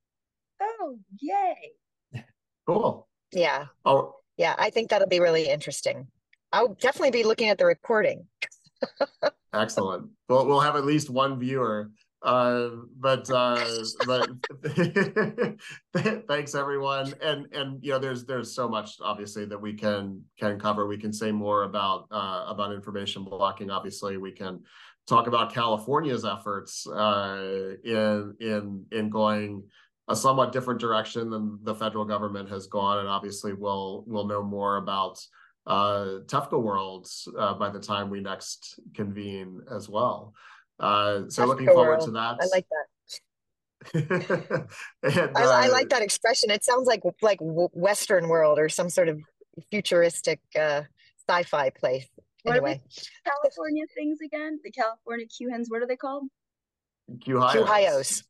Oh, 0.60 0.98
yay. 1.20 2.24
Cool. 2.66 3.06
Yeah. 3.32 3.66
Oh, 3.84 4.16
Yeah. 4.36 4.54
I 4.58 4.70
think 4.70 4.90
that'll 4.90 5.08
be 5.08 5.20
really 5.20 5.48
interesting. 5.48 6.08
I'll 6.52 6.74
definitely 6.74 7.12
be 7.12 7.24
looking 7.24 7.48
at 7.50 7.58
the 7.58 7.66
recording. 7.66 8.26
excellent. 9.54 10.08
Well, 10.28 10.46
we'll 10.46 10.60
have 10.60 10.76
at 10.76 10.84
least 10.84 11.08
one 11.10 11.38
viewer. 11.38 11.90
Uh, 12.22 12.70
but 12.98 13.30
uh, 13.34 13.64
but 14.06 14.28
thanks 16.28 16.54
everyone. 16.54 17.14
And 17.22 17.46
and 17.52 17.82
you 17.82 17.92
know, 17.92 17.98
there's 17.98 18.24
there's 18.24 18.54
so 18.54 18.68
much 18.68 18.96
obviously 19.00 19.44
that 19.46 19.60
we 19.60 19.74
can 19.74 20.22
can 20.38 20.58
cover. 20.58 20.86
We 20.86 20.98
can 20.98 21.12
say 21.12 21.32
more 21.32 21.64
about 21.64 22.06
uh, 22.10 22.46
about 22.48 22.72
information 22.72 23.24
blocking. 23.24 23.70
Obviously, 23.70 24.16
we 24.16 24.32
can 24.32 24.60
talk 25.06 25.26
about 25.26 25.52
California's 25.52 26.24
efforts 26.24 26.86
uh, 26.86 27.74
in 27.84 28.34
in 28.40 28.84
in 28.92 29.10
going 29.10 29.62
a 30.08 30.16
somewhat 30.16 30.52
different 30.52 30.80
direction 30.80 31.30
than 31.30 31.58
the 31.62 31.74
federal 31.74 32.04
government 32.04 32.48
has 32.48 32.66
gone, 32.66 32.98
and 32.98 33.08
obviously 33.08 33.52
we'll 33.52 34.04
we'll 34.06 34.26
know 34.26 34.42
more 34.42 34.78
about 34.78 35.18
uh, 35.66 36.20
TEFCA 36.26 36.60
Worlds 36.60 37.28
uh, 37.38 37.54
by 37.54 37.68
the 37.68 37.78
time 37.78 38.08
we 38.10 38.20
next 38.20 38.80
convene 38.94 39.60
as 39.70 39.88
well. 39.88 40.34
Uh, 40.80 41.22
so 41.28 41.44
looking 41.44 41.66
TEFCA 41.66 41.72
forward 41.74 41.88
World. 41.98 42.04
to 42.06 42.10
that. 42.12 42.36
I 42.40 42.46
like 42.52 42.66
that. 42.70 42.86
And, 45.02 45.36
I, 45.36 45.64
I 45.64 45.68
uh, 45.68 45.72
like 45.72 45.88
that 45.90 46.02
expression. 46.02 46.50
It 46.50 46.64
sounds 46.64 46.86
like 46.86 47.02
like 47.22 47.38
Western 47.40 48.28
world 48.28 48.58
or 48.58 48.68
some 48.68 48.90
sort 48.90 49.08
of 49.08 49.20
futuristic 49.70 50.40
uh, 50.58 50.82
sci-fi 51.28 51.70
place. 51.70 52.06
What 52.42 52.52
are 52.52 52.56
Anyway, 52.56 52.82
California 53.24 53.84
things 53.94 54.18
again? 54.24 54.58
The 54.64 54.70
California 54.70 55.26
QHINs, 55.26 55.66
what 55.68 55.82
are 55.82 55.86
they 55.86 55.96
called? 55.96 56.24
QHIOs. 57.10 57.64
QHIOs. 57.66 58.22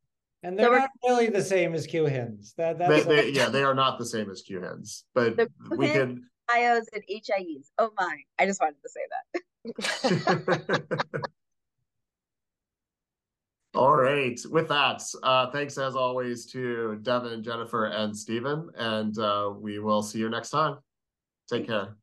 And 0.42 0.58
they're 0.58 0.70
we're- 0.70 0.80
not 0.80 0.90
really 1.04 1.28
the 1.28 1.42
same 1.42 1.74
as 1.74 1.86
QHINs. 1.86 2.54
That 2.56 2.78
that's 2.78 3.04
they, 3.06 3.30
yeah, 3.32 3.48
they 3.48 3.62
are 3.62 3.74
not 3.74 3.98
the 3.98 4.06
same 4.06 4.30
as 4.30 4.42
Q 4.42 4.60
hens, 4.62 5.04
but 5.14 5.36
The 5.36 5.48
we 5.70 5.88
QHINs- 5.88 5.92
could. 5.94 6.20
IOs 6.50 6.84
and 6.94 7.02
HIEs. 7.10 7.70
Oh 7.78 7.90
my. 7.98 8.16
I 8.38 8.46
just 8.46 8.60
wanted 8.60 8.76
to 8.82 8.88
say 8.88 9.00
that. 10.54 10.82
All 13.74 13.96
right. 13.96 14.40
With 14.50 14.68
that, 14.68 15.02
uh, 15.22 15.50
thanks 15.50 15.76
as 15.76 15.94
always 15.94 16.46
to 16.52 16.98
Deven, 17.02 17.42
Jennifer, 17.42 17.86
and 17.86 18.16
Steven, 18.16 18.70
and 18.76 19.16
uh, 19.18 19.52
we 19.56 19.78
will 19.78 20.02
see 20.02 20.18
you 20.18 20.30
next 20.30 20.50
time. 20.50 20.78
Take 21.50 21.66
care. 21.66 21.96